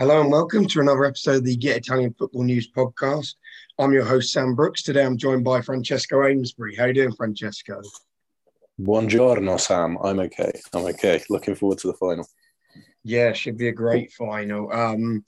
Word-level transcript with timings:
Hello 0.00 0.18
and 0.18 0.32
welcome 0.32 0.66
to 0.66 0.80
another 0.80 1.04
episode 1.04 1.36
of 1.36 1.44
the 1.44 1.54
Get 1.54 1.76
Italian 1.76 2.14
Football 2.14 2.44
News 2.44 2.72
podcast. 2.72 3.34
I'm 3.78 3.92
your 3.92 4.06
host, 4.06 4.32
Sam 4.32 4.54
Brooks. 4.54 4.82
Today 4.82 5.04
I'm 5.04 5.18
joined 5.18 5.44
by 5.44 5.60
Francesco 5.60 6.24
Amesbury. 6.24 6.74
How 6.74 6.86
you 6.86 6.94
doing, 6.94 7.12
Francesco? 7.12 7.82
Buongiorno, 8.80 9.60
Sam. 9.60 9.98
I'm 10.02 10.20
okay. 10.20 10.52
I'm 10.72 10.86
okay. 10.86 11.22
Looking 11.28 11.54
forward 11.54 11.76
to 11.80 11.88
the 11.88 11.92
final. 11.92 12.26
Yeah, 13.04 13.34
should 13.34 13.58
be 13.58 13.68
a 13.68 13.72
great 13.72 14.10
final. 14.12 14.72
Um, 14.72 15.22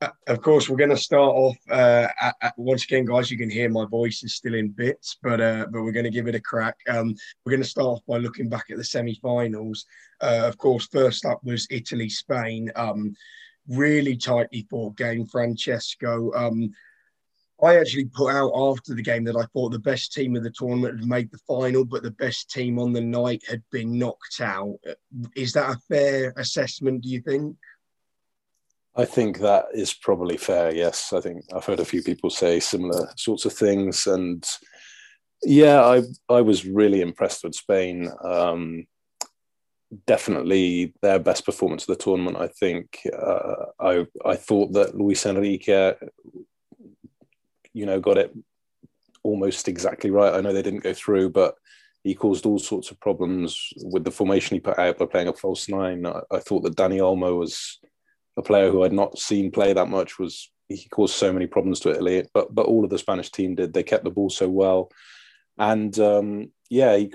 uh, 0.00 0.08
of 0.26 0.40
course, 0.40 0.70
we're 0.70 0.78
going 0.78 0.88
to 0.88 0.96
start 0.96 1.34
off. 1.34 1.58
Uh, 1.70 2.08
at, 2.18 2.34
at, 2.40 2.54
once 2.56 2.84
again, 2.84 3.04
guys, 3.04 3.30
you 3.30 3.36
can 3.36 3.50
hear 3.50 3.68
my 3.68 3.84
voice 3.84 4.22
is 4.22 4.34
still 4.34 4.54
in 4.54 4.70
bits, 4.70 5.18
but 5.22 5.38
uh, 5.38 5.66
but 5.70 5.82
we're 5.82 5.92
going 5.92 6.04
to 6.04 6.10
give 6.10 6.28
it 6.28 6.34
a 6.34 6.40
crack. 6.40 6.76
Um, 6.88 7.14
we're 7.44 7.50
going 7.50 7.62
to 7.62 7.68
start 7.68 7.86
off 7.86 8.06
by 8.08 8.16
looking 8.16 8.48
back 8.48 8.70
at 8.70 8.78
the 8.78 8.84
semi-finals. 8.84 9.84
Uh, 10.22 10.44
of 10.44 10.56
course, 10.56 10.86
first 10.86 11.26
up 11.26 11.44
was 11.44 11.66
Italy 11.70 12.08
Spain. 12.08 12.72
Um, 12.74 13.14
really 13.68 14.16
tightly 14.16 14.66
fought 14.70 14.96
game, 14.96 15.26
Francesco. 15.26 16.32
Um, 16.34 16.72
I 17.62 17.76
actually 17.76 18.04
put 18.04 18.32
out 18.32 18.52
after 18.54 18.94
the 18.94 19.02
game 19.02 19.24
that 19.24 19.36
I 19.36 19.44
thought 19.52 19.70
the 19.70 19.80
best 19.80 20.12
team 20.12 20.36
of 20.36 20.44
the 20.44 20.50
tournament 20.50 21.00
had 21.00 21.08
made 21.08 21.30
the 21.30 21.38
final, 21.38 21.84
but 21.84 22.02
the 22.02 22.12
best 22.12 22.50
team 22.50 22.78
on 22.78 22.92
the 22.92 23.00
night 23.00 23.42
had 23.48 23.62
been 23.72 23.98
knocked 23.98 24.40
out. 24.40 24.78
Is 25.34 25.52
that 25.54 25.70
a 25.70 25.80
fair 25.88 26.32
assessment, 26.36 27.02
do 27.02 27.08
you 27.08 27.20
think? 27.20 27.56
I 28.94 29.04
think 29.04 29.38
that 29.38 29.66
is 29.74 29.92
probably 29.92 30.36
fair, 30.36 30.74
yes. 30.74 31.12
I 31.12 31.20
think 31.20 31.44
I've 31.54 31.64
heard 31.64 31.80
a 31.80 31.84
few 31.84 32.02
people 32.02 32.30
say 32.30 32.60
similar 32.60 33.12
sorts 33.16 33.44
of 33.44 33.52
things. 33.52 34.06
And 34.06 34.44
yeah, 35.42 35.84
I, 35.84 36.02
I 36.28 36.40
was 36.40 36.64
really 36.64 37.00
impressed 37.00 37.42
with 37.42 37.54
Spain. 37.54 38.10
Um, 38.22 38.86
definitely 40.06 40.92
their 41.02 41.18
best 41.18 41.44
performance 41.44 41.82
of 41.82 41.96
the 41.96 42.02
tournament. 42.02 42.36
I 42.36 42.48
think 42.48 43.00
uh, 43.12 43.66
I 43.80 44.06
I 44.24 44.36
thought 44.36 44.72
that 44.72 44.94
Luis 44.94 45.24
Enrique, 45.26 45.94
you 47.72 47.86
know, 47.86 48.00
got 48.00 48.18
it 48.18 48.34
almost 49.22 49.68
exactly 49.68 50.10
right. 50.10 50.34
I 50.34 50.40
know 50.40 50.52
they 50.52 50.62
didn't 50.62 50.82
go 50.82 50.94
through, 50.94 51.30
but 51.30 51.54
he 52.04 52.14
caused 52.14 52.46
all 52.46 52.58
sorts 52.58 52.90
of 52.90 53.00
problems 53.00 53.70
with 53.82 54.04
the 54.04 54.10
formation 54.10 54.54
he 54.54 54.60
put 54.60 54.78
out 54.78 54.98
by 54.98 55.06
playing 55.06 55.28
a 55.28 55.32
false 55.32 55.68
nine. 55.68 56.06
I, 56.06 56.20
I 56.30 56.38
thought 56.38 56.62
that 56.62 56.76
Dani 56.76 56.98
Olmo 56.98 57.38
was 57.38 57.78
a 58.36 58.42
player 58.42 58.70
who 58.70 58.84
I'd 58.84 58.92
not 58.92 59.18
seen 59.18 59.50
play 59.50 59.72
that 59.72 59.88
much. 59.88 60.18
Was 60.18 60.50
he 60.68 60.88
caused 60.90 61.14
so 61.14 61.32
many 61.32 61.46
problems 61.46 61.80
to 61.80 61.90
Italy? 61.90 62.24
But 62.32 62.54
but 62.54 62.66
all 62.66 62.84
of 62.84 62.90
the 62.90 62.98
Spanish 62.98 63.30
team 63.30 63.54
did. 63.54 63.72
They 63.72 63.82
kept 63.82 64.04
the 64.04 64.10
ball 64.10 64.30
so 64.30 64.48
well, 64.48 64.90
and 65.58 65.98
um, 65.98 66.52
yeah, 66.70 66.96
he, 66.96 67.12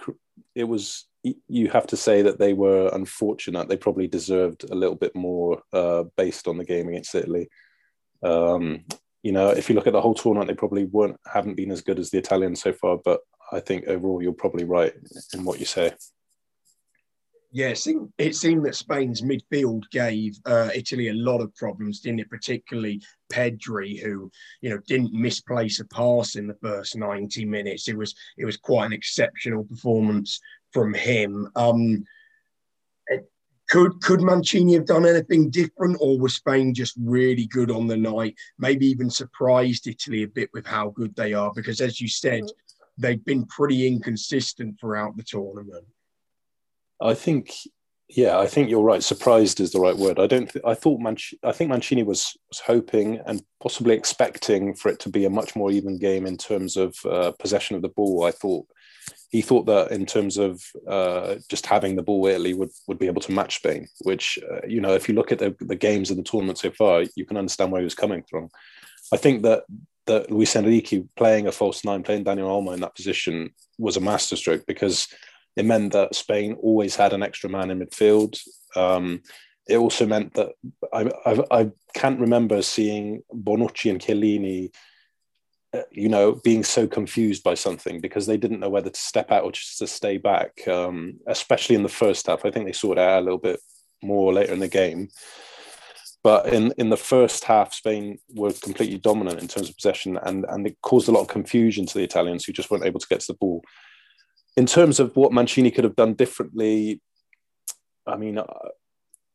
it 0.56 0.66
was 0.66 1.06
you 1.48 1.70
have 1.70 1.88
to 1.88 1.98
say 1.98 2.22
that 2.22 2.38
they 2.38 2.54
were 2.54 2.90
unfortunate. 2.94 3.70
They 3.70 3.78
probably 3.78 4.08
deserved 4.08 4.70
a 4.70 4.76
little 4.76 4.96
bit 4.96 5.16
more 5.16 5.62
uh, 5.72 6.04
based 6.18 6.48
on 6.48 6.58
the 6.58 6.66
game 6.66 6.90
against 6.90 7.16
Italy. 7.16 7.48
Um, 8.22 8.86
you 9.22 9.32
know, 9.32 9.50
if 9.50 9.70
you 9.70 9.76
look 9.76 9.88
at 9.88 9.94
the 9.94 10.02
whole 10.02 10.16
tournament, 10.16 10.50
they 10.50 10.56
probably 10.56 10.86
weren't 10.86 11.18
haven't 11.32 11.56
been 11.56 11.72
as 11.72 11.82
good 11.82 12.00
as 12.00 12.10
the 12.10 12.18
Italians 12.18 12.62
so 12.62 12.74
far. 12.74 12.98
But 13.04 13.22
I 13.52 13.62
think 13.62 13.88
overall, 13.88 14.22
you're 14.22 14.34
probably 14.34 14.66
right 14.66 14.94
in 15.34 15.46
what 15.46 15.60
you 15.60 15.66
say. 15.66 15.94
Yeah, 17.56 17.68
it 17.68 17.78
seemed, 17.78 18.12
it 18.18 18.36
seemed 18.36 18.66
that 18.66 18.76
Spain's 18.76 19.22
midfield 19.22 19.84
gave 19.92 20.36
uh, 20.48 20.72
Italy 20.74 21.10
a 21.10 21.14
lot 21.14 21.40
of 21.40 21.54
problems, 21.56 22.00
didn't 22.00 22.22
it? 22.22 22.30
Particularly 22.32 23.00
Pedri, 23.32 24.02
who 24.02 24.32
you 24.62 24.72
know 24.72 24.80
didn't 24.88 25.14
misplace 25.14 25.80
a 25.80 25.86
pass 25.86 26.36
in 26.36 26.48
the 26.48 26.58
first 26.62 26.98
ninety 26.98 27.46
minutes. 27.46 27.88
It 27.88 27.98
was 27.98 28.14
it 28.38 28.44
was 28.44 28.58
quite 28.58 28.88
an 28.88 28.94
exceptional 28.94 29.64
performance 29.64 30.42
from 30.74 30.94
him. 30.94 31.50
Um, 31.56 32.06
could 33.70 34.02
could 34.02 34.22
Mancini 34.22 34.74
have 34.74 34.86
done 34.86 35.06
anything 35.06 35.50
different, 35.50 35.98
or 36.00 36.20
was 36.20 36.36
Spain 36.36 36.74
just 36.74 36.96
really 37.00 37.48
good 37.48 37.72
on 37.72 37.88
the 37.88 37.98
night? 37.98 38.36
Maybe 38.60 38.86
even 38.88 39.10
surprised 39.10 39.88
Italy 39.88 40.24
a 40.24 40.28
bit 40.28 40.50
with 40.54 40.66
how 40.66 40.90
good 40.90 41.16
they 41.16 41.34
are, 41.34 41.52
because 41.56 41.82
as 41.82 42.02
you 42.02 42.08
said, 42.08 42.44
they've 42.98 43.24
been 43.24 43.46
pretty 43.46 43.88
inconsistent 43.88 44.80
throughout 44.80 45.18
the 45.18 45.24
tournament. 45.24 45.86
I 47.02 47.14
think, 47.14 47.54
yeah, 48.10 48.38
I 48.38 48.48
think 48.48 48.70
you're 48.70 48.84
right. 48.84 49.02
Surprised 49.02 49.60
is 49.60 49.72
the 49.72 49.80
right 49.80 49.98
word. 49.98 50.20
I 50.20 50.28
don't. 50.28 50.50
Th- 50.50 50.64
I 50.66 50.76
thought 50.76 51.00
Mancini. 51.00 51.40
I 51.44 51.52
think 51.52 51.70
Mancini 51.70 52.04
was 52.04 52.38
was 52.50 52.60
hoping 52.60 53.22
and 53.26 53.42
possibly 53.62 53.96
expecting 53.96 54.76
for 54.76 54.90
it 54.90 55.00
to 55.00 55.10
be 55.10 55.26
a 55.26 55.30
much 55.30 55.56
more 55.56 55.72
even 55.72 55.98
game 55.98 56.26
in 56.26 56.38
terms 56.38 56.78
of 56.78 56.96
uh, 57.06 57.32
possession 57.40 57.76
of 57.76 57.82
the 57.82 57.90
ball. 57.90 58.26
I 58.26 58.32
thought 58.32 58.68
he 59.30 59.42
thought 59.42 59.66
that 59.66 59.92
in 59.92 60.06
terms 60.06 60.38
of 60.38 60.64
uh, 60.88 61.36
just 61.50 61.66
having 61.66 61.96
the 61.96 62.04
ball, 62.04 62.26
Italy 62.28 62.54
would, 62.54 62.70
would 62.88 63.00
be 63.00 63.08
able 63.08 63.22
to 63.22 63.32
match 63.32 63.58
Spain. 63.58 63.88
Which 64.02 64.38
uh, 64.50 64.66
you 64.68 64.82
know, 64.82 64.94
if 64.94 65.08
you 65.08 65.16
look 65.16 65.32
at 65.32 65.40
the, 65.40 65.56
the 65.60 65.76
games 65.76 66.12
in 66.12 66.18
the 66.18 66.24
tournament 66.24 66.60
so 66.60 66.72
far, 66.72 67.04
you 67.16 67.26
can 67.26 67.38
understand 67.38 67.72
where 67.72 67.82
he 67.82 67.86
was 67.86 67.96
coming 67.96 68.24
from. 68.30 68.50
I 69.12 69.18
think 69.18 69.44
that 69.44 69.64
that 70.06 70.30
Luis 70.30 70.56
Enrique 70.56 71.04
playing 71.16 71.48
a 71.48 71.52
false 71.52 71.86
nine, 71.86 72.04
playing 72.04 72.24
Daniel 72.24 72.50
Olmo 72.50 72.74
in 72.74 72.82
that 72.82 72.96
position 72.96 73.52
was 73.78 73.98
a 73.98 74.02
masterstroke 74.02 74.66
because 74.68 75.08
it 75.56 75.66
meant 75.66 75.94
that 75.94 76.16
Spain 76.16 76.58
always 76.62 76.96
had 76.96 77.14
an 77.14 77.24
extra 77.24 77.50
man 77.50 77.72
in 77.72 77.80
midfield. 77.80 78.40
Um, 78.76 79.22
it 79.68 79.78
also 79.78 80.06
meant 80.06 80.34
that 80.34 80.50
I, 80.92 81.10
I, 81.26 81.60
I 81.62 81.72
can't 81.94 82.20
remember 82.20 82.62
seeing 82.62 83.22
Bonucci 83.34 83.90
and 83.90 84.02
Chiellini 84.02 84.72
you 85.92 86.10
know, 86.10 86.34
being 86.44 86.64
so 86.64 86.88
confused 86.88 87.44
by 87.44 87.56
something 87.56 88.00
because 88.00 88.26
they 88.26 88.38
didn't 88.38 88.60
know 88.60 88.70
whether 88.70 88.90
to 88.90 89.00
step 89.00 89.32
out 89.32 89.44
or 89.44 89.52
just 89.52 89.80
to 89.80 89.88
stay 89.88 90.18
back, 90.18 90.68
um, 90.68 91.20
especially 91.28 91.76
in 91.76 91.84
the 91.84 91.90
first 91.90 92.28
half. 92.28 92.46
I 92.46 92.52
think 92.52 92.66
they 92.66 92.74
sorted 92.74 93.04
out 93.04 93.20
a 93.20 93.26
little 93.26 93.40
bit 93.40 93.60
more 94.02 94.34
later 94.34 94.54
in 94.54 94.60
the 94.60 94.68
game. 94.68 95.10
But 96.24 96.54
in, 96.54 96.74
in 96.78 96.90
the 96.90 96.98
first 96.98 97.44
half, 97.44 97.74
Spain 97.74 98.18
were 98.30 98.54
completely 98.54 98.98
dominant 98.98 99.42
in 99.42 99.48
terms 99.48 99.70
of 99.70 99.76
possession, 99.76 100.18
and, 100.24 100.46
and 100.48 100.66
it 100.66 100.78
caused 100.82 101.10
a 101.10 101.12
lot 101.12 101.22
of 101.22 101.28
confusion 101.28 101.86
to 101.86 101.98
the 101.98 102.04
Italians 102.04 102.46
who 102.46 102.54
just 102.54 102.72
weren't 102.72 102.86
able 102.86 103.02
to 103.02 103.08
get 103.10 103.20
to 103.22 103.34
the 103.34 103.38
ball. 103.38 103.62
In 104.56 104.66
terms 104.66 105.02
of 105.02 105.16
what 105.18 105.34
Mancini 105.34 105.70
could 105.70 105.84
have 105.84 105.98
done 105.98 106.14
differently, 106.14 107.02
I 108.08 108.16
mean, 108.16 108.40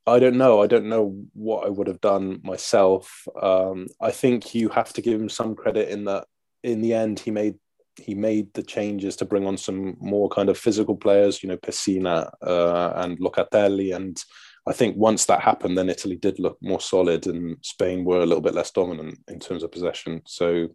I 0.08 0.18
don't 0.18 0.36
know. 0.36 0.62
I 0.62 0.66
don't 0.66 0.88
know 0.88 1.24
what 1.32 1.66
I 1.66 1.68
would 1.68 1.86
have 1.86 2.00
done 2.00 2.40
myself. 2.42 3.26
Um, 3.40 3.86
I 4.00 4.10
think 4.10 4.54
you 4.54 4.68
have 4.70 4.92
to 4.94 5.02
give 5.02 5.20
him 5.20 5.28
some 5.28 5.54
credit 5.54 5.88
in 5.88 6.04
that. 6.04 6.26
In 6.62 6.80
the 6.80 6.94
end, 6.94 7.20
he 7.20 7.30
made 7.30 7.56
he 7.96 8.14
made 8.14 8.52
the 8.54 8.62
changes 8.62 9.16
to 9.16 9.24
bring 9.24 9.46
on 9.46 9.56
some 9.56 9.96
more 10.00 10.28
kind 10.28 10.48
of 10.48 10.58
physical 10.58 10.96
players. 10.96 11.42
You 11.42 11.48
know, 11.48 11.56
Pessina 11.56 12.30
uh, 12.42 12.92
and 12.96 13.18
Locatelli, 13.18 13.94
and 13.94 14.16
I 14.66 14.72
think 14.72 14.96
once 14.96 15.26
that 15.26 15.40
happened, 15.40 15.78
then 15.78 15.88
Italy 15.88 16.16
did 16.16 16.38
look 16.38 16.58
more 16.60 16.80
solid, 16.80 17.26
and 17.26 17.56
Spain 17.62 18.04
were 18.04 18.20
a 18.20 18.26
little 18.26 18.42
bit 18.42 18.54
less 18.54 18.70
dominant 18.70 19.18
in 19.28 19.38
terms 19.38 19.62
of 19.62 19.72
possession. 19.72 20.22
So 20.26 20.68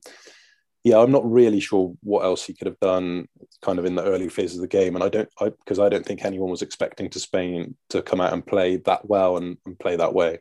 yeah, 0.84 0.98
I'm 1.00 1.12
not 1.12 1.30
really 1.30 1.62
sure 1.62 1.94
what 2.02 2.26
else 2.26 2.44
he 2.44 2.54
could 2.54 2.68
have 2.68 2.80
done 2.80 3.28
kind 3.62 3.80
of 3.80 3.86
in 3.86 3.96
the 3.96 4.04
early 4.04 4.28
phases 4.28 4.58
of 4.58 4.62
the 4.62 4.68
game. 4.68 4.96
And 4.96 5.04
I 5.04 5.10
don't, 5.10 5.30
I, 5.40 5.50
because 5.50 5.80
I 5.80 5.88
don't 5.88 6.06
think 6.06 6.26
anyone 6.26 6.50
was 6.50 6.62
expecting 6.62 7.10
to 7.12 7.20
Spain 7.20 7.76
to 7.90 8.02
come 8.02 8.20
out 8.20 8.34
and 8.34 8.46
play 8.46 8.78
that 8.78 9.08
well 9.08 9.38
and, 9.38 9.58
and 9.66 9.80
play 9.80 9.96
that 9.96 10.14
way. 10.14 10.40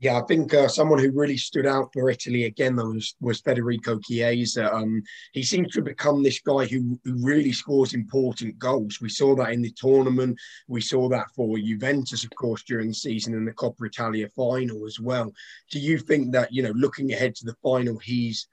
Yeah, 0.00 0.20
I 0.20 0.22
think 0.26 0.54
uh, 0.54 0.68
someone 0.68 1.00
who 1.00 1.10
really 1.10 1.36
stood 1.36 1.66
out 1.66 1.92
for 1.92 2.08
Italy 2.08 2.44
again 2.44 2.76
though 2.76 2.90
was, 2.90 3.16
was 3.20 3.40
Federico 3.40 3.98
Chiesa. 3.98 4.72
Um, 4.72 5.02
he 5.32 5.42
seems 5.42 5.72
to 5.72 5.82
become 5.82 6.22
this 6.22 6.38
guy 6.38 6.66
who, 6.66 7.00
who 7.04 7.24
really 7.24 7.50
scores 7.50 7.94
important 7.94 8.58
goals. 8.60 9.00
We 9.00 9.08
saw 9.08 9.34
that 9.36 9.50
in 9.50 9.60
the 9.60 9.72
tournament. 9.72 10.38
We 10.68 10.82
saw 10.82 11.08
that 11.08 11.26
for 11.34 11.58
Juventus, 11.58 12.22
of 12.22 12.30
course, 12.36 12.62
during 12.62 12.88
the 12.88 12.94
season 12.94 13.34
in 13.34 13.44
the 13.44 13.52
Coppa 13.52 13.86
Italia 13.86 14.28
final 14.36 14.86
as 14.86 15.00
well. 15.00 15.32
Do 15.70 15.80
you 15.80 15.98
think 15.98 16.32
that 16.32 16.52
you 16.52 16.62
know, 16.62 16.72
looking 16.76 17.12
ahead 17.12 17.34
to 17.36 17.46
the 17.46 17.56
final, 17.60 17.98
he's 17.98 18.46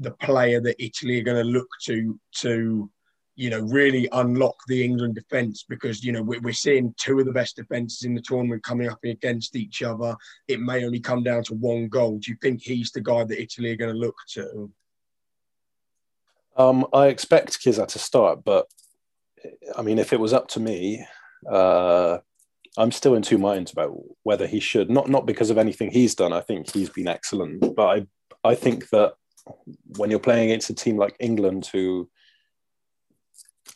the 0.00 0.10
player 0.12 0.60
that 0.60 0.82
Italy 0.82 1.20
are 1.20 1.24
going 1.24 1.44
to 1.44 1.50
look 1.50 1.68
to 1.84 2.18
to 2.36 2.90
you 3.36 3.50
know 3.50 3.60
really 3.60 4.08
unlock 4.12 4.56
the 4.66 4.84
England 4.84 5.14
defence 5.14 5.64
because 5.68 6.02
you 6.02 6.12
know 6.12 6.22
we're, 6.22 6.52
seeing 6.52 6.94
two 6.98 7.20
of 7.20 7.26
the 7.26 7.32
best 7.32 7.56
defences 7.56 8.02
in 8.02 8.14
the 8.14 8.20
tournament 8.20 8.62
coming 8.62 8.88
up 8.88 8.98
against 9.04 9.56
each 9.56 9.82
other. 9.82 10.16
It 10.48 10.60
may 10.60 10.84
only 10.84 11.00
come 11.00 11.22
down 11.22 11.44
to 11.44 11.54
one 11.54 11.88
goal. 11.88 12.18
Do 12.18 12.30
you 12.30 12.36
think 12.42 12.60
he's 12.60 12.90
the 12.90 13.00
guy 13.00 13.24
that 13.24 13.40
Italy 13.40 13.70
are 13.70 13.76
going 13.76 13.94
to 13.94 13.98
look 13.98 14.16
to? 14.34 14.70
Um, 16.56 16.86
I 16.92 17.06
expect 17.06 17.60
Chiesa 17.60 17.86
to 17.86 17.98
start, 17.98 18.44
but 18.44 18.66
I 19.76 19.82
mean, 19.82 19.98
if 19.98 20.12
it 20.12 20.20
was 20.20 20.32
up 20.32 20.48
to 20.48 20.60
me, 20.60 21.06
uh, 21.50 22.18
I'm 22.76 22.92
still 22.92 23.14
in 23.14 23.22
two 23.22 23.38
minds 23.38 23.72
about 23.72 23.96
whether 24.22 24.46
he 24.46 24.60
should. 24.60 24.90
Not 24.90 25.08
not 25.08 25.26
because 25.26 25.50
of 25.50 25.58
anything 25.58 25.90
he's 25.90 26.14
done. 26.14 26.32
I 26.32 26.40
think 26.40 26.70
he's 26.72 26.90
been 26.90 27.08
excellent, 27.08 27.74
but 27.74 27.86
I 27.86 28.06
I 28.50 28.54
think 28.54 28.90
that 28.90 29.14
when 29.96 30.10
you're 30.10 30.20
playing 30.20 30.50
against 30.50 30.70
a 30.70 30.74
team 30.74 30.96
like 30.96 31.16
England, 31.20 31.68
who 31.72 32.08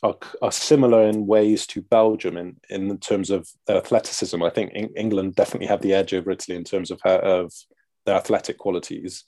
are, 0.02 0.16
are 0.42 0.52
similar 0.52 1.08
in 1.08 1.26
ways 1.26 1.66
to 1.68 1.82
Belgium 1.82 2.36
in, 2.36 2.56
in 2.68 2.98
terms 2.98 3.30
of 3.30 3.48
their 3.66 3.76
athleticism, 3.76 4.42
I 4.42 4.50
think 4.50 4.72
England 4.96 5.34
definitely 5.34 5.68
have 5.68 5.82
the 5.82 5.94
edge 5.94 6.12
over 6.14 6.30
Italy 6.30 6.56
in 6.56 6.64
terms 6.64 6.90
of, 6.90 7.00
her, 7.04 7.16
of 7.16 7.52
their 8.04 8.16
athletic 8.16 8.58
qualities. 8.58 9.24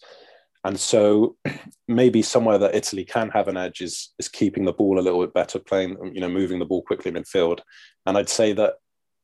And 0.65 0.79
so 0.79 1.37
maybe 1.89 2.23
somewhere 2.23 2.59
that 2.59 2.75
Italy 2.75 3.05
can 3.05 3.31
have 3.31 3.49
an 3.49 3.57
edge 3.57 3.81
is, 3.81 4.13
is 4.19 4.29
keeping 4.29 4.65
the 4.65 4.73
ball 4.73 4.99
a 4.99 5.03
little 5.03 5.21
bit 5.21 5.35
better, 5.35 5.59
playing, 5.59 5.97
you 6.13 6.21
know, 6.21 6.29
moving 6.29 6.59
the 6.59 6.67
ball 6.67 6.83
quickly 6.83 7.11
in 7.11 7.17
midfield. 7.17 7.61
And 8.05 8.19
I'd 8.19 8.29
say 8.29 8.53
that 8.55 8.75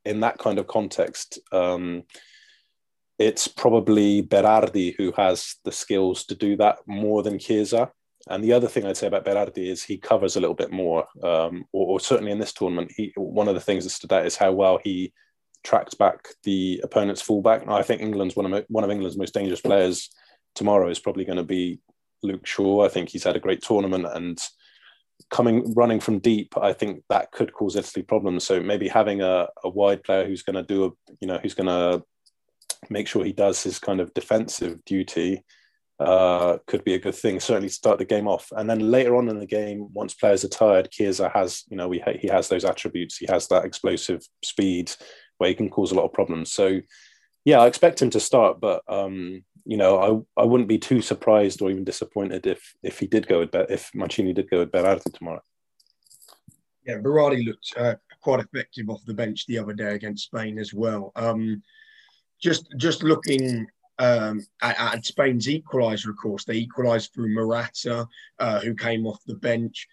in 0.04 0.20
that 0.20 0.38
kind 0.38 0.58
of 0.58 0.66
context, 0.66 1.38
um, 1.52 2.04
it's 3.22 3.46
probably 3.46 4.22
Berardi 4.22 4.94
who 4.96 5.12
has 5.12 5.56
the 5.64 5.72
skills 5.72 6.24
to 6.24 6.34
do 6.34 6.56
that 6.56 6.78
more 6.86 7.22
than 7.22 7.38
Chiesa. 7.38 7.90
And 8.28 8.42
the 8.42 8.52
other 8.52 8.68
thing 8.68 8.84
I'd 8.84 8.96
say 8.96 9.06
about 9.06 9.24
Berardi 9.24 9.68
is 9.68 9.82
he 9.82 9.96
covers 9.96 10.36
a 10.36 10.40
little 10.40 10.54
bit 10.54 10.72
more, 10.72 11.06
um, 11.22 11.64
or, 11.72 11.86
or, 11.94 12.00
certainly 12.00 12.32
in 12.32 12.38
this 12.38 12.52
tournament, 12.52 12.92
he 12.96 13.12
one 13.16 13.48
of 13.48 13.54
the 13.54 13.60
things 13.60 13.84
that 13.84 13.90
stood 13.90 14.12
out 14.12 14.26
is 14.26 14.36
how 14.36 14.52
well 14.52 14.78
he 14.82 15.12
tracked 15.64 15.98
back 15.98 16.28
the 16.44 16.80
opponent's 16.84 17.22
fullback. 17.22 17.66
Now, 17.66 17.76
I 17.76 17.82
think 17.82 18.00
England's 18.00 18.36
one 18.36 18.52
of 18.52 18.64
one 18.68 18.84
of 18.84 18.90
England's 18.90 19.18
most 19.18 19.34
dangerous 19.34 19.60
players 19.60 20.10
tomorrow 20.54 20.88
is 20.88 21.00
probably 21.00 21.24
going 21.24 21.38
to 21.38 21.44
be 21.44 21.80
Luke 22.22 22.46
Shaw. 22.46 22.84
I 22.84 22.88
think 22.88 23.08
he's 23.08 23.24
had 23.24 23.36
a 23.36 23.40
great 23.40 23.62
tournament 23.62 24.06
and 24.06 24.38
coming 25.30 25.72
running 25.74 26.00
from 26.00 26.18
deep, 26.18 26.56
I 26.56 26.72
think 26.72 27.02
that 27.08 27.32
could 27.32 27.52
cause 27.52 27.76
Italy 27.76 28.02
problems. 28.02 28.44
So 28.44 28.60
maybe 28.60 28.88
having 28.88 29.20
a, 29.22 29.48
a 29.64 29.68
wide 29.68 30.02
player 30.02 30.26
who's 30.26 30.42
going 30.42 30.56
to 30.56 30.62
do 30.62 30.84
a 30.86 30.90
you 31.20 31.28
know 31.28 31.38
who's 31.38 31.54
going 31.54 31.68
to 31.68 32.04
make 32.90 33.06
sure 33.06 33.24
he 33.24 33.32
does 33.32 33.62
his 33.62 33.78
kind 33.78 34.00
of 34.00 34.12
defensive 34.14 34.84
duty 34.84 35.44
uh, 36.02 36.58
could 36.66 36.84
be 36.84 36.94
a 36.94 36.98
good 36.98 37.14
thing. 37.14 37.38
Certainly 37.38 37.68
start 37.68 37.98
the 37.98 38.04
game 38.04 38.26
off, 38.26 38.52
and 38.56 38.68
then 38.68 38.90
later 38.90 39.16
on 39.16 39.28
in 39.28 39.38
the 39.38 39.46
game, 39.46 39.88
once 39.92 40.14
players 40.14 40.44
are 40.44 40.48
tired, 40.48 40.90
Chiesa 40.90 41.28
has 41.28 41.64
you 41.68 41.76
know 41.76 41.88
we 41.88 42.02
he 42.18 42.28
has 42.28 42.48
those 42.48 42.64
attributes. 42.64 43.16
He 43.16 43.26
has 43.28 43.46
that 43.48 43.64
explosive 43.64 44.26
speed 44.44 44.92
where 45.38 45.48
he 45.48 45.54
can 45.54 45.70
cause 45.70 45.92
a 45.92 45.94
lot 45.94 46.04
of 46.04 46.12
problems. 46.12 46.52
So 46.52 46.80
yeah, 47.44 47.60
I 47.60 47.66
expect 47.66 48.02
him 48.02 48.10
to 48.10 48.20
start, 48.20 48.60
but 48.60 48.82
um, 48.88 49.44
you 49.64 49.76
know 49.76 50.26
I 50.36 50.42
I 50.42 50.44
wouldn't 50.44 50.68
be 50.68 50.78
too 50.78 51.02
surprised 51.02 51.62
or 51.62 51.70
even 51.70 51.84
disappointed 51.84 52.46
if 52.46 52.74
if 52.82 52.98
he 52.98 53.06
did 53.06 53.28
go 53.28 53.40
with 53.40 53.54
if 53.54 53.90
Mancini 53.94 54.32
did 54.32 54.50
go 54.50 54.60
with 54.60 54.72
Berardi 54.72 55.12
tomorrow. 55.12 55.42
Yeah, 56.84 56.96
Berardi 56.96 57.44
looked 57.46 57.74
uh, 57.76 57.94
quite 58.22 58.40
effective 58.40 58.90
off 58.90 59.04
the 59.04 59.14
bench 59.14 59.46
the 59.46 59.58
other 59.58 59.72
day 59.72 59.94
against 59.94 60.24
Spain 60.24 60.58
as 60.58 60.74
well. 60.74 61.12
Um, 61.14 61.62
just 62.42 62.68
just 62.76 63.02
looking 63.02 63.66
um, 63.98 64.44
at, 64.62 64.78
at, 64.78 65.04
Spain's 65.06 65.46
equaliser, 65.46 66.10
of 66.10 66.16
course, 66.16 66.44
they 66.44 66.54
equalised 66.54 67.12
through 67.12 67.32
Morata, 67.32 68.06
uh, 68.38 68.60
who 68.60 68.74
came 68.74 69.06
off 69.06 69.22
the 69.26 69.36
bench. 69.36 69.86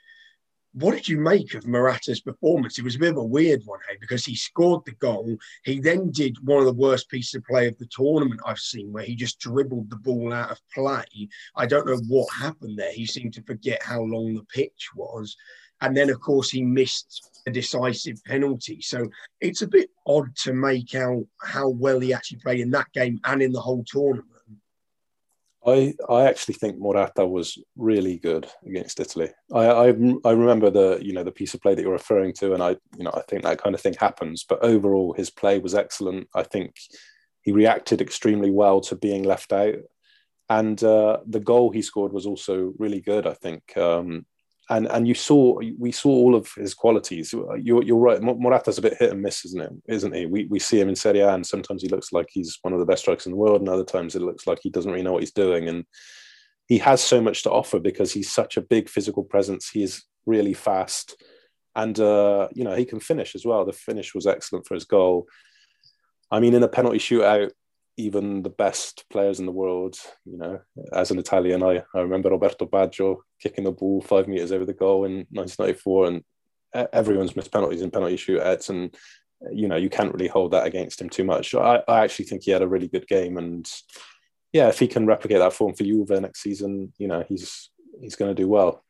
What 0.74 0.94
did 0.94 1.08
you 1.08 1.20
make 1.20 1.54
of 1.54 1.68
Morata's 1.68 2.22
performance? 2.22 2.78
It 2.78 2.84
was 2.84 2.96
a 2.96 3.00
bit 3.00 3.12
of 3.12 3.18
a 3.18 3.24
weird 3.24 3.62
one, 3.66 3.80
hey, 3.90 3.98
because 4.00 4.24
he 4.24 4.36
scored 4.36 4.82
the 4.86 4.94
goal. 4.94 5.36
He 5.64 5.80
then 5.80 6.12
did 6.12 6.38
one 6.46 6.60
of 6.60 6.66
the 6.66 6.74
worst 6.74 7.10
pieces 7.10 7.36
of 7.36 7.44
play 7.46 7.68
of 7.68 7.78
the 7.78 7.88
tournament 7.92 8.42
I've 8.46 8.60
seen, 8.60 8.92
where 8.92 9.04
he 9.04 9.16
just 9.16 9.40
dribbled 9.40 9.90
the 9.90 9.98
ball 9.98 10.32
out 10.32 10.52
of 10.52 10.60
play. 10.74 11.30
I 11.56 11.66
don't 11.66 11.88
know 11.88 12.00
what 12.08 12.34
happened 12.34 12.78
there. 12.78 12.94
He 12.94 13.06
seemed 13.06 13.34
to 13.34 13.44
forget 13.44 13.82
how 13.84 14.02
long 14.02 14.36
the 14.36 14.44
pitch 14.44 14.90
was. 14.96 15.36
And 15.82 15.96
then, 15.96 16.10
of 16.10 16.20
course, 16.20 16.50
he 16.50 16.62
missed 16.62 17.42
a 17.48 17.52
decisive 17.52 18.24
penalty. 18.26 18.82
So 18.82 19.10
it's 19.40 19.62
a 19.62 19.68
bit 19.68 19.90
odd 20.06 20.36
to 20.44 20.54
make 20.54 20.96
out 20.96 21.26
how 21.42 21.70
well 21.70 22.00
he 22.00 22.14
actually 22.14 22.40
played 22.40 22.60
in 22.60 22.72
that 22.72 22.92
game 22.94 23.20
and 23.26 23.42
in 23.42 23.52
the 23.52 23.62
whole 23.62 23.84
tournament. 23.86 24.28
I, 25.66 25.94
I 26.10 26.24
actually 26.24 26.54
think 26.54 26.80
Morata 26.80 27.26
was 27.26 27.58
really 27.76 28.18
good 28.18 28.48
against 28.66 29.00
Italy. 29.00 29.30
I, 29.54 29.66
I, 29.66 29.88
I 30.26 30.32
remember 30.32 30.70
the 30.70 31.00
you 31.02 31.12
know 31.12 31.24
the 31.24 31.34
piece 31.34 31.54
of 31.54 31.62
play 31.62 31.76
that 31.76 31.82
you're 31.82 31.92
referring 31.92 32.34
to, 32.36 32.54
and 32.54 32.64
I 32.64 32.78
you 32.98 33.04
know 33.04 33.12
I 33.14 33.22
think 33.22 33.44
that 33.44 33.62
kind 33.62 33.76
of 33.76 33.82
thing 33.82 33.96
happens. 34.00 34.46
But 34.48 34.64
overall, 34.64 35.14
his 35.14 35.30
play 35.30 35.60
was 35.60 35.76
excellent. 35.76 36.30
I 36.34 36.44
think 36.44 36.76
he 37.42 37.52
reacted 37.52 38.02
extremely 38.02 38.52
well 38.52 38.80
to 38.82 38.96
being 38.96 39.24
left 39.24 39.52
out, 39.52 39.76
and 40.50 40.82
uh, 40.82 41.20
the 41.28 41.42
goal 41.42 41.72
he 41.72 41.82
scored 41.82 42.14
was 42.14 42.26
also 42.26 42.74
really 42.78 43.02
good. 43.02 43.28
I 43.28 43.34
think 43.34 43.76
um, 43.76 44.26
and 44.70 44.88
and 44.88 45.08
you 45.08 45.16
saw 45.16 45.60
we 45.78 45.92
saw 45.92 46.10
all 46.10 46.36
of 46.36 46.52
his 46.54 46.74
qualities. 46.74 47.34
You're, 47.34 47.84
you're 47.84 47.98
right. 47.98 48.22
Morata's 48.22 48.78
a 48.78 48.84
bit 48.84 48.98
hit 48.98 49.12
and 49.12 49.22
miss, 49.22 49.44
isn't 49.46 49.62
it? 49.62 49.72
Isn't 49.88 50.16
he? 50.16 50.26
We 50.28 50.46
we 50.46 50.60
see 50.60 50.80
him 50.80 50.90
in 50.90 50.96
Serie 50.96 51.22
A, 51.22 51.34
and 51.34 51.46
sometimes 51.46 51.82
he 51.82 51.90
looks 51.90 52.14
like 52.14 52.28
he's 52.30 52.60
one 52.62 52.74
of 52.74 52.80
the 52.80 52.86
best 52.86 53.02
strikers 53.02 53.26
in 53.26 53.32
the 53.32 53.38
world, 53.38 53.62
and 53.62 53.70
other 53.70 53.84
times 53.84 54.16
it 54.16 54.22
looks 54.22 54.46
like 54.46 54.60
he 54.62 54.70
doesn't 54.70 54.92
really 54.92 55.04
know 55.04 55.14
what 55.14 55.24
he's 55.24 55.32
doing. 55.32 55.68
And 55.68 55.86
he 56.68 56.78
has 56.78 57.02
so 57.02 57.20
much 57.20 57.44
to 57.44 57.52
offer 57.52 57.80
because 57.80 58.14
he's 58.14 58.32
such 58.32 58.58
a 58.58 58.62
big 58.62 58.90
physical 58.90 59.24
presence. 59.24 59.70
He 59.70 59.82
is 59.82 60.04
really 60.28 60.54
fast, 60.54 61.16
and 61.76 62.00
uh, 62.00 62.50
you 62.54 62.64
know 62.64 62.76
he 62.76 62.86
can 62.86 63.00
finish 63.00 63.34
as 63.34 63.46
well. 63.46 63.66
The 63.66 63.74
finish 63.74 64.14
was 64.14 64.28
excellent 64.28 64.68
for 64.68 64.76
his 64.76 64.86
goal. 64.86 65.26
I 66.30 66.40
mean, 66.40 66.54
in 66.54 66.62
a 66.62 66.68
penalty 66.68 67.00
shootout, 67.00 67.52
even 68.00 68.42
the 68.44 68.50
best 68.50 69.04
players 69.12 69.40
in 69.40 69.46
the 69.46 69.52
world, 69.52 69.98
you 70.26 70.38
know, 70.38 70.62
as 70.94 71.12
an 71.12 71.20
Italian, 71.20 71.62
I, 71.62 71.84
I 71.94 72.00
remember 72.00 72.30
Roberto 72.30 72.66
Baggio 72.66 73.18
kicking 73.42 73.66
the 73.66 73.72
ball 73.72 74.02
five 74.02 74.28
meters 74.28 74.54
over 74.54 74.66
the 74.66 74.74
goal 74.74 75.04
in 75.04 75.28
1994, 75.32 76.08
and 76.08 76.24
everyone's 76.94 77.36
missed 77.36 77.52
penalties 77.52 77.82
in 77.82 77.92
penalty 77.92 78.16
shootouts, 78.16 78.70
and 78.70 78.96
you 79.52 79.68
know, 79.68 79.76
you 79.76 79.90
can't 79.90 80.14
really 80.14 80.28
hold 80.28 80.52
that 80.52 80.66
against 80.66 81.02
him 81.02 81.10
too 81.10 81.24
much. 81.24 81.54
I, 81.54 81.82
I 81.88 82.04
actually 82.04 82.26
think 82.26 82.44
he 82.44 82.52
had 82.52 82.62
a 82.62 82.68
really 82.68 82.88
good 82.88 83.08
game, 83.08 83.38
and 83.38 83.70
yeah, 84.54 84.70
if 84.70 84.80
he 84.80 84.88
can 84.88 85.06
replicate 85.06 85.40
that 85.40 85.54
form 85.54 85.76
for 85.76 85.84
Juve 85.84 86.10
next 86.10 86.42
season, 86.42 86.94
you 86.98 87.08
know, 87.08 87.26
he's 87.28 87.70
he's 88.02 88.16
going 88.16 88.34
to 88.34 88.42
do 88.42 88.48
well. 88.48 88.84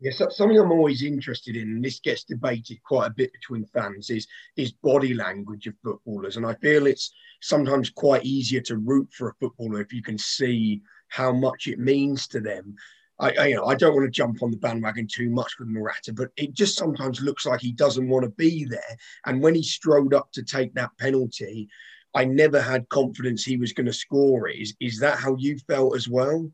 Yeah, 0.00 0.12
so 0.12 0.30
something 0.30 0.58
I'm 0.58 0.72
always 0.72 1.02
interested 1.02 1.56
in, 1.56 1.68
and 1.68 1.84
this 1.84 2.00
gets 2.00 2.24
debated 2.24 2.82
quite 2.82 3.08
a 3.08 3.14
bit 3.14 3.32
between 3.34 3.66
fans, 3.66 4.08
is 4.08 4.26
is 4.56 4.72
body 4.72 5.12
language 5.12 5.66
of 5.66 5.74
footballers, 5.84 6.38
and 6.38 6.46
I 6.46 6.54
feel 6.54 6.86
it's 6.86 7.12
sometimes 7.42 7.90
quite 7.90 8.24
easier 8.24 8.62
to 8.62 8.78
root 8.78 9.12
for 9.12 9.28
a 9.28 9.34
footballer 9.34 9.80
if 9.80 9.92
you 9.92 10.02
can 10.02 10.16
see 10.16 10.80
how 11.08 11.32
much 11.32 11.66
it 11.66 11.78
means 11.78 12.26
to 12.28 12.40
them. 12.40 12.74
I, 13.18 13.32
I, 13.38 13.46
you 13.48 13.56
know, 13.56 13.66
I 13.66 13.74
don't 13.74 13.94
want 13.94 14.06
to 14.06 14.10
jump 14.10 14.42
on 14.42 14.50
the 14.50 14.56
bandwagon 14.56 15.06
too 15.06 15.28
much 15.28 15.58
with 15.58 15.68
Morata, 15.68 16.14
but 16.14 16.30
it 16.38 16.54
just 16.54 16.78
sometimes 16.78 17.20
looks 17.20 17.44
like 17.44 17.60
he 17.60 17.72
doesn't 17.72 18.08
want 18.08 18.24
to 18.24 18.30
be 18.30 18.64
there. 18.64 18.96
And 19.26 19.42
when 19.42 19.54
he 19.54 19.62
strode 19.62 20.14
up 20.14 20.32
to 20.32 20.42
take 20.42 20.72
that 20.74 20.96
penalty, 20.98 21.68
I 22.14 22.24
never 22.24 22.60
had 22.62 22.88
confidence 22.88 23.44
he 23.44 23.58
was 23.58 23.74
going 23.74 23.86
to 23.86 23.92
score 23.92 24.48
it. 24.48 24.56
Is 24.56 24.74
is 24.80 24.98
that 25.00 25.18
how 25.18 25.36
you 25.36 25.58
felt 25.68 25.94
as 25.94 26.08
well? 26.08 26.50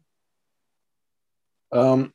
Um, 1.70 2.12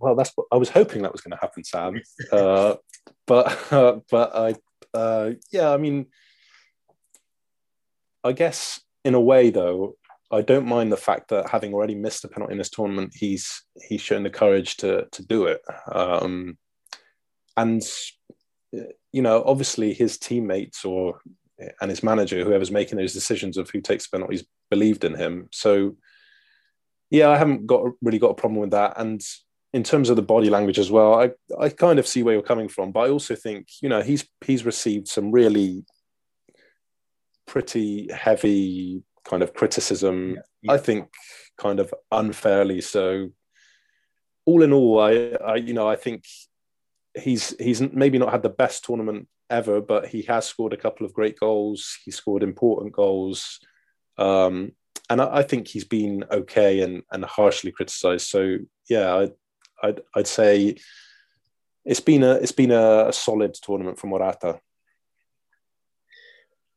well, 0.00 0.16
that's 0.16 0.32
what 0.34 0.46
I 0.50 0.56
was 0.56 0.70
hoping 0.70 1.02
that 1.02 1.12
was 1.12 1.20
going 1.20 1.32
to 1.32 1.40
happen, 1.40 1.62
Sam. 1.62 2.00
uh, 2.32 2.76
but 3.26 3.72
uh, 3.72 4.00
but 4.10 4.34
I 4.34 4.54
uh, 4.96 5.32
yeah, 5.52 5.70
I 5.70 5.76
mean, 5.76 6.06
I 8.24 8.32
guess 8.32 8.80
in 9.04 9.14
a 9.14 9.20
way 9.20 9.50
though, 9.50 9.96
I 10.32 10.42
don't 10.42 10.66
mind 10.66 10.90
the 10.90 10.96
fact 10.96 11.28
that 11.28 11.50
having 11.50 11.74
already 11.74 11.94
missed 11.94 12.24
a 12.24 12.28
penalty 12.28 12.52
in 12.52 12.58
this 12.58 12.70
tournament, 12.70 13.12
he's 13.14 13.62
he's 13.88 14.00
shown 14.00 14.22
the 14.22 14.30
courage 14.30 14.78
to 14.78 15.06
to 15.12 15.26
do 15.26 15.46
it. 15.46 15.60
Um, 15.92 16.58
and 17.56 17.82
you 19.12 19.22
know, 19.22 19.42
obviously 19.44 19.92
his 19.92 20.18
teammates 20.18 20.84
or 20.84 21.20
and 21.80 21.90
his 21.90 22.02
manager, 22.02 22.42
whoever's 22.42 22.70
making 22.70 22.96
those 22.96 23.12
decisions 23.12 23.58
of 23.58 23.68
who 23.68 23.80
takes 23.80 24.06
penalties, 24.06 24.44
believed 24.70 25.04
in 25.04 25.14
him. 25.14 25.48
So 25.52 25.96
yeah, 27.10 27.28
I 27.28 27.36
haven't 27.36 27.66
got 27.66 27.84
really 28.00 28.18
got 28.18 28.30
a 28.30 28.34
problem 28.34 28.60
with 28.60 28.70
that. 28.70 28.94
And 28.96 29.20
in 29.72 29.82
terms 29.82 30.10
of 30.10 30.16
the 30.16 30.22
body 30.22 30.50
language 30.50 30.78
as 30.78 30.90
well, 30.90 31.14
I, 31.14 31.30
I 31.58 31.68
kind 31.68 31.98
of 31.98 32.06
see 32.06 32.22
where 32.22 32.34
you're 32.34 32.42
coming 32.42 32.68
from, 32.68 32.90
but 32.92 33.00
I 33.00 33.10
also 33.10 33.34
think 33.34 33.68
you 33.80 33.88
know 33.88 34.02
he's 34.02 34.26
he's 34.44 34.64
received 34.64 35.08
some 35.08 35.30
really 35.30 35.84
pretty 37.46 38.10
heavy 38.12 39.02
kind 39.24 39.42
of 39.42 39.54
criticism. 39.54 40.34
Yeah, 40.34 40.42
yeah. 40.62 40.72
I 40.72 40.78
think 40.78 41.08
kind 41.58 41.80
of 41.80 41.94
unfairly 42.10 42.80
so. 42.80 43.30
All 44.46 44.62
in 44.62 44.72
all, 44.72 44.98
I, 45.00 45.36
I 45.44 45.56
you 45.56 45.74
know 45.74 45.88
I 45.88 45.96
think 45.96 46.24
he's 47.14 47.54
he's 47.58 47.80
maybe 47.80 48.18
not 48.18 48.32
had 48.32 48.42
the 48.42 48.48
best 48.48 48.84
tournament 48.84 49.28
ever, 49.50 49.80
but 49.80 50.06
he 50.06 50.22
has 50.22 50.46
scored 50.46 50.72
a 50.72 50.76
couple 50.76 51.06
of 51.06 51.12
great 51.12 51.38
goals. 51.38 51.98
He 52.04 52.10
scored 52.10 52.42
important 52.42 52.92
goals. 52.92 53.58
Um, 54.16 54.72
and 55.08 55.20
I, 55.20 55.38
I, 55.38 55.42
think 55.42 55.66
he's 55.66 55.84
been 55.84 56.24
okay 56.30 56.80
and, 56.82 57.02
and 57.10 57.24
harshly 57.24 57.72
criticised. 57.72 58.28
So 58.28 58.58
yeah, 58.88 59.14
I, 59.14 59.28
I'd, 59.82 60.00
I'd 60.14 60.26
say 60.26 60.76
it's 61.84 62.00
been 62.00 62.22
a 62.22 62.32
it's 62.34 62.52
been 62.52 62.70
a, 62.70 63.12
solid 63.12 63.54
tournament 63.54 63.98
from 63.98 64.10
Morata. 64.10 64.60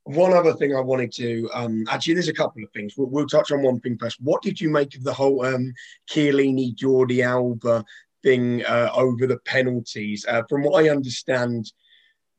One 0.06 0.34
other 0.34 0.54
thing 0.54 0.76
I 0.76 0.82
wanted 0.82 1.14
to 1.14 1.50
um, 1.54 1.86
actually, 1.90 2.16
there's 2.16 2.28
a 2.28 2.34
couple 2.34 2.64
of 2.64 2.70
things. 2.72 2.96
We'll, 2.98 3.08
we'll, 3.08 3.28
touch 3.28 3.52
on 3.52 3.62
one 3.62 3.80
thing 3.80 3.98
first. 3.98 4.22
What 4.22 4.42
did 4.42 4.60
you 4.60 4.70
make 4.70 4.96
of 4.96 5.04
the 5.04 5.14
whole 5.14 5.46
um, 5.46 5.74
Chiellini 6.10 6.76
Jordi 6.76 7.24
Alba 7.24 7.86
thing 8.22 8.66
uh, 8.66 8.90
over 8.94 9.28
the 9.28 9.38
penalties? 9.46 10.26
Uh, 10.28 10.44
from 10.50 10.64
what 10.64 10.84
I 10.84 10.90
understand, 10.90 11.72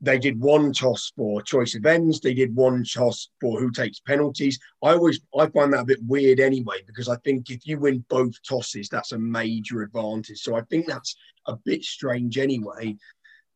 they 0.05 0.19
did 0.19 0.41
one 0.41 0.73
toss 0.73 1.13
for 1.17 1.43
choice 1.43 1.75
of 1.75 1.87
ends. 1.87 2.21
They 2.21 2.35
did 2.35 2.55
one 2.55 2.85
toss 2.85 3.29
for 3.41 3.59
who 3.59 3.71
takes 3.71 4.01
penalties. 4.01 4.59
I 4.83 4.93
always 4.93 5.21
I 5.37 5.47
find 5.49 5.73
that 5.73 5.83
a 5.83 5.87
bit 5.87 6.01
weird 6.07 6.41
anyway 6.41 6.83
because 6.87 7.09
I 7.09 7.17
think 7.17 7.51
if 7.51 7.67
you 7.67 7.79
win 7.79 8.05
both 8.09 8.35
tosses, 8.43 8.89
that's 8.89 9.13
a 9.13 9.19
major 9.19 9.83
advantage. 9.83 10.41
So 10.41 10.57
I 10.57 10.63
think 10.63 10.87
that's 10.87 11.17
a 11.47 11.57
bit 11.57 11.85
strange 11.85 12.39
anyway. 12.39 12.97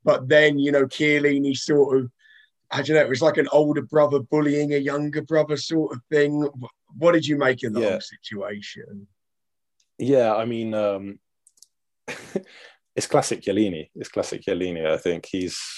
But 0.05 0.29
then 0.29 0.59
you 0.59 0.73
know, 0.73 0.87
Chiellini 0.87 1.57
sort 1.57 1.99
of 1.99 2.11
I 2.71 2.83
don't 2.83 2.97
know. 2.97 3.03
It 3.03 3.09
was 3.09 3.23
like 3.23 3.39
an 3.39 3.49
older 3.51 3.83
brother 3.83 4.21
bullying 4.21 4.75
a 4.75 4.79
younger 4.79 5.23
brother 5.23 5.57
sort 5.57 5.95
of 5.95 6.03
thing. 6.11 6.49
What 6.97 7.13
did 7.13 7.27
you 7.27 7.39
make 7.39 7.63
of 7.65 7.73
the 7.73 7.81
yeah. 7.81 7.91
whole 7.91 8.01
situation? 8.01 9.07
Yeah, 9.99 10.35
I 10.35 10.45
mean, 10.45 10.75
um, 10.75 11.19
it's 12.95 13.07
classic 13.07 13.43
Chiellini. 13.43 13.91
It's 13.95 14.09
classic 14.09 14.43
Chiellini. 14.43 14.87
I 14.87 14.97
think 14.97 15.27
he's 15.27 15.78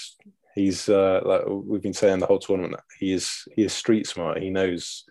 He's 0.55 0.89
uh, 0.89 1.21
like 1.25 1.41
we've 1.47 1.81
been 1.81 1.93
saying 1.93 2.19
the 2.19 2.25
whole 2.25 2.39
tournament. 2.39 2.81
He 2.99 3.13
is 3.13 3.43
he 3.55 3.63
is 3.63 3.73
street 3.73 4.07
smart. 4.07 4.41
He 4.41 4.49
knows 4.49 5.03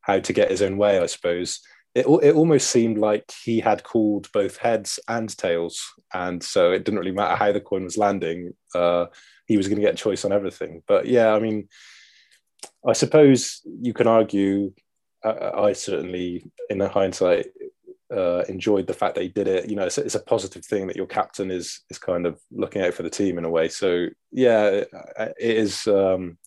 how 0.00 0.20
to 0.20 0.32
get 0.32 0.50
his 0.50 0.62
own 0.62 0.76
way. 0.76 0.98
I 0.98 1.06
suppose 1.06 1.60
it 1.94 2.06
it 2.22 2.34
almost 2.34 2.70
seemed 2.70 2.98
like 2.98 3.24
he 3.44 3.60
had 3.60 3.84
called 3.84 4.30
both 4.32 4.56
heads 4.56 4.98
and 5.08 5.36
tails, 5.36 5.82
and 6.12 6.42
so 6.42 6.72
it 6.72 6.84
didn't 6.84 7.00
really 7.00 7.12
matter 7.12 7.36
how 7.36 7.52
the 7.52 7.60
coin 7.60 7.84
was 7.84 7.98
landing. 7.98 8.52
Uh, 8.74 9.06
he 9.46 9.56
was 9.56 9.68
going 9.68 9.76
to 9.76 9.84
get 9.84 9.94
a 9.94 9.96
choice 9.96 10.24
on 10.24 10.32
everything. 10.32 10.82
But 10.86 11.06
yeah, 11.06 11.32
I 11.32 11.38
mean, 11.38 11.68
I 12.86 12.92
suppose 12.92 13.60
you 13.64 13.92
can 13.92 14.06
argue. 14.06 14.72
Uh, 15.24 15.52
I 15.56 15.72
certainly, 15.72 16.50
in 16.68 16.80
hindsight, 16.80 17.46
uh, 18.14 18.44
enjoyed 18.48 18.86
the 18.86 18.94
fact 18.94 19.14
that 19.14 19.22
he 19.22 19.28
did 19.28 19.48
it. 19.48 19.68
You 19.68 19.76
know, 19.76 19.84
it's, 19.84 19.98
it's, 19.98 20.14
a 20.14 20.20
positive 20.20 20.64
thing 20.64 20.86
that 20.86 20.96
your 20.96 21.06
captain 21.06 21.50
is 21.50 21.80
is 21.90 21.98
kind 21.98 22.26
of 22.26 22.40
looking 22.50 22.82
out 22.82 22.94
for 22.94 23.02
the 23.02 23.10
team 23.10 23.38
in 23.38 23.44
a 23.44 23.50
way. 23.50 23.68
So 23.68 24.06
yeah, 24.30 24.66
it, 24.66 24.90
it 25.18 25.56
is. 25.56 25.86
Um, 25.86 26.38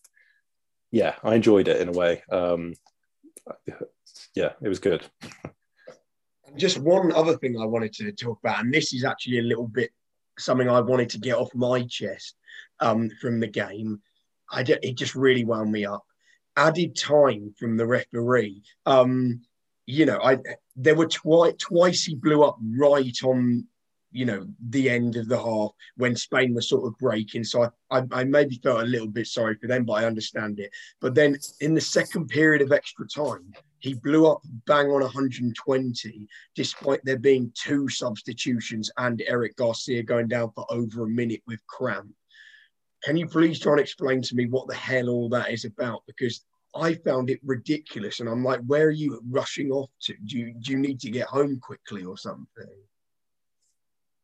yeah, 0.92 1.16
I 1.24 1.36
enjoyed 1.36 1.68
it 1.68 1.82
in 1.82 1.90
a 1.90 1.92
way. 1.92 2.24
Um, 2.32 2.74
yeah, 4.36 4.54
it 4.62 4.70
was 4.70 4.80
good. 4.80 5.06
Just 6.56 6.80
one 6.80 7.12
other 7.12 7.38
thing 7.38 7.60
I 7.60 7.66
wanted 7.66 7.94
to 7.94 8.12
talk 8.14 8.40
about, 8.40 8.62
and 8.62 8.74
this 8.74 8.94
is 8.94 9.04
actually 9.04 9.40
a 9.40 9.44
little 9.44 9.68
bit 9.68 9.92
something 10.40 10.70
I 10.70 10.80
wanted 10.80 11.10
to 11.10 11.20
get 11.20 11.36
off 11.36 11.54
my 11.54 11.84
chest 11.84 12.36
um, 12.80 13.10
from 13.22 13.40
the 13.40 13.48
game. 13.48 14.02
I 14.52 14.64
d- 14.64 14.78
it 14.82 14.96
just 14.96 15.14
really 15.14 15.44
wound 15.44 15.72
me 15.72 15.86
up. 15.86 16.06
Added 16.56 16.96
time 16.96 17.54
from 17.60 17.78
the 17.78 17.86
referee. 17.86 18.64
Um, 18.86 19.42
you 19.88 20.06
know, 20.06 20.20
I 20.22 20.38
there 20.76 20.96
were 20.96 21.08
twice 21.08 21.56
twice 21.58 22.04
he 22.04 22.16
blew 22.16 22.44
up 22.44 22.58
right 22.78 23.18
on 23.24 23.66
you 24.12 24.26
know 24.26 24.48
the 24.70 24.90
end 24.90 25.16
of 25.16 25.28
the 25.28 25.38
half 25.38 25.72
when 25.96 26.16
Spain 26.16 26.54
was 26.54 26.70
sort 26.70 26.86
of 26.86 26.98
breaking. 27.00 27.44
So 27.44 27.64
I, 27.64 27.98
I, 28.00 28.04
I, 28.12 28.24
maybe 28.26 28.60
felt 28.62 28.82
a 28.82 28.86
little 28.86 29.08
bit 29.08 29.28
sorry 29.28 29.56
for 29.56 29.68
them, 29.68 29.86
but 29.86 29.94
I 29.94 30.06
understand 30.06 30.60
it. 30.60 30.72
But 31.02 31.16
then 31.16 31.38
in 31.62 31.74
the 31.74 31.82
second 31.82 32.28
period 32.28 32.62
of 32.62 32.72
extra 32.72 33.08
time, 33.08 33.54
he 33.80 33.94
blew 33.94 34.28
up 34.28 34.42
bang 34.66 34.88
on 34.88 35.02
120, 35.02 36.28
despite 36.56 37.00
there 37.04 37.20
being 37.20 37.52
two 37.56 37.88
substitutions 37.88 38.92
and 38.98 39.24
Eric 39.28 39.56
Garcia 39.56 40.04
going 40.04 40.28
down 40.28 40.52
for 40.52 40.66
over 40.70 41.04
a 41.04 41.10
minute 41.10 41.42
with 41.48 41.66
cramp. 41.68 42.10
Can 43.04 43.16
you 43.16 43.28
please 43.28 43.60
try 43.60 43.74
and 43.74 43.82
explain 43.82 44.22
to 44.24 44.36
me 44.36 44.48
what 44.48 44.68
the 44.68 44.76
hell 44.76 45.10
all 45.10 45.30
that 45.30 45.52
is 45.52 45.64
about? 45.64 46.02
Because 46.08 46.44
I 46.78 46.96
found 46.96 47.30
it 47.30 47.40
ridiculous, 47.44 48.20
and 48.20 48.30
I'm 48.30 48.44
like, 48.44 48.62
where 48.66 48.88
are 48.88 48.92
you 48.92 49.22
rushing 49.30 49.72
off 49.72 49.90
to? 50.04 50.16
Do 50.26 50.38
you 50.38 50.54
do 50.54 50.72
you 50.72 50.80
need 50.80 51.00
to 51.02 51.10
get 51.10 51.28
home 51.28 51.60
quickly 51.60 52.04
or 52.04 52.18
something? 52.18 52.70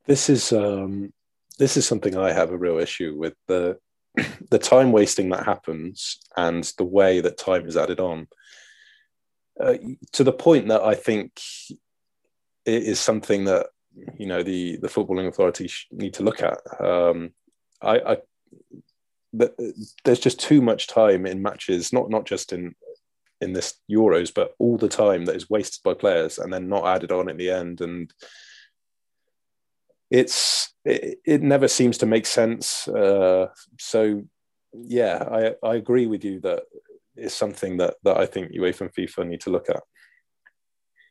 This 0.06 0.30
is 0.30 0.52
um, 0.52 1.14
this 1.58 1.78
is 1.78 1.88
something 1.88 2.18
I 2.18 2.32
have 2.32 2.52
a 2.52 2.58
real 2.58 2.80
issue 2.80 3.16
with 3.18 3.36
the 3.48 3.78
the 4.50 4.60
time 4.60 4.92
wasting 4.92 5.30
that 5.30 5.46
happens 5.46 6.20
and 6.38 6.64
the 6.78 6.86
way 6.86 7.22
that 7.22 7.38
time 7.38 7.68
is 7.68 7.78
added 7.78 8.00
on. 8.00 8.28
Uh, 9.60 9.76
to 10.12 10.24
the 10.24 10.34
point 10.34 10.68
that 10.70 10.82
I 10.82 10.96
think 10.96 11.40
it 12.66 12.84
is 12.84 13.00
something 13.00 13.46
that 13.46 13.68
you 14.18 14.26
know 14.26 14.44
the 14.44 14.78
the 14.78 14.88
footballing 14.88 15.28
authorities 15.28 15.86
need 15.92 16.16
to 16.16 16.24
look 16.24 16.42
at. 16.42 16.58
Um, 16.80 17.34
I, 17.82 18.00
I 18.00 18.18
there's 19.34 20.20
just 20.20 20.40
too 20.40 20.62
much 20.62 20.88
time 20.88 21.26
in 21.26 21.42
matches, 21.42 21.92
not 21.92 22.10
not 22.10 22.26
just 22.26 22.54
in 22.54 22.76
in 23.42 23.54
this 23.54 23.76
Euros, 23.92 24.34
but 24.34 24.54
all 24.60 24.78
the 24.78 24.88
time 24.88 25.26
that 25.26 25.36
is 25.36 25.50
wasted 25.50 25.84
by 25.84 25.94
players 25.94 26.38
and 26.38 26.54
then 26.54 26.70
not 26.70 26.86
added 26.86 27.12
on 27.12 27.30
at 27.30 27.38
the 27.38 27.50
end. 27.50 27.82
And 27.82 28.14
it's 30.10 30.74
it, 30.86 31.20
it 31.26 31.42
never 31.42 31.68
seems 31.68 31.98
to 32.00 32.06
make 32.06 32.26
sense. 32.26 32.88
Uh, 32.88 33.48
so 33.80 34.24
yeah, 34.74 35.24
I 35.32 35.68
I 35.68 35.76
agree 35.76 36.08
with 36.08 36.24
you 36.24 36.40
that 36.42 36.64
it's 37.16 37.36
something 37.36 37.78
that 37.78 37.96
that 38.04 38.18
I 38.18 38.26
think 38.26 38.52
UEFA 38.52 38.82
and 38.82 38.94
FIFA 38.94 39.28
need 39.28 39.42
to 39.42 39.50
look 39.50 39.70
at 39.70 39.82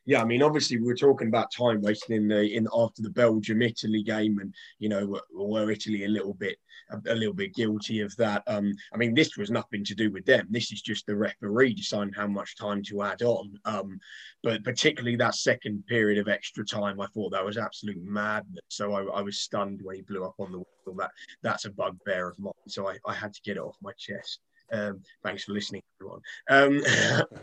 yeah, 0.05 0.21
I 0.21 0.25
mean, 0.25 0.43
obviously 0.43 0.77
we 0.77 0.85
were 0.85 0.95
talking 0.95 1.29
about 1.29 1.51
time 1.51 1.81
wasting 1.81 2.17
in 2.17 2.27
the 2.27 2.55
in 2.55 2.67
after 2.73 3.01
the 3.01 3.09
Belgium 3.09 3.61
Italy 3.61 4.03
game, 4.03 4.39
and 4.39 4.53
you 4.79 4.89
know, 4.89 5.19
were 5.33 5.71
Italy 5.71 6.03
a 6.03 6.09
little 6.09 6.33
bit 6.33 6.57
a, 6.91 7.13
a, 7.13 7.15
little 7.15 7.33
bit 7.33 7.53
guilty 7.53 8.01
of 8.01 8.15
that? 8.17 8.43
Um, 8.47 8.73
I 8.93 8.97
mean, 8.97 9.13
this 9.13 9.37
was 9.37 9.49
nothing 9.49 9.83
to 9.85 9.95
do 9.95 10.11
with 10.11 10.25
them. 10.25 10.47
This 10.49 10.71
is 10.73 10.81
just 10.81 11.05
the 11.05 11.15
referee 11.15 11.73
deciding 11.73 12.13
how 12.13 12.27
much 12.27 12.57
time 12.57 12.83
to 12.83 13.03
add 13.03 13.21
on. 13.21 13.57
Um, 13.63 13.99
but 14.41 14.63
particularly 14.65 15.15
that 15.17 15.35
second 15.35 15.85
period 15.87 16.19
of 16.19 16.27
extra 16.27 16.65
time, 16.65 16.99
I 16.99 17.07
thought 17.07 17.31
that 17.31 17.45
was 17.45 17.57
absolute 17.57 18.03
madness. 18.03 18.61
So 18.67 18.93
I, 18.93 19.03
I 19.19 19.21
was 19.21 19.39
stunned 19.39 19.81
when 19.83 19.95
he 19.95 20.01
blew 20.01 20.25
up 20.25 20.35
on 20.39 20.51
the 20.51 20.59
whistle. 20.59 20.97
That 20.97 21.11
that's 21.41 21.65
a 21.65 21.71
bugbear 21.71 22.27
of 22.27 22.39
mine. 22.39 22.51
So 22.67 22.89
I, 22.89 22.97
I 23.05 23.13
had 23.13 23.33
to 23.33 23.41
get 23.41 23.57
it 23.57 23.63
off 23.63 23.77
my 23.81 23.93
chest. 23.97 24.39
Um, 24.71 25.01
thanks 25.23 25.43
for 25.43 25.53
listening, 25.53 25.81
everyone. 25.99 26.21
Um, 26.49 26.83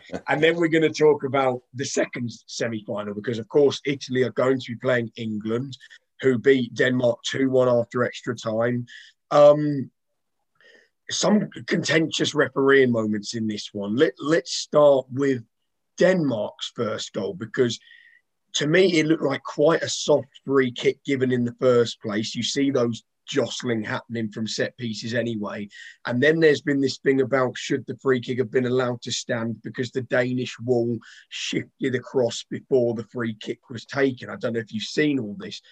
and 0.29 0.43
then 0.43 0.57
we're 0.57 0.69
going 0.69 0.83
to 0.83 0.91
talk 0.91 1.25
about 1.25 1.63
the 1.75 1.85
second 1.85 2.31
semi 2.47 2.85
final 2.85 3.15
because, 3.15 3.39
of 3.39 3.49
course, 3.49 3.81
Italy 3.87 4.23
are 4.23 4.33
going 4.33 4.59
to 4.59 4.73
be 4.73 4.77
playing 4.77 5.13
England, 5.17 5.77
who 6.21 6.39
beat 6.39 6.75
Denmark 6.75 7.19
2 7.27 7.51
1 7.51 7.69
after 7.69 8.05
extra 8.05 8.35
time. 8.35 8.87
Um, 9.31 9.91
some 11.11 11.49
contentious 11.67 12.35
refereeing 12.35 12.93
moments 12.93 13.35
in 13.35 13.47
this 13.47 13.71
one. 13.73 13.97
Let, 13.97 14.13
let's 14.19 14.53
start 14.53 15.07
with 15.11 15.43
Denmark's 15.99 16.73
first 16.75 17.13
goal 17.13 17.35
because 17.35 17.79
to 18.55 18.67
me, 18.67 18.99
it 18.99 19.07
looked 19.07 19.23
like 19.23 19.43
quite 19.43 19.83
a 19.83 19.89
soft 19.89 20.29
free 20.45 20.73
kick 20.73 21.03
given 21.05 21.31
in 21.31 21.45
the 21.45 21.55
first 21.61 22.01
place. 22.01 22.35
You 22.35 22.43
see 22.43 22.71
those 22.71 23.05
jostling 23.31 23.83
happening 23.83 24.31
from 24.31 24.47
set 24.47 24.77
pieces 24.77 25.15
anyway. 25.15 25.69
And 26.07 26.23
then 26.23 26.41
there's 26.41 26.61
been 26.61 26.81
this 26.81 26.99
thing 26.99 27.21
about 27.21 27.57
should 27.57 27.87
the 27.87 27.97
free 27.97 28.21
kick 28.21 28.39
have 28.39 28.51
been 28.51 28.67
allowed 28.67 29.01
to 29.03 29.13
stand 29.13 29.63
because 29.63 29.91
the 29.91 30.03
Danish 30.03 30.59
wall 30.61 30.99
shifted 31.29 31.95
across 31.95 32.45
before 32.51 32.95
the 32.95 33.05
free 33.05 33.37
kick 33.41 33.71
was 33.71 33.87
taken. 33.87 34.29
I 34.29 34.37
don't 34.37 34.55
know 34.55 34.61
if 34.61 34.73
you've 34.73 34.83
seen 34.83 35.19
all 35.19 35.37
this. 35.39 35.63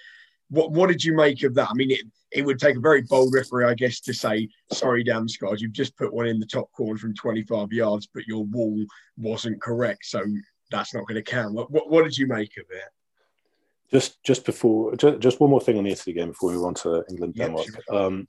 What 0.50 0.73
what 0.73 0.88
did 0.88 1.05
you 1.05 1.15
make 1.15 1.43
of 1.43 1.55
that? 1.57 1.69
I 1.69 1.75
mean, 1.75 1.91
it, 1.91 2.07
it 2.31 2.45
would 2.45 2.59
take 2.59 2.77
a 2.77 2.81
very 2.81 3.03
bold 3.03 3.35
referee, 3.35 3.67
I 3.67 3.75
guess, 3.75 4.00
to 4.00 4.15
say, 4.15 4.49
sorry, 4.73 5.05
Damsgaard, 5.05 5.61
you've 5.61 5.73
just 5.73 5.97
put 5.97 6.12
one 6.12 6.27
in 6.27 6.38
the 6.38 6.47
top 6.47 6.71
corner 6.73 6.99
from 6.99 7.15
25 7.15 7.73
yards, 7.73 8.09
but 8.12 8.27
your 8.27 8.45
wall 8.45 8.83
wasn't 9.17 9.61
correct. 9.61 10.07
So 10.07 10.23
that's 10.71 10.95
not 10.95 11.07
going 11.07 11.17
to 11.17 11.23
count. 11.23 11.55
What, 11.55 11.71
what, 11.71 11.91
what 11.91 12.05
did 12.05 12.17
you 12.17 12.27
make 12.27 12.57
of 12.57 12.65
it? 12.71 12.85
Just 13.90 14.23
just 14.23 14.45
before, 14.45 14.95
just, 14.97 15.18
just 15.21 15.40
one 15.40 15.50
more 15.50 15.61
thing 15.61 15.78
on 15.78 15.85
the 15.85 15.90
Italy 15.90 16.14
game 16.14 16.28
before 16.28 16.50
we 16.50 16.57
move 16.57 16.66
on 16.66 16.75
to 16.75 17.04
England 17.09 17.35
Denmark. 17.35 17.66
sure. 17.66 17.97
um, 17.97 18.28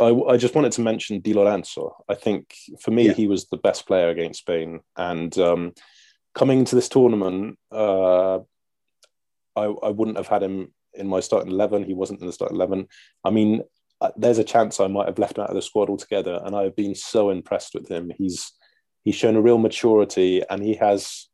I, 0.00 0.08
I, 0.10 0.36
just 0.36 0.54
wanted 0.54 0.72
to 0.72 0.80
mention 0.80 1.20
Di 1.20 1.34
Lorenzo. 1.34 1.96
I 2.08 2.14
think 2.14 2.54
for 2.80 2.90
me, 2.90 3.06
yeah. 3.06 3.12
he 3.12 3.28
was 3.28 3.46
the 3.46 3.56
best 3.56 3.86
player 3.86 4.08
against 4.08 4.40
Spain. 4.40 4.80
And 4.96 5.36
um, 5.38 5.72
coming 6.34 6.60
into 6.60 6.74
this 6.74 6.88
tournament, 6.88 7.58
uh, 7.70 8.38
I, 9.56 9.64
I 9.64 9.90
wouldn't 9.90 10.16
have 10.16 10.26
had 10.26 10.42
him 10.42 10.72
in 10.94 11.06
my 11.08 11.20
starting 11.20 11.52
11. 11.52 11.84
He 11.84 11.94
wasn't 11.94 12.20
in 12.20 12.26
the 12.26 12.32
starting 12.32 12.56
11. 12.56 12.88
I 13.24 13.30
mean, 13.30 13.62
uh, 14.00 14.10
there's 14.16 14.38
a 14.38 14.44
chance 14.44 14.80
I 14.80 14.88
might 14.88 15.06
have 15.06 15.18
left 15.18 15.38
him 15.38 15.44
out 15.44 15.50
of 15.50 15.56
the 15.56 15.62
squad 15.62 15.88
altogether. 15.88 16.40
And 16.44 16.56
I've 16.56 16.76
been 16.76 16.94
so 16.94 17.30
impressed 17.30 17.74
with 17.74 17.88
him. 17.88 18.10
He's 18.16 18.52
he's 19.04 19.14
shown 19.14 19.36
a 19.36 19.42
real 19.42 19.58
maturity 19.58 20.42
and 20.48 20.62
he 20.62 20.74
has 20.74 21.28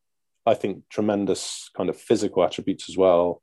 I 0.47 0.55
think, 0.55 0.85
tremendous 0.89 1.71
kind 1.77 1.89
of 1.89 1.97
physical 1.97 2.45
attributes 2.45 2.89
as 2.89 2.97
well. 2.97 3.43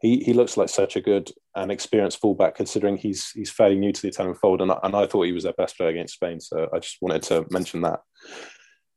He, 0.00 0.18
he 0.20 0.32
looks 0.32 0.56
like 0.56 0.68
such 0.68 0.94
a 0.94 1.00
good 1.00 1.30
and 1.56 1.72
experienced 1.72 2.20
fullback, 2.20 2.54
considering 2.54 2.96
he's 2.96 3.30
he's 3.30 3.50
fairly 3.50 3.76
new 3.76 3.92
to 3.92 4.02
the 4.02 4.08
Italian 4.08 4.36
fold, 4.36 4.62
and 4.62 4.70
I, 4.70 4.78
and 4.84 4.94
I 4.94 5.06
thought 5.06 5.26
he 5.26 5.32
was 5.32 5.42
their 5.42 5.52
best 5.54 5.76
player 5.76 5.88
against 5.90 6.14
Spain. 6.14 6.40
So 6.40 6.68
I 6.72 6.78
just 6.78 6.98
wanted 7.00 7.22
to 7.24 7.46
mention 7.50 7.82
that. 7.82 8.00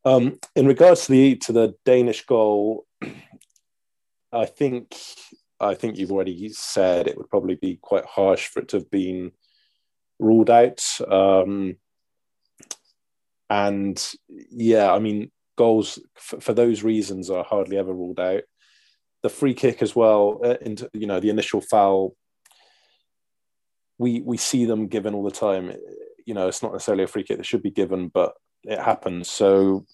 Um, 0.05 0.39
in 0.55 0.67
regards 0.67 1.05
to 1.05 1.11
the 1.11 1.35
to 1.37 1.51
the 1.51 1.73
Danish 1.85 2.25
goal, 2.25 2.85
I 4.31 4.45
think 4.45 4.95
I 5.59 5.75
think 5.75 5.97
you've 5.97 6.11
already 6.11 6.49
said 6.49 7.07
it 7.07 7.17
would 7.17 7.29
probably 7.29 7.55
be 7.55 7.79
quite 7.81 8.05
harsh 8.05 8.47
for 8.47 8.61
it 8.61 8.69
to 8.69 8.77
have 8.77 8.91
been 8.91 9.31
ruled 10.19 10.49
out. 10.49 10.83
Um, 11.07 11.77
and 13.49 14.13
yeah, 14.27 14.93
I 14.93 14.99
mean, 14.99 15.31
goals 15.61 15.99
for, 16.15 16.53
those 16.53 16.81
reasons 16.83 17.29
are 17.29 17.43
hardly 17.43 17.77
ever 17.77 17.93
ruled 17.93 18.19
out. 18.19 18.43
The 19.21 19.29
free 19.29 19.53
kick 19.53 19.83
as 19.83 19.95
well, 19.95 20.41
uh, 20.43 20.57
into 20.61 20.89
you 20.93 21.07
know 21.07 21.19
the 21.19 21.29
initial 21.29 21.61
foul. 21.61 22.15
We 23.99 24.21
we 24.21 24.37
see 24.37 24.65
them 24.65 24.87
given 24.87 25.13
all 25.13 25.23
the 25.23 25.39
time. 25.47 25.65
You 26.25 26.33
know, 26.33 26.47
it's 26.47 26.63
not 26.63 26.73
necessarily 26.73 27.03
a 27.03 27.07
free 27.07 27.23
kick 27.23 27.37
that 27.37 27.45
should 27.45 27.61
be 27.61 27.79
given, 27.81 28.07
but 28.07 28.33
it 28.63 28.79
happens. 28.79 29.29
So 29.29 29.85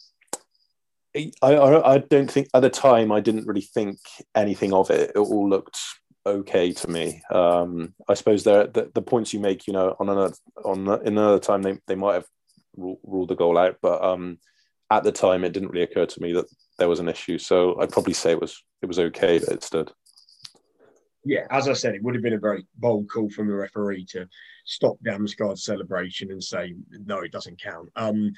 I, 1.16 1.32
I, 1.42 1.94
I 1.94 1.98
don't 1.98 2.32
think 2.32 2.48
at 2.54 2.62
the 2.62 2.70
time 2.70 3.12
I 3.12 3.20
didn't 3.20 3.48
really 3.48 3.68
think 3.76 3.98
anything 4.34 4.74
of 4.74 4.90
it. 4.90 5.12
It 5.16 5.20
all 5.20 5.50
looked 5.50 5.80
okay 6.26 6.72
to 6.72 6.90
me. 6.90 7.22
Um, 7.32 7.94
I 8.08 8.14
suppose 8.14 8.44
there 8.44 8.68
the, 8.68 8.92
the 8.94 9.02
points 9.02 9.34
you 9.34 9.42
make, 9.42 9.68
you 9.68 9.74
know, 9.74 9.96
on 10.00 10.08
another 10.10 10.34
on 10.64 10.88
another 10.88 11.40
time 11.40 11.62
they, 11.62 11.78
they 11.88 11.96
might 11.96 12.16
have 12.16 12.28
ruled 12.78 13.30
the 13.30 13.36
goal 13.36 13.58
out, 13.58 13.78
but 13.82 14.04
um, 14.04 14.40
at 14.92 15.04
the 15.04 15.12
time 15.12 15.44
it 15.44 15.54
didn't 15.54 15.70
really 15.70 15.84
occur 15.84 16.06
to 16.06 16.22
me 16.22 16.34
that 16.34 16.46
there 16.78 16.90
was 16.90 17.00
an 17.00 17.10
issue. 17.10 17.38
So 17.38 17.80
I'd 17.80 17.92
probably 17.92 18.14
say 18.14 18.32
it 18.32 18.42
was 18.42 18.64
it 18.82 18.86
was 18.86 19.00
okay 19.00 19.38
that 19.38 19.52
it 19.52 19.64
stood. 19.64 19.92
Yeah, 21.26 21.46
as 21.50 21.68
I 21.68 21.74
said, 21.74 21.94
it 21.94 22.04
would 22.04 22.16
have 22.16 22.24
been 22.24 22.34
a 22.34 22.40
very 22.40 22.66
bold 22.78 23.10
call 23.10 23.30
from 23.30 23.48
the 23.48 23.56
referee 23.56 24.06
to 24.12 24.28
stop 24.66 24.96
Damsgaard's 25.06 25.66
celebration 25.66 26.32
and 26.32 26.42
say 26.42 26.74
no, 26.92 27.20
it 27.20 27.34
doesn't 27.34 27.62
count. 27.62 27.90
Um, 27.98 28.32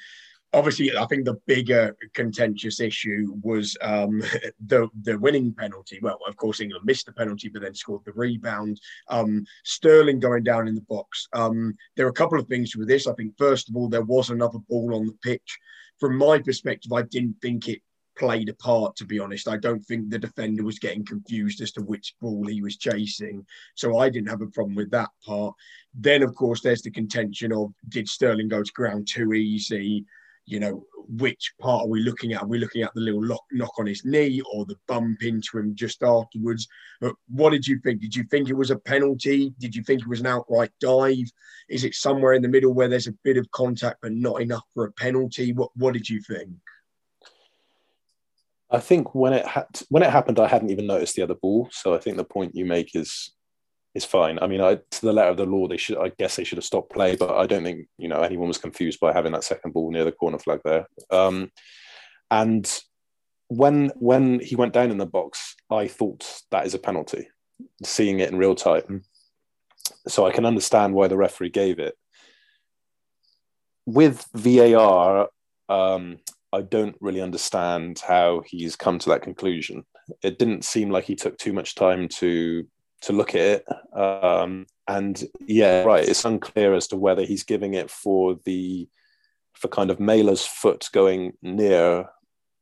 obviously, 0.52 0.96
I 0.96 1.06
think 1.06 1.24
the 1.24 1.38
bigger 1.46 1.96
contentious 2.14 2.80
issue 2.80 3.34
was 3.42 3.76
um, 3.82 4.22
the 4.66 4.88
the 5.02 5.18
winning 5.18 5.52
penalty. 5.52 6.00
Well, 6.02 6.18
of 6.26 6.36
course, 6.36 6.60
England 6.60 6.84
missed 6.84 7.06
the 7.06 7.12
penalty, 7.12 7.48
but 7.48 7.62
then 7.62 7.74
scored 7.74 8.02
the 8.04 8.12
rebound. 8.12 8.80
Um, 9.08 9.44
Sterling 9.64 10.18
going 10.18 10.42
down 10.42 10.66
in 10.66 10.74
the 10.74 10.80
box. 10.82 11.28
Um, 11.32 11.74
there 11.96 12.06
are 12.06 12.10
a 12.10 12.14
couple 12.14 12.40
of 12.40 12.48
things 12.48 12.76
with 12.76 12.88
this. 12.88 13.06
I 13.06 13.14
think 13.14 13.34
first 13.38 13.68
of 13.68 13.76
all, 13.76 13.88
there 13.88 14.02
was 14.02 14.30
another 14.30 14.58
ball 14.68 14.94
on 14.94 15.06
the 15.06 15.16
pitch. 15.22 15.58
From 16.00 16.16
my 16.16 16.38
perspective, 16.38 16.92
I 16.92 17.02
didn't 17.02 17.36
think 17.42 17.68
it 17.68 17.82
played 18.18 18.48
a 18.48 18.54
part, 18.54 18.96
to 18.96 19.04
be 19.04 19.18
honest. 19.18 19.48
I 19.48 19.56
don't 19.56 19.84
think 19.84 20.10
the 20.10 20.18
defender 20.18 20.64
was 20.64 20.78
getting 20.78 21.04
confused 21.04 21.60
as 21.60 21.72
to 21.72 21.82
which 21.82 22.14
ball 22.20 22.46
he 22.46 22.62
was 22.62 22.76
chasing. 22.76 23.46
So 23.74 23.98
I 23.98 24.10
didn't 24.10 24.28
have 24.28 24.42
a 24.42 24.46
problem 24.46 24.74
with 24.74 24.90
that 24.90 25.10
part. 25.24 25.54
Then, 25.94 26.22
of 26.22 26.34
course, 26.34 26.60
there's 26.60 26.82
the 26.82 26.90
contention 26.90 27.52
of 27.52 27.72
did 27.88 28.08
Sterling 28.08 28.48
go 28.48 28.62
to 28.62 28.72
ground 28.72 29.08
too 29.08 29.32
easy? 29.32 30.04
You 30.46 30.60
know, 30.60 30.84
which 31.18 31.52
part 31.60 31.84
are 31.84 31.88
we 31.88 32.00
looking 32.00 32.32
at? 32.32 32.42
Are 32.42 32.46
we 32.46 32.58
looking 32.58 32.82
at 32.82 32.94
the 32.94 33.00
little 33.00 33.24
lock, 33.24 33.42
knock 33.52 33.72
on 33.78 33.86
his 33.86 34.04
knee 34.04 34.40
or 34.52 34.64
the 34.64 34.76
bump 34.86 35.22
into 35.22 35.58
him 35.58 35.74
just 35.74 36.02
afterwards? 36.02 36.68
But 37.00 37.14
what 37.28 37.50
did 37.50 37.66
you 37.66 37.80
think? 37.80 38.00
Did 38.00 38.14
you 38.14 38.24
think 38.24 38.48
it 38.48 38.56
was 38.56 38.70
a 38.70 38.76
penalty? 38.76 39.52
Did 39.58 39.74
you 39.74 39.82
think 39.82 40.02
it 40.02 40.08
was 40.08 40.20
an 40.20 40.26
outright 40.26 40.70
dive? 40.80 41.30
Is 41.68 41.84
it 41.84 41.94
somewhere 41.94 42.34
in 42.34 42.42
the 42.42 42.48
middle 42.48 42.72
where 42.72 42.88
there's 42.88 43.08
a 43.08 43.14
bit 43.24 43.36
of 43.36 43.50
contact 43.50 43.98
but 44.02 44.12
not 44.12 44.40
enough 44.40 44.64
for 44.74 44.86
a 44.86 44.92
penalty? 44.92 45.52
What 45.52 45.70
What 45.76 45.94
did 45.94 46.08
you 46.08 46.20
think? 46.22 46.50
I 48.70 48.78
think 48.78 49.14
when 49.14 49.32
it 49.32 49.44
ha- 49.44 49.66
when 49.88 50.04
it 50.04 50.10
happened, 50.10 50.38
I 50.38 50.46
hadn't 50.46 50.70
even 50.70 50.86
noticed 50.86 51.16
the 51.16 51.22
other 51.22 51.34
ball. 51.34 51.68
So 51.72 51.92
I 51.94 51.98
think 51.98 52.16
the 52.16 52.24
point 52.24 52.54
you 52.54 52.64
make 52.64 52.94
is 52.94 53.32
is 53.94 54.04
fine. 54.04 54.38
I 54.40 54.46
mean, 54.46 54.60
I, 54.60 54.76
to 54.76 55.00
the 55.00 55.12
letter 55.12 55.30
of 55.30 55.36
the 55.36 55.46
law, 55.46 55.66
they 55.66 55.76
should. 55.76 55.98
I 55.98 56.10
guess 56.18 56.36
they 56.36 56.44
should 56.44 56.58
have 56.58 56.64
stopped 56.64 56.92
play, 56.92 57.16
but 57.16 57.36
I 57.36 57.46
don't 57.46 57.64
think 57.64 57.88
you 57.98 58.08
know 58.08 58.20
anyone 58.20 58.48
was 58.48 58.58
confused 58.58 59.00
by 59.00 59.12
having 59.12 59.32
that 59.32 59.44
second 59.44 59.72
ball 59.72 59.90
near 59.90 60.04
the 60.04 60.12
corner 60.12 60.38
flag 60.38 60.60
there. 60.64 60.86
Um, 61.10 61.50
and 62.30 62.70
when 63.48 63.90
when 63.96 64.40
he 64.40 64.54
went 64.54 64.72
down 64.72 64.90
in 64.90 64.98
the 64.98 65.06
box, 65.06 65.56
I 65.70 65.88
thought 65.88 66.42
that 66.50 66.66
is 66.66 66.74
a 66.74 66.78
penalty. 66.78 67.28
Seeing 67.84 68.20
it 68.20 68.30
in 68.30 68.38
real 68.38 68.54
time, 68.54 69.02
so 70.06 70.26
I 70.26 70.32
can 70.32 70.46
understand 70.46 70.94
why 70.94 71.08
the 71.08 71.16
referee 71.16 71.50
gave 71.50 71.78
it. 71.78 71.94
With 73.86 74.24
VAR, 74.34 75.28
um, 75.68 76.18
I 76.52 76.62
don't 76.62 76.96
really 77.00 77.20
understand 77.20 78.00
how 78.06 78.42
he's 78.46 78.76
come 78.76 78.98
to 79.00 79.10
that 79.10 79.22
conclusion. 79.22 79.84
It 80.22 80.38
didn't 80.38 80.64
seem 80.64 80.90
like 80.90 81.04
he 81.04 81.16
took 81.16 81.36
too 81.38 81.52
much 81.52 81.74
time 81.74 82.08
to 82.08 82.66
to 83.02 83.12
look 83.12 83.34
at 83.34 83.40
it. 83.40 83.66
Um, 83.96 84.66
and 84.86 85.22
yeah, 85.46 85.82
right, 85.84 86.08
it's 86.08 86.24
unclear 86.24 86.74
as 86.74 86.88
to 86.88 86.96
whether 86.96 87.22
he's 87.22 87.44
giving 87.44 87.74
it 87.74 87.90
for 87.90 88.38
the 88.44 88.88
for 89.54 89.68
kind 89.68 89.90
of 89.90 89.98
Maehle's 89.98 90.46
foot 90.46 90.88
going 90.92 91.32
near 91.42 92.08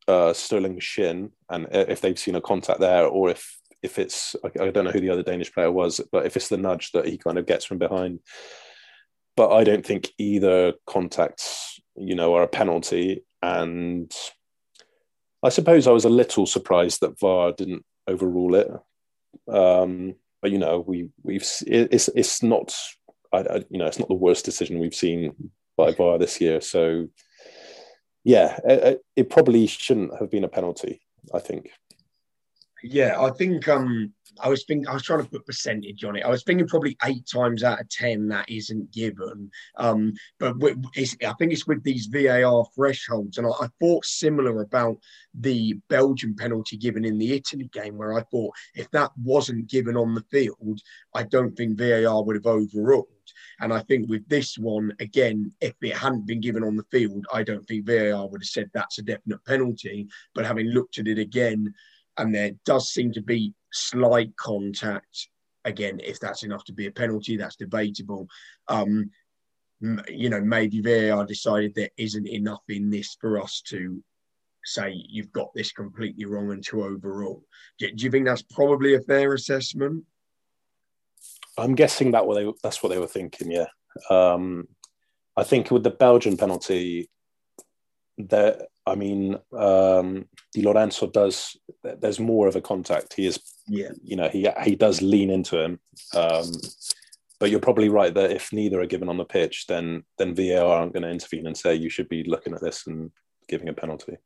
uh, 0.09 0.33
Sterling's 0.33 0.85
shin, 0.85 1.31
and 1.51 1.67
if 1.71 2.01
they've 2.01 2.19
seen 2.19 2.35
a 2.35 2.41
contact 2.41 2.81
there, 2.81 3.07
or 3.07 3.31
if 3.31 3.59
if 3.83 3.99
it's 3.99 4.35
I 4.45 4.71
don't 4.71 4.85
know 4.85 4.91
who 4.91 5.01
the 5.01 5.11
other 5.11 5.23
Danish 5.23 5.53
player 5.53 5.71
was, 5.71 6.01
but 6.11 6.27
if 6.27 6.37
it's 6.37 6.49
the 6.49 6.57
nudge 6.57 6.93
that 6.93 7.07
he 7.07 7.19
kind 7.19 7.39
of 7.39 7.47
gets 7.47 7.65
from 7.65 7.79
behind. 7.79 8.21
But 9.37 9.53
I 9.53 9.63
don't 9.63 9.87
think 9.87 10.11
either 10.19 10.73
contacts, 10.85 11.81
you 11.95 12.17
know, 12.17 12.35
are 12.35 12.43
a 12.43 12.49
penalty. 12.49 13.23
And 13.41 14.13
I 15.45 15.49
suppose 15.51 15.87
I 15.87 15.93
was 15.93 16.05
a 16.05 16.11
little 16.11 16.45
surprised 16.45 17.01
that 17.01 17.21
VAR 17.21 17.53
didn't 17.53 17.85
overrule 18.09 18.57
it. 18.57 18.69
Um, 19.47 20.17
but 20.41 20.51
you 20.51 20.59
know, 20.59 20.85
we 20.87 21.11
we've 21.23 21.47
it's 21.67 22.09
it's 22.09 22.43
not 22.43 22.75
I, 23.33 23.39
I, 23.39 23.57
you 23.71 23.79
know 23.79 23.87
it's 23.87 23.99
not 23.99 24.09
the 24.09 24.15
worst 24.15 24.45
decision 24.45 24.79
we've 24.79 24.95
seen 24.95 25.35
by 25.77 25.93
VAR 25.93 26.19
this 26.19 26.41
year. 26.41 26.61
So 26.61 27.09
yeah, 28.25 28.59
it, 28.65 29.01
it 29.17 29.31
probably 29.31 29.67
shouldn't 29.67 30.19
have 30.19 30.31
been 30.31 30.45
a 30.45 30.49
penalty. 30.49 31.01
I 31.35 31.41
think. 31.41 31.71
Yeah, 32.83 33.21
I 33.21 33.31
think 33.31 33.69
um 33.69 34.13
I 34.41 34.49
was 34.49 34.65
thinking 34.65 34.87
I 34.87 34.95
was 34.95 35.03
trying 35.03 35.23
to 35.23 35.29
put 35.29 35.47
percentage 35.47 36.05
on 36.05 36.17
it. 36.17 36.25
I 36.25 36.29
was 36.29 36.45
thinking 36.45 36.69
probably 36.69 36.97
eight 37.05 37.27
times 37.27 37.65
out 37.65 37.81
of 37.81 37.89
ten 37.89 38.29
that 38.29 38.49
isn't 38.49 38.93
given. 38.93 39.51
Um, 39.77 40.13
but 40.39 40.55
I 40.63 41.33
think 41.39 41.53
it's 41.53 41.67
with 41.67 41.83
these 41.83 42.07
VAR 42.07 42.67
thresholds, 42.75 43.39
and 43.39 43.47
I, 43.47 43.51
I, 43.51 43.69
thought 43.81 44.05
similar 44.05 44.61
about 44.61 44.99
the 45.35 45.75
Belgian 45.89 46.35
penalty 46.37 46.77
given 46.77 47.05
in 47.05 47.19
the 47.19 47.33
Italy 47.33 47.69
game, 47.73 47.97
where 47.97 48.15
I 48.15 48.23
thought 48.23 48.55
if 48.75 48.91
that 48.93 49.11
wasn't 49.23 49.69
given 49.69 49.97
on 49.97 50.15
the 50.15 50.25
field, 50.31 50.81
I 51.15 51.25
don't 51.25 51.57
think 51.57 51.79
VAR 51.79 52.23
would 52.23 52.37
have 52.37 52.47
overruled. 52.47 53.09
And 53.61 53.73
I 53.73 53.81
think 53.81 54.09
with 54.09 54.29
this 54.29 54.57
one, 54.57 54.93
again, 55.01 55.53
if 55.61 55.75
it 55.83 55.97
hadn't 55.97 56.27
been 56.27 56.41
given 56.41 56.63
on 56.63 56.77
the 56.77 56.87
field, 56.91 57.27
I 57.33 57.43
don't 57.43 57.67
think 57.67 57.87
VAR 57.87 58.29
would 58.29 58.43
have 58.43 58.49
said 58.49 58.71
that's 58.73 58.99
a 58.99 59.03
definite 59.03 59.45
penalty. 59.45 60.09
But 60.35 60.47
having 60.47 60.67
looked 60.67 60.99
at 60.99 61.09
it 61.09 61.19
again, 61.19 61.75
and 62.19 62.35
there 62.35 62.53
does 62.65 62.91
seem 62.91 63.13
to 63.13 63.23
be 63.23 63.55
slight 63.73 64.35
contact. 64.37 65.29
Again, 65.65 66.01
if 66.03 66.21
that's 66.21 66.43
enough 66.43 66.65
to 66.65 66.73
be 66.73 66.87
a 66.87 66.91
penalty, 66.91 67.37
that's 67.37 67.57
debatable. 67.57 68.29
Um, 68.69 69.11
you 70.09 70.29
know, 70.29 70.41
maybe 70.41 70.81
VAR 70.81 71.25
decided 71.25 71.75
there 71.75 71.91
isn't 71.97 72.27
enough 72.27 72.63
in 72.69 72.91
this 72.91 73.17
for 73.21 73.41
us 73.41 73.63
to 73.69 74.03
say 74.65 74.93
you've 75.09 75.33
got 75.33 75.55
this 75.55 75.73
completely 75.73 76.25
wrong 76.25 76.51
and 76.51 76.65
to 76.67 76.83
overrule. 76.83 77.45
Do, 77.79 77.91
do 77.93 78.05
you 78.05 78.11
think 78.11 78.27
that's 78.27 78.43
probably 78.43 78.95
a 78.95 79.01
fair 79.01 79.35
assessment? 79.35 80.05
I'm 81.57 81.75
guessing 81.75 82.13
that 82.13 82.27
what 82.27 82.35
they 82.35 82.53
that's 82.63 82.83
what 82.83 82.91
they 82.91 82.99
were 82.99 83.07
thinking. 83.07 83.51
Yeah, 83.51 83.67
um, 84.11 84.69
I 85.37 85.45
think 85.45 85.71
with 85.71 85.83
the 85.83 85.91
Belgian 85.91 86.37
penalty, 86.37 87.11
there 88.17 88.67
I 88.89 88.95
mean, 88.95 89.37
um, 89.57 90.27
Di 90.53 90.63
Lorenzo 90.63 91.07
does. 91.07 91.57
There's 91.83 92.21
more 92.21 92.49
of 92.49 92.57
a 92.57 92.61
contact. 92.61 93.15
He 93.15 93.27
is, 93.27 93.41
yeah. 93.67 93.91
You 94.03 94.17
know, 94.17 94.29
he 94.29 94.49
he 94.65 94.77
does 94.77 95.03
lean 95.03 95.31
into 95.31 95.59
him. 95.59 95.81
Um, 96.15 96.51
but 97.41 97.51
you're 97.51 97.61
probably 97.61 97.89
right 97.89 98.13
that 98.15 98.33
if 98.33 98.53
neither 98.53 98.81
are 98.81 98.87
given 98.87 99.09
on 99.09 99.17
the 99.17 99.25
pitch, 99.25 99.67
then 99.69 100.05
then 100.19 100.35
VAR 100.35 100.67
aren't 100.67 100.93
going 100.93 101.05
to 101.05 101.11
intervene 101.11 101.47
and 101.47 101.57
say 101.57 101.75
you 101.75 101.91
should 101.91 102.09
be 102.09 102.25
looking 102.25 102.55
at 102.55 102.61
this 102.61 102.87
and 102.87 103.11
giving 103.49 103.69
a 103.69 103.73
penalty. 103.73 104.17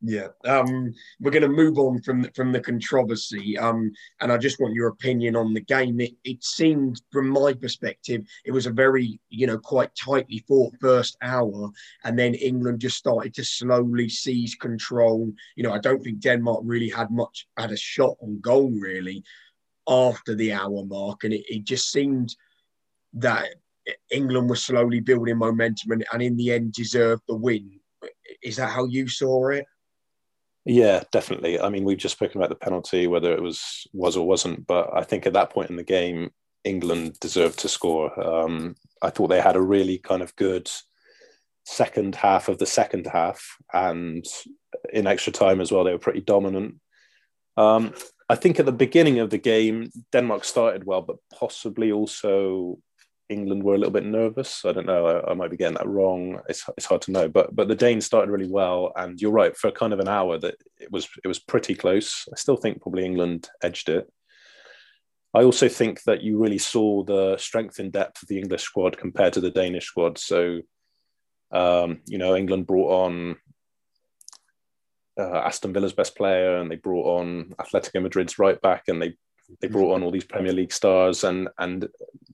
Yeah, 0.00 0.28
um, 0.44 0.94
we're 1.18 1.32
going 1.32 1.42
to 1.42 1.48
move 1.48 1.76
on 1.76 2.00
from 2.02 2.22
the, 2.22 2.30
from 2.30 2.52
the 2.52 2.60
controversy, 2.60 3.58
um, 3.58 3.90
and 4.20 4.30
I 4.30 4.38
just 4.38 4.60
want 4.60 4.74
your 4.74 4.88
opinion 4.88 5.34
on 5.34 5.52
the 5.52 5.60
game. 5.60 5.98
It, 6.00 6.12
it 6.22 6.44
seemed, 6.44 7.02
from 7.10 7.28
my 7.28 7.52
perspective, 7.52 8.22
it 8.44 8.52
was 8.52 8.66
a 8.66 8.70
very, 8.70 9.20
you 9.28 9.48
know, 9.48 9.58
quite 9.58 9.90
tightly 9.96 10.44
fought 10.46 10.72
first 10.80 11.16
hour, 11.20 11.70
and 12.04 12.16
then 12.16 12.34
England 12.34 12.78
just 12.78 12.96
started 12.96 13.34
to 13.34 13.44
slowly 13.44 14.08
seize 14.08 14.54
control. 14.54 15.32
You 15.56 15.64
know, 15.64 15.72
I 15.72 15.80
don't 15.80 16.00
think 16.00 16.20
Denmark 16.20 16.60
really 16.62 16.90
had 16.90 17.10
much 17.10 17.48
had 17.56 17.72
a 17.72 17.76
shot 17.76 18.16
on 18.22 18.40
goal 18.40 18.70
really 18.70 19.24
after 19.88 20.36
the 20.36 20.52
hour 20.52 20.84
mark, 20.84 21.24
and 21.24 21.32
it, 21.32 21.44
it 21.48 21.64
just 21.64 21.90
seemed 21.90 22.36
that 23.14 23.48
England 24.12 24.48
was 24.48 24.62
slowly 24.62 25.00
building 25.00 25.38
momentum, 25.38 25.90
and, 25.90 26.06
and 26.12 26.22
in 26.22 26.36
the 26.36 26.52
end 26.52 26.72
deserved 26.72 27.22
the 27.26 27.34
win. 27.34 27.80
Is 28.44 28.54
that 28.56 28.70
how 28.70 28.84
you 28.84 29.08
saw 29.08 29.48
it? 29.48 29.64
Yeah, 30.68 31.02
definitely. 31.12 31.58
I 31.58 31.70
mean, 31.70 31.84
we've 31.84 31.96
just 31.96 32.16
spoken 32.16 32.38
about 32.38 32.50
the 32.50 32.54
penalty, 32.66 33.06
whether 33.06 33.32
it 33.32 33.40
was 33.42 33.86
was 33.94 34.18
or 34.18 34.26
wasn't, 34.26 34.66
but 34.66 34.90
I 34.92 35.02
think 35.02 35.26
at 35.26 35.32
that 35.32 35.48
point 35.48 35.70
in 35.70 35.76
the 35.76 35.82
game, 35.82 36.30
England 36.62 37.18
deserved 37.20 37.60
to 37.60 37.68
score. 37.70 38.12
Um, 38.22 38.76
I 39.00 39.08
thought 39.08 39.28
they 39.28 39.40
had 39.40 39.56
a 39.56 39.62
really 39.62 39.96
kind 39.96 40.20
of 40.20 40.36
good 40.36 40.70
second 41.64 42.16
half 42.16 42.50
of 42.50 42.58
the 42.58 42.66
second 42.66 43.06
half, 43.06 43.56
and 43.72 44.26
in 44.92 45.06
extra 45.06 45.32
time 45.32 45.62
as 45.62 45.72
well, 45.72 45.84
they 45.84 45.92
were 45.92 45.98
pretty 45.98 46.20
dominant. 46.20 46.74
Um, 47.56 47.94
I 48.28 48.34
think 48.34 48.60
at 48.60 48.66
the 48.66 48.72
beginning 48.72 49.20
of 49.20 49.30
the 49.30 49.38
game, 49.38 49.90
Denmark 50.12 50.44
started 50.44 50.84
well, 50.84 51.00
but 51.00 51.16
possibly 51.32 51.92
also 51.92 52.78
England 53.28 53.62
were 53.62 53.74
a 53.74 53.78
little 53.78 53.92
bit 53.92 54.04
nervous. 54.04 54.64
I 54.64 54.72
don't 54.72 54.86
know. 54.86 55.06
I, 55.06 55.30
I, 55.30 55.34
might 55.34 55.50
be 55.50 55.56
getting 55.56 55.76
that 55.76 55.86
wrong. 55.86 56.40
It's, 56.48 56.64
it's 56.76 56.86
hard 56.86 57.02
to 57.02 57.10
know. 57.10 57.28
But 57.28 57.54
but 57.54 57.68
the 57.68 57.74
Danes 57.74 58.06
started 58.06 58.30
really 58.30 58.48
well, 58.48 58.92
and 58.96 59.20
you're 59.20 59.30
right. 59.30 59.56
For 59.56 59.70
kind 59.70 59.92
of 59.92 60.00
an 60.00 60.08
hour, 60.08 60.38
that 60.38 60.56
it 60.78 60.90
was 60.90 61.08
it 61.22 61.28
was 61.28 61.38
pretty 61.38 61.74
close. 61.74 62.26
I 62.32 62.36
still 62.36 62.56
think 62.56 62.80
probably 62.80 63.04
England 63.04 63.48
edged 63.62 63.88
it. 63.88 64.10
I 65.34 65.42
also 65.42 65.68
think 65.68 66.02
that 66.04 66.22
you 66.22 66.38
really 66.38 66.58
saw 66.58 67.04
the 67.04 67.36
strength 67.36 67.78
and 67.78 67.92
depth 67.92 68.22
of 68.22 68.28
the 68.28 68.38
English 68.38 68.62
squad 68.62 68.96
compared 68.96 69.34
to 69.34 69.40
the 69.40 69.50
Danish 69.50 69.86
squad. 69.86 70.16
So, 70.16 70.60
um, 71.52 72.00
you 72.06 72.16
know, 72.16 72.34
England 72.34 72.66
brought 72.66 73.04
on 73.04 73.36
uh, 75.18 75.38
Aston 75.38 75.74
Villa's 75.74 75.92
best 75.92 76.16
player, 76.16 76.56
and 76.56 76.70
they 76.70 76.76
brought 76.76 77.18
on 77.18 77.54
Atletico 77.60 78.02
Madrid's 78.02 78.38
right 78.38 78.60
back, 78.62 78.84
and 78.88 79.02
they 79.02 79.16
they 79.60 79.68
brought 79.68 79.94
on 79.94 80.02
all 80.02 80.10
these 80.10 80.24
Premier 80.24 80.52
League 80.52 80.72
stars, 80.72 81.24
and 81.24 81.48
and 81.58 81.88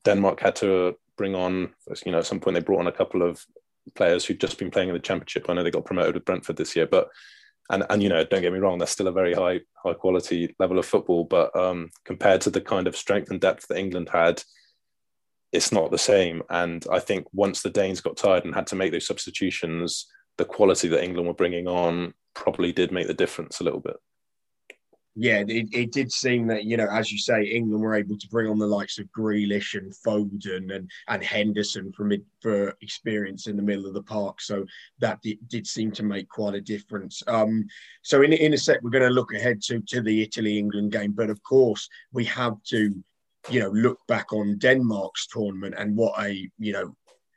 Denmark 0.04 0.40
had 0.40 0.56
to 0.56 0.96
bring 1.16 1.34
on, 1.34 1.72
you 2.04 2.12
know, 2.12 2.18
at 2.18 2.26
some 2.26 2.40
point 2.40 2.54
they 2.54 2.62
brought 2.62 2.80
on 2.80 2.88
a 2.88 2.92
couple 2.92 3.22
of 3.22 3.44
players 3.94 4.24
who'd 4.24 4.40
just 4.40 4.58
been 4.58 4.70
playing 4.70 4.88
in 4.88 4.94
the 4.94 5.00
Championship. 5.00 5.48
I 5.48 5.54
know 5.54 5.62
they 5.62 5.70
got 5.70 5.84
promoted 5.84 6.14
with 6.14 6.24
Brentford 6.24 6.56
this 6.56 6.74
year, 6.74 6.86
but 6.86 7.08
and 7.70 7.84
and 7.90 8.02
you 8.02 8.08
know, 8.08 8.24
don't 8.24 8.42
get 8.42 8.52
me 8.52 8.58
wrong, 8.58 8.78
that's 8.78 8.92
still 8.92 9.08
a 9.08 9.12
very 9.12 9.34
high 9.34 9.60
high 9.82 9.94
quality 9.94 10.54
level 10.58 10.78
of 10.78 10.86
football, 10.86 11.24
but 11.24 11.54
um, 11.56 11.90
compared 12.04 12.40
to 12.42 12.50
the 12.50 12.60
kind 12.60 12.86
of 12.86 12.96
strength 12.96 13.30
and 13.30 13.40
depth 13.40 13.68
that 13.68 13.78
England 13.78 14.08
had, 14.12 14.42
it's 15.52 15.72
not 15.72 15.90
the 15.90 15.98
same. 15.98 16.42
And 16.50 16.84
I 16.90 16.98
think 17.00 17.26
once 17.32 17.62
the 17.62 17.70
Danes 17.70 18.00
got 18.00 18.16
tired 18.16 18.44
and 18.44 18.54
had 18.54 18.66
to 18.68 18.76
make 18.76 18.92
those 18.92 19.06
substitutions, 19.06 20.06
the 20.36 20.44
quality 20.44 20.88
that 20.88 21.02
England 21.02 21.28
were 21.28 21.34
bringing 21.34 21.68
on 21.68 22.12
probably 22.34 22.72
did 22.72 22.90
make 22.90 23.06
the 23.06 23.14
difference 23.14 23.60
a 23.60 23.64
little 23.64 23.80
bit 23.80 23.96
yeah, 25.16 25.44
it, 25.46 25.68
it 25.72 25.92
did 25.92 26.10
seem 26.10 26.48
that, 26.48 26.64
you 26.64 26.76
know, 26.76 26.88
as 26.90 27.12
you 27.12 27.18
say, 27.18 27.44
England 27.44 27.82
were 27.82 27.94
able 27.94 28.18
to 28.18 28.28
bring 28.28 28.50
on 28.50 28.58
the 28.58 28.66
likes 28.66 28.98
of 28.98 29.06
Grealish 29.16 29.78
and 29.78 29.92
Foden 29.92 30.74
and, 30.74 30.90
and 31.06 31.22
Henderson 31.22 31.92
for, 31.92 32.04
mid, 32.04 32.24
for 32.40 32.74
experience 32.80 33.46
in 33.46 33.56
the 33.56 33.62
middle 33.62 33.86
of 33.86 33.94
the 33.94 34.02
park. 34.02 34.40
So 34.40 34.64
that 34.98 35.22
did, 35.22 35.38
did 35.48 35.66
seem 35.66 35.92
to 35.92 36.02
make 36.02 36.28
quite 36.28 36.54
a 36.54 36.60
difference. 36.60 37.22
Um, 37.28 37.66
so 38.02 38.22
in, 38.22 38.32
in 38.32 38.54
a 38.54 38.58
sec, 38.58 38.80
we're 38.82 38.90
going 38.90 39.08
to 39.08 39.10
look 39.10 39.32
ahead 39.32 39.62
to, 39.62 39.80
to 39.80 40.00
the 40.00 40.22
Italy-England 40.22 40.90
game. 40.90 41.12
But 41.12 41.30
of 41.30 41.40
course, 41.44 41.88
we 42.12 42.24
have 42.24 42.60
to, 42.64 42.92
you 43.50 43.60
know, 43.60 43.70
look 43.70 44.00
back 44.08 44.32
on 44.32 44.58
Denmark's 44.58 45.28
tournament 45.28 45.76
and 45.78 45.96
what 45.96 46.20
a, 46.20 46.50
you 46.58 46.72
know, 46.72 46.96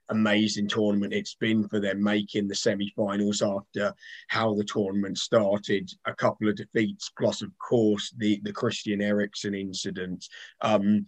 amazing 0.10 0.68
tournament 0.68 1.14
it's 1.14 1.36
been 1.36 1.68
for 1.68 1.80
them 1.80 2.02
making 2.02 2.48
the 2.48 2.56
semi-finals 2.56 3.42
after 3.42 3.94
how 4.28 4.54
the 4.54 4.64
tournament 4.64 5.18
started. 5.18 5.90
A 6.06 6.14
couple 6.14 6.50
of 6.50 6.56
defeats 6.56 7.12
plus 7.18 7.42
of 7.42 7.52
course 7.60 8.14
the 8.18 8.40
the 8.44 8.54
christian 8.54 9.02
eriksen 9.02 9.54
incident. 9.54 10.26
Um, 10.62 11.06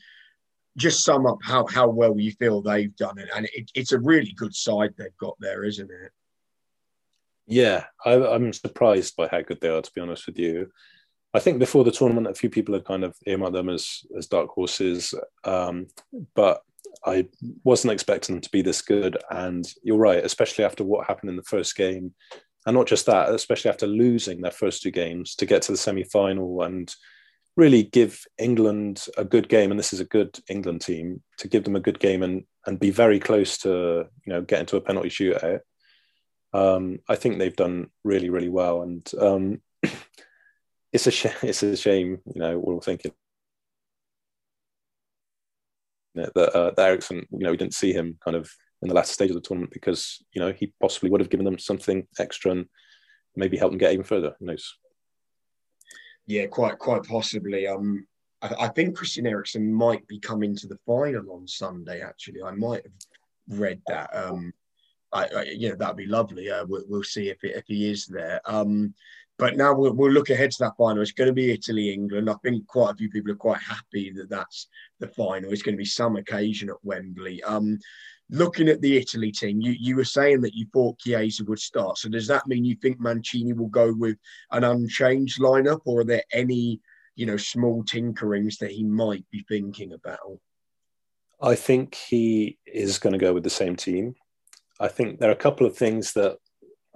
just 0.77 1.03
sum 1.03 1.25
up 1.25 1.39
how 1.43 1.65
how 1.67 1.89
well 1.89 2.19
you 2.19 2.31
feel 2.33 2.61
they've 2.61 2.95
done 2.95 3.17
it. 3.17 3.29
And 3.35 3.47
it, 3.53 3.71
it's 3.73 3.91
a 3.91 3.99
really 3.99 4.33
good 4.33 4.55
side 4.55 4.93
they've 4.97 5.17
got 5.19 5.35
there 5.39 5.63
isn't 5.63 5.89
it? 5.89 6.11
Yeah 7.47 7.85
I, 8.05 8.13
i'm 8.13 8.53
surprised 8.53 9.15
by 9.15 9.27
how 9.27 9.41
good 9.41 9.59
they 9.61 9.69
are 9.69 9.81
to 9.81 9.91
be 9.93 10.01
honest 10.01 10.27
with 10.27 10.37
you. 10.39 10.71
I 11.33 11.39
think 11.39 11.59
before 11.59 11.83
the 11.83 11.91
tournament, 11.91 12.27
a 12.27 12.33
few 12.33 12.49
people 12.49 12.73
had 12.73 12.85
kind 12.85 13.03
of 13.03 13.15
earmarked 13.27 13.53
them 13.53 13.69
as 13.69 14.01
as 14.17 14.27
dark 14.27 14.49
horses, 14.49 15.13
um, 15.43 15.87
but 16.33 16.63
I 17.05 17.27
wasn't 17.63 17.93
expecting 17.93 18.35
them 18.35 18.41
to 18.41 18.51
be 18.51 18.61
this 18.61 18.81
good. 18.81 19.17
And 19.29 19.65
you're 19.83 19.97
right, 19.97 20.23
especially 20.23 20.65
after 20.65 20.83
what 20.83 21.07
happened 21.07 21.29
in 21.29 21.35
the 21.35 21.43
first 21.43 21.75
game. 21.75 22.13
And 22.65 22.75
not 22.75 22.87
just 22.87 23.05
that, 23.05 23.29
especially 23.29 23.69
after 23.69 23.87
losing 23.87 24.41
their 24.41 24.51
first 24.51 24.81
two 24.81 24.91
games 24.91 25.35
to 25.35 25.45
get 25.45 25.61
to 25.63 25.71
the 25.71 25.77
semi 25.77 26.03
final 26.03 26.61
and 26.61 26.93
really 27.55 27.83
give 27.83 28.25
England 28.37 29.05
a 29.17 29.23
good 29.23 29.49
game. 29.49 29.71
And 29.71 29.79
this 29.79 29.93
is 29.93 29.99
a 29.99 30.05
good 30.05 30.37
England 30.49 30.81
team 30.81 31.21
to 31.37 31.47
give 31.47 31.63
them 31.63 31.75
a 31.75 31.81
good 31.81 31.99
game 31.99 32.21
and, 32.21 32.43
and 32.65 32.79
be 32.79 32.91
very 32.91 33.19
close 33.19 33.57
to, 33.59 34.07
you 34.25 34.33
know, 34.33 34.41
getting 34.41 34.65
to 34.67 34.77
a 34.77 34.81
penalty 34.81 35.09
shootout. 35.09 35.61
Um, 36.53 36.99
I 37.07 37.15
think 37.15 37.37
they've 37.37 37.55
done 37.55 37.89
really, 38.03 38.29
really 38.29 38.49
well. 38.49 38.81
And 38.81 39.09
um, 39.19 39.61
it's 40.93 41.07
a 41.07 41.11
sh- 41.11 41.27
it's 41.43 41.63
a 41.63 41.77
shame, 41.77 42.19
you 42.33 42.41
know, 42.41 42.57
we're 42.59 42.73
all 42.73 42.81
thinking 42.81 43.11
that, 46.15 46.37
uh, 46.37 46.71
that 46.75 46.89
Eriksen, 46.89 47.25
you 47.31 47.39
know, 47.39 47.51
we 47.51 47.57
didn't 47.57 47.73
see 47.73 47.93
him 47.93 48.17
kind 48.23 48.35
of 48.35 48.49
in 48.81 48.87
the 48.87 48.95
last 48.95 49.11
stage 49.11 49.29
of 49.29 49.35
the 49.35 49.41
tournament 49.41 49.73
because 49.73 50.23
you 50.33 50.41
know 50.41 50.51
he 50.51 50.73
possibly 50.81 51.09
would 51.09 51.21
have 51.21 51.29
given 51.29 51.45
them 51.45 51.59
something 51.59 52.07
extra 52.17 52.51
and 52.51 52.65
maybe 53.35 53.57
help 53.57 53.71
them 53.71 53.77
get 53.77 53.93
even 53.93 54.05
further. 54.05 54.35
Who 54.39 54.45
knows? 54.45 54.77
Yeah, 56.27 56.45
quite 56.47 56.79
quite 56.79 57.03
possibly. 57.03 57.67
Um, 57.67 58.07
I, 58.41 58.55
I 58.59 58.67
think 58.69 58.95
Christian 58.95 59.27
Eriksen 59.27 59.71
might 59.71 60.07
be 60.07 60.19
coming 60.19 60.55
to 60.57 60.67
the 60.67 60.77
final 60.85 61.33
on 61.33 61.47
Sunday. 61.47 62.01
Actually, 62.01 62.43
I 62.43 62.51
might 62.51 62.83
have 62.83 63.59
read 63.59 63.81
that. 63.87 64.09
Um, 64.15 64.53
I, 65.11 65.25
I 65.25 65.43
yeah, 65.55 65.75
that'd 65.77 65.97
be 65.97 66.05
lovely. 66.05 66.49
Uh, 66.49 66.65
we'll, 66.67 66.83
we'll 66.87 67.03
see 67.03 67.29
if 67.29 67.43
it, 67.43 67.55
if 67.55 67.65
he 67.67 67.89
is 67.89 68.05
there. 68.05 68.41
Um, 68.45 68.93
but 69.37 69.55
now 69.55 69.73
we'll, 69.73 69.93
we'll, 69.93 70.11
look 70.11 70.29
ahead 70.29 70.51
to 70.51 70.63
that 70.63 70.77
final. 70.77 71.01
It's 71.01 71.13
going 71.13 71.29
to 71.29 71.33
be 71.33 71.51
Italy, 71.51 71.93
England. 71.93 72.29
I 72.29 72.35
think 72.43 72.67
quite 72.67 72.91
a 72.91 72.95
few 72.95 73.09
people 73.09 73.31
are 73.31 73.35
quite 73.35 73.61
happy 73.61 74.11
that 74.11 74.29
that's 74.29 74.67
the 74.99 75.07
final. 75.07 75.51
It's 75.51 75.61
going 75.61 75.75
to 75.75 75.81
be 75.81 75.85
some 75.85 76.17
occasion 76.17 76.69
at 76.69 76.83
Wembley. 76.83 77.41
Um, 77.43 77.79
looking 78.29 78.67
at 78.67 78.81
the 78.81 78.97
Italy 78.97 79.31
team, 79.31 79.61
you, 79.61 79.75
you 79.79 79.95
were 79.95 80.03
saying 80.03 80.41
that 80.41 80.53
you 80.53 80.67
thought 80.71 80.99
Chiesa 80.99 81.45
would 81.45 81.59
start. 81.59 81.97
So 81.97 82.09
does 82.09 82.27
that 82.27 82.47
mean 82.47 82.65
you 82.65 82.75
think 82.75 82.99
Mancini 82.99 83.53
will 83.53 83.67
go 83.67 83.93
with 83.93 84.17
an 84.51 84.63
unchanged 84.63 85.39
lineup, 85.39 85.81
or 85.85 86.01
are 86.01 86.05
there 86.05 86.23
any 86.33 86.81
you 87.15 87.25
know 87.25 87.37
small 87.37 87.83
tinkerings 87.83 88.57
that 88.59 88.71
he 88.71 88.83
might 88.83 89.25
be 89.31 89.45
thinking 89.47 89.93
about? 89.93 90.39
I 91.41 91.55
think 91.55 91.95
he 91.95 92.57
is 92.65 92.99
going 92.99 93.13
to 93.13 93.19
go 93.19 93.33
with 93.33 93.43
the 93.43 93.49
same 93.49 93.75
team. 93.75 94.15
I 94.79 94.87
think 94.87 95.19
there 95.19 95.29
are 95.29 95.33
a 95.33 95.35
couple 95.35 95.67
of 95.67 95.75
things 95.75 96.13
that 96.13 96.37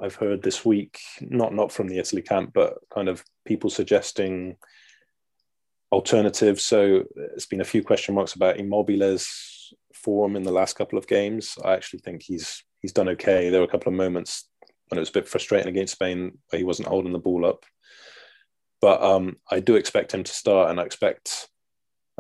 I've 0.02 0.16
heard 0.16 0.42
this 0.42 0.66
week, 0.66 1.00
not 1.22 1.54
not 1.54 1.72
from 1.72 1.88
the 1.88 2.00
Italy 2.00 2.22
camp, 2.22 2.52
but 2.54 2.78
kind 2.94 3.10
of 3.10 3.24
people 3.46 3.70
suggesting 3.70 4.58
alternatives. 5.92 6.64
So 6.64 7.04
it's 7.36 7.46
been 7.46 7.62
a 7.62 7.66
few 7.66 7.84
question 7.84 8.16
marks 8.16 8.34
about 8.34 8.58
Immobile's 8.58 9.74
form 9.94 10.36
in 10.36 10.44
the 10.44 10.52
last 10.52 10.76
couple 10.76 10.98
of 10.98 11.08
games. 11.08 11.56
I 11.64 11.74
actually 11.74 12.00
think 12.00 12.24
he's 12.24 12.64
he's 12.82 12.94
done 12.94 13.10
okay. 13.10 13.50
There 13.50 13.62
were 13.62 13.68
a 13.68 13.72
couple 13.72 13.92
of 13.92 13.98
moments 13.98 14.50
when 14.88 14.98
it 14.98 15.02
was 15.02 15.10
a 15.10 15.14
bit 15.14 15.28
frustrating 15.28 15.70
against 15.70 15.94
Spain 15.94 16.38
where 16.50 16.58
he 16.58 16.66
wasn't 16.66 16.90
holding 16.90 17.14
the 17.14 17.20
ball 17.20 17.46
up. 17.46 17.66
But 18.82 19.02
um, 19.02 19.38
I 19.50 19.60
do 19.60 19.76
expect 19.76 20.14
him 20.14 20.24
to 20.24 20.32
start, 20.32 20.70
and 20.70 20.80
I 20.80 20.84
expect 20.84 21.48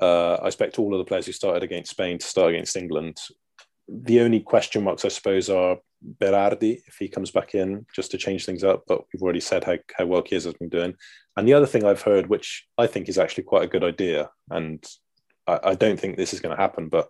uh, 0.02 0.36
I 0.36 0.48
expect 0.48 0.80
all 0.80 0.94
of 0.94 1.00
the 1.00 1.06
players 1.06 1.26
who 1.26 1.34
started 1.34 1.64
against 1.64 1.92
Spain 1.92 2.18
to 2.20 2.26
start 2.26 2.52
against 2.52 2.78
England. 2.78 3.20
The 3.88 4.22
only 4.22 4.40
question 4.40 4.84
marks, 4.84 5.06
I 5.06 5.10
suppose, 5.10 5.50
are 5.50 5.78
Berardi 6.22 6.82
if 6.88 6.98
he 7.00 7.08
comes 7.08 7.32
back 7.32 7.56
in 7.56 7.86
just 7.96 8.12
to 8.12 8.18
change 8.18 8.46
things 8.46 8.64
up. 8.64 8.84
But 8.88 9.02
we've 9.12 9.22
already 9.22 9.40
said 9.40 9.64
how, 9.64 9.78
how 9.98 10.06
well 10.06 10.22
Chiesa 10.22 10.50
has 10.50 10.56
been 10.56 10.70
doing. 10.70 10.96
And 11.36 11.48
the 11.48 11.54
other 11.54 11.66
thing 11.66 11.86
I've 11.86 12.02
heard, 12.02 12.28
which 12.28 12.66
I 12.78 12.88
think 12.88 13.10
is 13.10 13.18
actually 13.18 13.44
quite 13.44 13.64
a 13.64 13.68
good 13.68 13.84
idea, 13.84 14.30
and 14.50 14.84
I, 15.48 15.60
I 15.64 15.76
don't 15.76 16.00
think 16.00 16.18
this 16.18 16.34
is 16.34 16.40
going 16.40 16.56
to 16.56 16.62
happen, 16.62 16.90
but 16.90 17.08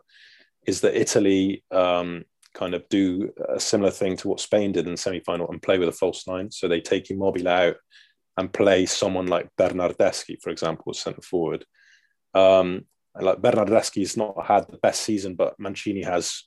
is 0.66 0.82
that 0.82 1.00
Italy 1.00 1.64
um, 1.72 2.24
kind 2.54 2.74
of 2.74 2.88
do 2.90 3.32
a 3.50 3.60
similar 3.60 3.92
thing 3.92 4.16
to 4.18 4.28
what 4.28 4.40
Spain 4.40 4.72
did 4.72 4.86
in 4.86 4.94
the 4.94 4.98
semi 4.98 5.20
final 5.20 5.50
and 5.50 5.62
play 5.62 5.78
with 5.78 5.90
a 5.90 5.94
false 5.94 6.28
nine. 6.28 6.52
So 6.52 6.68
they 6.68 6.82
take 6.82 7.10
Immobile 7.10 7.48
out 7.48 7.76
and 8.38 8.52
play 8.52 8.86
someone 8.86 9.28
like 9.28 9.50
Bernardeschi, 9.60 10.42
for 10.42 10.50
example, 10.50 10.92
as 10.92 11.00
centre 11.00 11.22
forward. 11.22 11.66
Um, 12.34 12.86
like 13.20 13.42
Bernardeschi's 13.42 14.18
not 14.18 14.46
had 14.46 14.68
the 14.70 14.78
best 14.78 15.02
season, 15.02 15.36
but 15.36 15.60
Mancini 15.60 16.04
has 16.04 16.44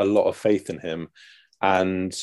a 0.00 0.04
lot 0.04 0.24
of 0.24 0.36
faith 0.36 0.68
in 0.70 0.78
him 0.78 1.08
and 1.62 2.14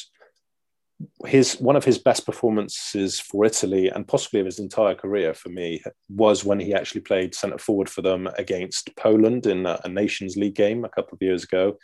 his 1.26 1.60
one 1.60 1.76
of 1.76 1.86
his 1.86 2.00
best 2.00 2.26
performances 2.26 3.20
for 3.20 3.46
Italy 3.46 3.88
and 3.90 4.08
possibly 4.08 4.40
of 4.40 4.48
his 4.48 4.60
entire 4.60 4.96
career 4.96 5.34
for 5.34 5.50
me 5.50 5.82
was 6.10 6.44
when 6.44 6.60
he 6.60 6.74
actually 6.74 7.02
played 7.02 7.36
centre 7.36 7.60
forward 7.60 7.88
for 7.88 8.02
them 8.02 8.28
against 8.38 8.96
Poland 8.96 9.46
in 9.46 9.66
a, 9.66 9.80
a, 9.84 9.90
Nations 9.90 10.36
League 10.36 10.56
game 10.56 10.84
a 10.84 10.90
couple 10.90 11.13
of 11.13 11.22
years 11.22 11.44
ago. 11.44 11.78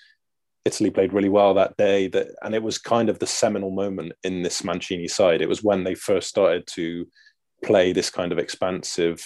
Italy 0.66 0.90
played 0.90 1.14
really 1.14 1.30
well 1.30 1.54
that 1.54 1.78
day, 1.78 2.08
that, 2.08 2.30
and 2.42 2.56
it 2.56 2.64
was 2.64 2.78
kind 2.78 3.10
of 3.10 3.20
the 3.20 3.28
seminal 3.28 3.70
moment 3.70 4.14
in 4.24 4.42
this 4.42 4.64
Mancini 4.64 5.08
side. 5.08 5.42
It 5.42 5.50
was 5.50 5.62
when 5.62 5.84
they 5.84 5.94
first 5.94 6.30
started 6.30 6.66
to 6.68 7.06
play 7.64 7.92
this 7.94 8.10
kind 8.10 8.32
of 8.32 8.40
expansive 8.40 9.24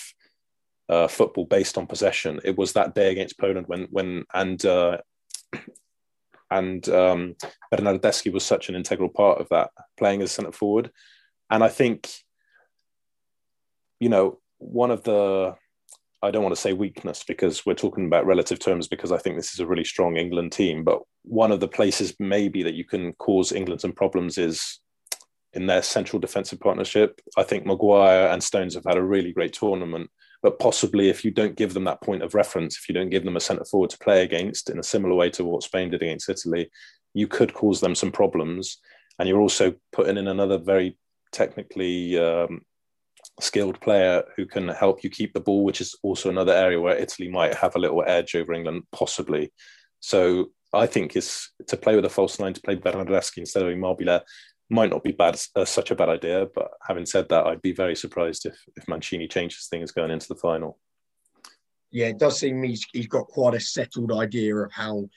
uh, 0.89 1.07
football 1.07 1.45
based 1.45 1.77
on 1.77 1.87
possession. 1.87 2.39
It 2.43 2.57
was 2.57 2.73
that 2.73 2.95
day 2.95 3.11
against 3.11 3.39
Poland 3.39 3.67
when 3.67 3.87
when 3.91 4.25
and 4.33 4.63
uh, 4.65 4.97
and 6.49 6.87
um, 6.89 7.35
Bernardeschi 7.73 8.31
was 8.31 8.43
such 8.43 8.69
an 8.69 8.75
integral 8.75 9.09
part 9.09 9.39
of 9.39 9.49
that, 9.49 9.71
playing 9.97 10.21
as 10.21 10.31
centre 10.31 10.51
forward. 10.51 10.91
And 11.49 11.63
I 11.63 11.69
think, 11.69 12.09
you 13.99 14.09
know, 14.09 14.39
one 14.57 14.91
of 14.91 15.03
the 15.03 15.55
I 16.21 16.31
don't 16.31 16.43
want 16.43 16.55
to 16.55 16.61
say 16.61 16.73
weakness 16.73 17.23
because 17.23 17.65
we're 17.65 17.75
talking 17.75 18.07
about 18.07 18.25
relative 18.25 18.57
terms 18.57 18.87
because 18.87 19.11
I 19.11 19.17
think 19.17 19.35
this 19.35 19.53
is 19.53 19.59
a 19.59 19.67
really 19.67 19.83
strong 19.83 20.17
England 20.17 20.51
team. 20.51 20.83
But 20.83 21.01
one 21.23 21.51
of 21.51 21.59
the 21.59 21.67
places 21.67 22.15
maybe 22.19 22.63
that 22.63 22.73
you 22.73 22.85
can 22.85 23.13
cause 23.13 23.51
England 23.51 23.81
some 23.81 23.91
problems 23.91 24.37
is 24.39 24.79
in 25.53 25.67
their 25.67 25.83
central 25.83 26.19
defensive 26.19 26.59
partnership. 26.59 27.21
I 27.37 27.43
think 27.43 27.65
Maguire 27.65 28.27
and 28.27 28.43
Stones 28.43 28.73
have 28.73 28.85
had 28.85 28.97
a 28.97 29.03
really 29.03 29.31
great 29.31 29.53
tournament, 29.53 30.09
but 30.41 30.59
possibly 30.59 31.09
if 31.09 31.25
you 31.25 31.31
don't 31.31 31.55
give 31.55 31.73
them 31.73 31.85
that 31.85 32.01
point 32.01 32.23
of 32.23 32.35
reference, 32.35 32.77
if 32.77 32.87
you 32.87 32.93
don't 32.93 33.09
give 33.09 33.25
them 33.25 33.37
a 33.37 33.41
centre 33.41 33.65
forward 33.65 33.89
to 33.91 33.97
play 33.97 34.23
against 34.23 34.69
in 34.69 34.79
a 34.79 34.83
similar 34.83 35.15
way 35.15 35.29
to 35.31 35.43
what 35.43 35.63
Spain 35.63 35.89
did 35.89 36.01
against 36.01 36.29
Italy, 36.29 36.69
you 37.13 37.27
could 37.27 37.53
cause 37.53 37.81
them 37.81 37.95
some 37.95 38.11
problems. 38.11 38.77
And 39.19 39.27
you're 39.27 39.41
also 39.41 39.73
putting 39.91 40.17
in 40.17 40.27
another 40.27 40.57
very 40.57 40.97
technically 41.31 42.17
um, 42.19 42.61
skilled 43.39 43.79
player 43.81 44.23
who 44.35 44.45
can 44.45 44.67
help 44.67 45.03
you 45.03 45.09
keep 45.09 45.33
the 45.33 45.39
ball, 45.39 45.63
which 45.63 45.81
is 45.81 45.95
also 46.03 46.29
another 46.29 46.53
area 46.53 46.79
where 46.79 46.95
Italy 46.95 47.29
might 47.29 47.55
have 47.55 47.75
a 47.75 47.79
little 47.79 48.03
edge 48.05 48.35
over 48.35 48.53
England, 48.53 48.83
possibly. 48.91 49.51
So 49.99 50.51
I 50.73 50.85
think 50.85 51.15
is 51.15 51.49
to 51.67 51.77
play 51.77 51.95
with 51.95 52.05
a 52.05 52.09
false 52.09 52.39
nine 52.39 52.53
to 52.53 52.61
play 52.61 52.75
Bernardeschi 52.75 53.37
instead 53.37 53.63
of 53.63 53.69
Immobile 53.69 54.21
might 54.69 54.89
not 54.89 55.03
be 55.03 55.11
bad 55.11 55.39
uh, 55.55 55.65
such 55.65 55.91
a 55.91 55.95
bad 55.95 56.09
idea. 56.09 56.47
But 56.53 56.71
having 56.85 57.05
said 57.05 57.29
that, 57.29 57.45
I'd 57.45 57.61
be 57.61 57.73
very 57.73 57.95
surprised 57.95 58.45
if 58.45 58.57
if 58.75 58.87
Mancini 58.87 59.27
changes 59.27 59.67
things 59.67 59.91
going 59.91 60.11
into 60.11 60.27
the 60.27 60.35
final. 60.35 60.79
Yeah, 61.91 62.07
it 62.07 62.19
does 62.19 62.39
seem 62.39 62.61
he's, 62.63 62.85
he's 62.91 63.07
got 63.07 63.27
quite 63.27 63.55
a 63.55 63.59
settled 63.59 64.11
idea 64.11 64.55
of 64.55 64.71
how 64.71 65.07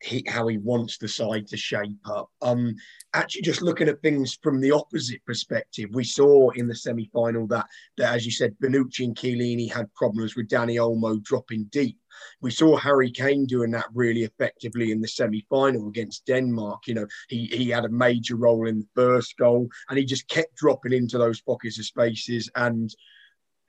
he, 0.00 0.24
how 0.28 0.46
he 0.48 0.58
wants 0.58 0.98
the 0.98 1.08
side 1.08 1.46
to 1.48 1.56
shape 1.56 1.96
up. 2.04 2.30
Um, 2.42 2.76
actually, 3.14 3.42
just 3.42 3.62
looking 3.62 3.88
at 3.88 4.00
things 4.02 4.38
from 4.42 4.60
the 4.60 4.70
opposite 4.70 5.24
perspective, 5.24 5.90
we 5.92 6.04
saw 6.04 6.50
in 6.50 6.68
the 6.68 6.74
semi 6.74 7.10
final 7.12 7.46
that, 7.48 7.66
that, 7.96 8.14
as 8.14 8.24
you 8.24 8.32
said, 8.32 8.54
Bonucci 8.62 9.04
and 9.04 9.16
Chiellini 9.16 9.72
had 9.72 9.92
problems 9.94 10.36
with 10.36 10.48
Dani 10.48 10.76
Olmo 10.76 11.22
dropping 11.22 11.64
deep. 11.64 11.98
We 12.40 12.50
saw 12.50 12.76
Harry 12.76 13.10
Kane 13.10 13.46
doing 13.46 13.70
that 13.72 13.86
really 13.94 14.22
effectively 14.22 14.92
in 14.92 15.00
the 15.00 15.08
semi 15.08 15.46
final 15.48 15.88
against 15.88 16.26
Denmark. 16.26 16.86
You 16.86 16.94
know, 16.94 17.06
he, 17.28 17.46
he 17.46 17.68
had 17.70 17.84
a 17.84 17.90
major 17.90 18.36
role 18.36 18.66
in 18.66 18.80
the 18.80 18.88
first 18.94 19.36
goal 19.36 19.68
and 19.88 19.98
he 19.98 20.04
just 20.04 20.28
kept 20.28 20.56
dropping 20.56 20.92
into 20.92 21.18
those 21.18 21.40
pockets 21.40 21.78
of 21.78 21.86
spaces 21.86 22.50
and 22.54 22.94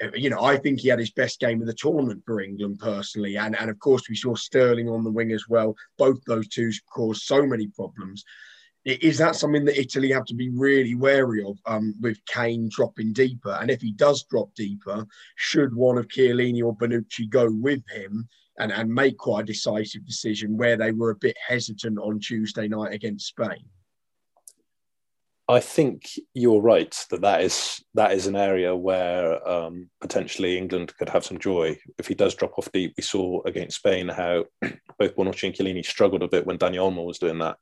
uh, 0.03 0.09
you 0.13 0.29
know, 0.29 0.43
I 0.43 0.57
think 0.57 0.79
he 0.79 0.89
had 0.89 0.99
his 0.99 1.11
best 1.11 1.39
game 1.39 1.61
of 1.61 1.67
the 1.67 1.73
tournament 1.73 2.23
for 2.25 2.41
England 2.41 2.79
personally. 2.79 3.37
And, 3.37 3.57
and 3.57 3.69
of 3.69 3.79
course, 3.79 4.09
we 4.09 4.15
saw 4.15 4.35
Sterling 4.35 4.89
on 4.89 5.03
the 5.03 5.11
wing 5.11 5.31
as 5.31 5.47
well. 5.47 5.75
Both 5.97 6.23
those 6.25 6.47
two 6.47 6.69
caused 6.93 7.23
so 7.23 7.45
many 7.45 7.67
problems. 7.67 8.23
Is 8.85 9.17
that 9.17 9.35
something 9.35 9.65
that 9.65 9.79
Italy 9.79 10.11
have 10.11 10.25
to 10.25 10.35
be 10.35 10.49
really 10.49 10.93
wary 10.93 11.43
of 11.43 11.57
um, 11.65 11.95
with 11.99 12.23
Kane 12.27 12.69
dropping 12.69 13.13
deeper? 13.13 13.57
And 13.59 13.71
if 13.71 13.81
he 13.81 13.91
does 13.91 14.23
drop 14.25 14.53
deeper, 14.53 15.07
should 15.35 15.75
one 15.75 15.97
of 15.97 16.07
Chiellini 16.07 16.63
or 16.63 16.75
Bonucci 16.75 17.27
go 17.27 17.49
with 17.49 17.81
him 17.89 18.27
and, 18.59 18.71
and 18.71 18.93
make 18.93 19.17
quite 19.17 19.41
a 19.41 19.45
decisive 19.45 20.05
decision 20.05 20.55
where 20.55 20.77
they 20.77 20.91
were 20.91 21.09
a 21.09 21.15
bit 21.15 21.35
hesitant 21.47 21.97
on 21.97 22.19
Tuesday 22.19 22.67
night 22.67 22.93
against 22.93 23.25
Spain? 23.25 23.65
I 25.47 25.59
think 25.59 26.09
you're 26.33 26.61
right 26.61 26.95
that 27.11 27.21
that 27.21 27.41
is 27.41 27.83
that 27.93 28.13
is 28.13 28.25
an 28.25 28.35
area 28.35 28.75
where 28.75 29.47
um, 29.47 29.89
potentially 30.01 30.57
England 30.57 30.95
could 30.97 31.09
have 31.09 31.23
some 31.25 31.37
joy 31.37 31.77
if 31.99 32.07
he 32.07 32.15
does 32.15 32.33
drop 32.33 32.57
off 32.57 32.71
deep. 32.71 32.93
We 32.97 33.03
saw 33.03 33.41
against 33.45 33.77
Spain 33.77 34.09
how 34.09 34.45
both 34.99 35.15
Bonucci 35.15 35.43
and 35.43 35.55
Chiellini 35.55 35.85
struggled 35.85 36.23
a 36.23 36.27
bit 36.27 36.47
when 36.47 36.57
Dani 36.57 36.77
Olmo 36.77 37.05
was 37.05 37.19
doing 37.19 37.39
that. 37.39 37.57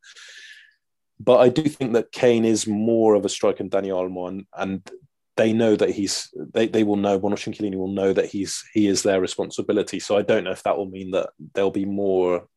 But 1.20 1.38
I 1.38 1.50
do 1.50 1.64
think 1.64 1.94
that 1.94 2.12
Kane 2.12 2.46
is 2.46 2.68
more 2.68 3.16
of 3.16 3.26
a 3.26 3.30
striker 3.30 3.64
than 3.64 3.70
Dani 3.70 3.90
Olmo, 3.90 4.28
and, 4.28 4.46
and 4.58 4.92
they 5.36 5.54
know 5.54 5.76
that 5.76 5.90
he's 5.90 6.30
they, 6.54 6.68
they 6.68 6.84
will 6.84 6.96
know 6.96 7.16
and 7.16 7.24
Chiellini 7.24 7.76
will 7.76 7.92
know 7.92 8.14
that 8.14 8.28
he's 8.28 8.64
he 8.74 8.88
is 8.88 9.04
their 9.04 9.22
responsibility. 9.22 10.00
So 10.00 10.18
I 10.18 10.22
don't 10.22 10.44
know 10.44 10.52
if 10.52 10.64
that 10.64 10.78
will 10.78 10.90
mean 10.90 11.12
that 11.12 11.30
they'll 11.54 11.72
be 11.72 11.86
more 11.86 12.48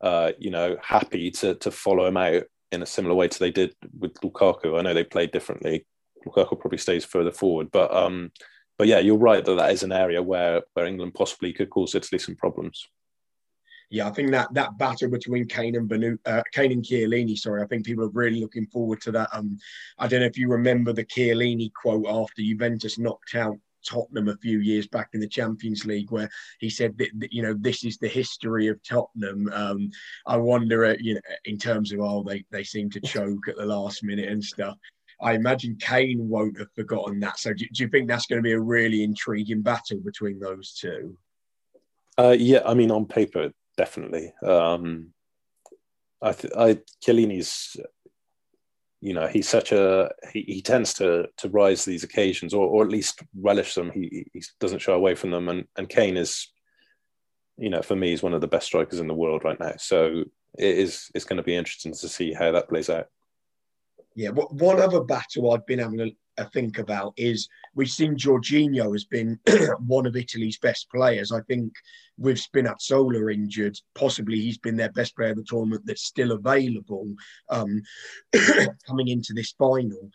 uh, 0.00 0.32
you 0.38 0.50
know 0.50 0.76
happy 0.82 1.30
to 1.32 1.54
to 1.56 1.70
follow 1.70 2.06
him 2.06 2.16
out 2.16 2.44
in 2.72 2.82
a 2.82 2.86
similar 2.86 3.14
way 3.14 3.28
to 3.28 3.38
they 3.38 3.50
did 3.50 3.74
with 3.98 4.14
Lukaku. 4.14 4.78
I 4.78 4.82
know 4.82 4.94
they 4.94 5.04
played 5.04 5.30
differently. 5.30 5.86
Lukaku 6.26 6.58
probably 6.58 6.78
stays 6.78 7.04
further 7.04 7.32
forward, 7.32 7.70
but 7.70 7.94
um, 7.94 8.32
but 8.78 8.86
yeah, 8.86 8.98
you're 8.98 9.16
right 9.16 9.44
that 9.44 9.54
that 9.54 9.72
is 9.72 9.82
an 9.82 9.92
area 9.92 10.22
where 10.22 10.62
where 10.72 10.86
England 10.86 11.14
possibly 11.14 11.52
could 11.52 11.70
cause 11.70 11.94
Italy 11.94 12.18
some 12.18 12.36
problems. 12.36 12.86
Yeah, 13.90 14.08
I 14.08 14.10
think 14.10 14.30
that 14.30 14.52
that 14.54 14.76
battle 14.78 15.10
between 15.10 15.46
Kane 15.46 15.76
and 15.76 15.88
Benu, 15.88 16.18
uh, 16.26 16.42
Kane 16.52 16.72
and 16.72 16.84
Chiellini. 16.84 17.36
Sorry, 17.38 17.62
I 17.62 17.66
think 17.66 17.84
people 17.84 18.04
are 18.04 18.10
really 18.10 18.40
looking 18.40 18.66
forward 18.66 19.00
to 19.02 19.12
that. 19.12 19.28
Um, 19.32 19.58
I 19.98 20.08
don't 20.08 20.20
know 20.20 20.26
if 20.26 20.38
you 20.38 20.48
remember 20.48 20.92
the 20.92 21.04
Chiellini 21.04 21.70
quote 21.72 22.06
after 22.06 22.42
Juventus 22.42 22.98
knocked 22.98 23.34
out 23.34 23.58
Tottenham 23.84 24.28
a 24.28 24.36
few 24.36 24.60
years 24.60 24.86
back 24.86 25.10
in 25.12 25.20
the 25.20 25.28
Champions 25.28 25.84
League, 25.84 26.10
where 26.10 26.28
he 26.58 26.70
said 26.70 26.96
that, 26.98 27.10
that 27.18 27.32
you 27.32 27.42
know 27.42 27.54
this 27.58 27.84
is 27.84 27.98
the 27.98 28.08
history 28.08 28.68
of 28.68 28.82
Tottenham. 28.82 29.50
Um, 29.52 29.90
I 30.26 30.36
wonder, 30.36 30.86
uh, 30.86 30.96
you 30.98 31.14
know, 31.14 31.20
in 31.44 31.58
terms 31.58 31.92
of 31.92 32.00
oh, 32.00 32.24
they 32.26 32.44
they 32.50 32.64
seem 32.64 32.90
to 32.90 33.00
choke 33.00 33.48
at 33.48 33.56
the 33.56 33.66
last 33.66 34.02
minute 34.02 34.28
and 34.28 34.42
stuff. 34.42 34.76
I 35.20 35.34
imagine 35.34 35.76
Kane 35.80 36.28
won't 36.28 36.58
have 36.58 36.72
forgotten 36.74 37.20
that. 37.20 37.38
So, 37.38 37.52
do, 37.52 37.64
do 37.72 37.84
you 37.84 37.88
think 37.88 38.08
that's 38.08 38.26
going 38.26 38.38
to 38.38 38.42
be 38.42 38.52
a 38.52 38.60
really 38.60 39.04
intriguing 39.04 39.62
battle 39.62 39.98
between 40.04 40.40
those 40.40 40.74
two? 40.74 41.16
Uh, 42.18 42.36
yeah, 42.38 42.62
I 42.64 42.74
mean, 42.74 42.90
on 42.90 43.06
paper, 43.06 43.52
definitely. 43.76 44.32
Um, 44.44 45.12
I, 46.22 46.32
th- 46.32 46.52
I 46.56 46.78
Chiellini's 47.04 47.76
you 49.00 49.12
know 49.12 49.26
he's 49.26 49.48
such 49.48 49.70
a 49.72 50.10
he, 50.32 50.42
he 50.42 50.62
tends 50.62 50.94
to 50.94 51.26
to 51.36 51.48
rise 51.50 51.84
to 51.84 51.90
these 51.90 52.04
occasions 52.04 52.54
or, 52.54 52.66
or 52.66 52.82
at 52.82 52.90
least 52.90 53.22
relish 53.38 53.74
them. 53.74 53.90
He, 53.92 54.26
he 54.32 54.42
doesn't 54.60 54.80
shy 54.80 54.92
away 54.92 55.14
from 55.14 55.30
them. 55.30 55.48
And 55.48 55.66
and 55.76 55.88
kane 55.88 56.16
is 56.16 56.48
you 57.58 57.68
know 57.68 57.82
for 57.82 57.94
me 57.94 58.10
he's 58.10 58.22
one 58.22 58.32
of 58.32 58.40
the 58.40 58.48
best 58.48 58.66
strikers 58.66 59.00
in 59.00 59.06
the 59.06 59.14
world 59.14 59.44
right 59.44 59.60
now. 59.60 59.74
So 59.76 60.24
it 60.58 60.78
is 60.78 61.10
it's 61.14 61.26
going 61.26 61.36
to 61.36 61.42
be 61.42 61.54
interesting 61.54 61.92
to 61.92 62.08
see 62.08 62.32
how 62.32 62.52
that 62.52 62.68
plays 62.68 62.88
out 62.88 63.08
yeah 64.14 64.30
one 64.30 64.80
other 64.80 65.02
battle 65.02 65.52
i've 65.52 65.66
been 65.66 65.78
having 65.78 66.00
a, 66.00 66.10
a 66.38 66.44
think 66.50 66.78
about 66.78 67.12
is 67.16 67.48
we've 67.74 67.88
seen 67.88 68.16
Jorginho 68.16 68.92
has 68.92 69.04
been 69.04 69.38
one 69.86 70.06
of 70.06 70.16
Italy's 70.16 70.58
best 70.58 70.90
players. 70.90 71.32
I 71.32 71.40
think 71.42 71.72
with 72.18 72.38
Spinazzola 72.38 73.32
injured, 73.32 73.78
possibly 73.94 74.40
he's 74.40 74.58
been 74.58 74.76
their 74.76 74.92
best 74.92 75.16
player 75.16 75.30
of 75.30 75.36
the 75.36 75.44
tournament 75.44 75.82
that's 75.84 76.04
still 76.04 76.32
available 76.32 77.12
um, 77.50 77.82
coming 78.86 79.08
into 79.08 79.32
this 79.32 79.54
final. 79.58 80.10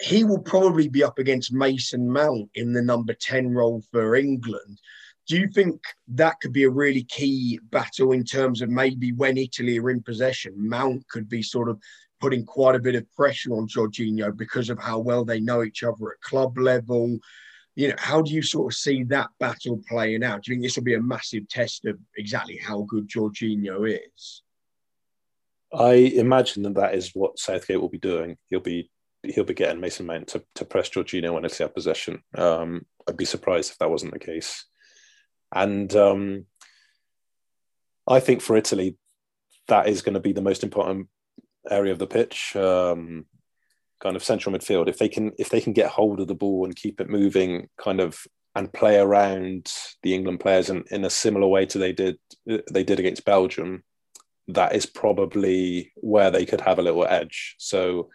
He 0.00 0.24
will 0.24 0.40
probably 0.40 0.88
be 0.88 1.04
up 1.04 1.18
against 1.18 1.52
Mason 1.52 2.10
Mount 2.10 2.50
in 2.54 2.72
the 2.72 2.82
number 2.82 3.14
10 3.14 3.50
role 3.50 3.82
for 3.92 4.16
England. 4.16 4.80
Do 5.26 5.38
you 5.38 5.48
think 5.48 5.80
that 6.08 6.40
could 6.40 6.52
be 6.52 6.64
a 6.64 6.70
really 6.70 7.04
key 7.04 7.58
battle 7.70 8.12
in 8.12 8.24
terms 8.24 8.60
of 8.60 8.68
maybe 8.68 9.12
when 9.12 9.38
Italy 9.38 9.78
are 9.78 9.88
in 9.88 10.02
possession, 10.02 10.52
Mount 10.56 11.08
could 11.08 11.30
be 11.30 11.42
sort 11.42 11.70
of 11.70 11.80
putting 12.24 12.46
quite 12.46 12.74
a 12.74 12.78
bit 12.78 12.94
of 12.94 13.04
pressure 13.14 13.52
on 13.52 13.68
Jorginho 13.68 14.34
because 14.34 14.70
of 14.70 14.78
how 14.78 14.98
well 14.98 15.26
they 15.26 15.40
know 15.40 15.62
each 15.62 15.82
other 15.82 16.12
at 16.12 16.20
club 16.22 16.56
level. 16.56 17.18
You 17.74 17.88
know, 17.88 17.96
how 17.98 18.22
do 18.22 18.32
you 18.32 18.40
sort 18.40 18.72
of 18.72 18.78
see 18.78 19.02
that 19.04 19.28
battle 19.38 19.78
playing 19.86 20.24
out? 20.24 20.42
Do 20.42 20.50
you 20.50 20.54
think 20.54 20.64
this 20.64 20.76
will 20.76 20.84
be 20.84 20.94
a 20.94 21.02
massive 21.02 21.46
test 21.50 21.84
of 21.84 21.98
exactly 22.16 22.56
how 22.56 22.86
good 22.88 23.10
Jorginho 23.10 23.94
is? 23.94 24.42
I 25.70 25.92
imagine 25.92 26.62
that 26.62 26.76
that 26.76 26.94
is 26.94 27.10
what 27.12 27.38
Southgate 27.38 27.78
will 27.78 27.90
be 27.90 27.98
doing. 27.98 28.38
He'll 28.48 28.60
be 28.60 28.90
he'll 29.22 29.44
be 29.44 29.52
getting 29.52 29.82
Mason 29.82 30.06
Mount 30.06 30.28
to, 30.28 30.42
to 30.54 30.64
press 30.64 30.88
Jorginho 30.88 31.34
when 31.34 31.44
it's 31.44 31.58
have 31.58 31.74
possession. 31.74 32.22
Um, 32.38 32.86
I'd 33.06 33.18
be 33.18 33.26
surprised 33.26 33.72
if 33.72 33.78
that 33.78 33.90
wasn't 33.90 34.14
the 34.14 34.18
case. 34.18 34.64
And 35.54 35.94
um, 35.94 36.46
I 38.08 38.20
think 38.20 38.40
for 38.40 38.56
Italy, 38.56 38.96
that 39.68 39.88
is 39.88 40.00
going 40.00 40.14
to 40.14 40.20
be 40.20 40.32
the 40.32 40.40
most 40.40 40.62
important 40.62 41.08
area 41.70 41.92
of 41.92 41.98
the 41.98 42.06
pitch, 42.06 42.54
um, 42.56 43.26
kind 44.02 44.16
of 44.16 44.24
central 44.24 44.54
midfield. 44.54 44.88
If 44.88 44.98
they 44.98 45.08
can, 45.08 45.32
if 45.38 45.48
they 45.48 45.60
can 45.60 45.72
get 45.72 45.90
hold 45.90 46.20
of 46.20 46.28
the 46.28 46.34
ball 46.34 46.64
and 46.64 46.76
keep 46.76 47.00
it 47.00 47.10
moving, 47.10 47.68
kind 47.78 48.00
of, 48.00 48.18
and 48.54 48.72
play 48.72 48.98
around 48.98 49.72
the 50.02 50.14
England 50.14 50.40
players 50.40 50.70
in, 50.70 50.84
in 50.90 51.04
a 51.04 51.10
similar 51.10 51.46
way 51.46 51.66
to 51.66 51.78
they 51.78 51.92
did 51.92 52.18
they 52.70 52.84
did 52.84 53.00
against 53.00 53.24
Belgium, 53.24 53.82
that 54.48 54.74
is 54.74 54.86
probably 54.86 55.92
where 55.96 56.30
they 56.30 56.46
could 56.46 56.60
have 56.60 56.78
a 56.78 56.82
little 56.82 57.06
edge. 57.06 57.56
So. 57.58 58.10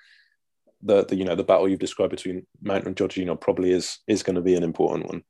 The, 0.82 1.04
the 1.04 1.18
you 1.18 1.26
know 1.26 1.36
the 1.36 1.44
battle 1.44 1.68
you've 1.68 1.80
described 1.80 2.12
between 2.12 2.48
Mount 2.62 2.86
and 2.86 2.96
Jorginho 2.96 3.38
probably 3.38 3.74
is 3.74 4.00
is 4.08 4.24
going 4.24 4.38
to 4.38 4.42
be 4.42 4.56
an 4.56 4.64
important 4.64 5.08
one. 5.08 5.24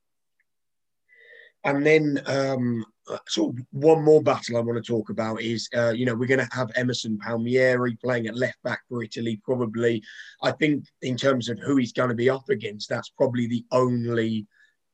And 1.66 1.86
then 1.86 2.22
um, 2.26 2.86
sort 3.28 3.56
of 3.56 3.66
one 3.72 4.04
more 4.04 4.22
battle 4.22 4.58
I 4.58 4.62
want 4.62 4.84
to 4.84 4.92
talk 4.92 5.10
about 5.10 5.42
is, 5.42 5.68
uh, 5.76 5.90
you 5.90 6.06
know, 6.06 6.16
we're 6.16 6.28
going 6.28 6.46
to 6.46 6.56
have 6.56 6.72
Emerson 6.76 7.18
Palmieri 7.18 7.98
playing 8.04 8.28
at 8.28 8.38
left 8.38 8.62
back 8.64 8.82
for 8.88 9.04
Italy. 9.04 9.42
Probably, 9.44 10.02
I 10.42 10.52
think, 10.52 10.86
in 11.02 11.18
terms 11.18 11.50
of 11.50 11.60
who 11.60 11.78
he's 11.78 11.94
going 11.94 12.10
to 12.10 12.16
be 12.16 12.30
up 12.30 12.50
against, 12.50 12.90
that's 12.90 13.10
probably 13.10 13.48
the 13.48 13.66
only 13.72 14.48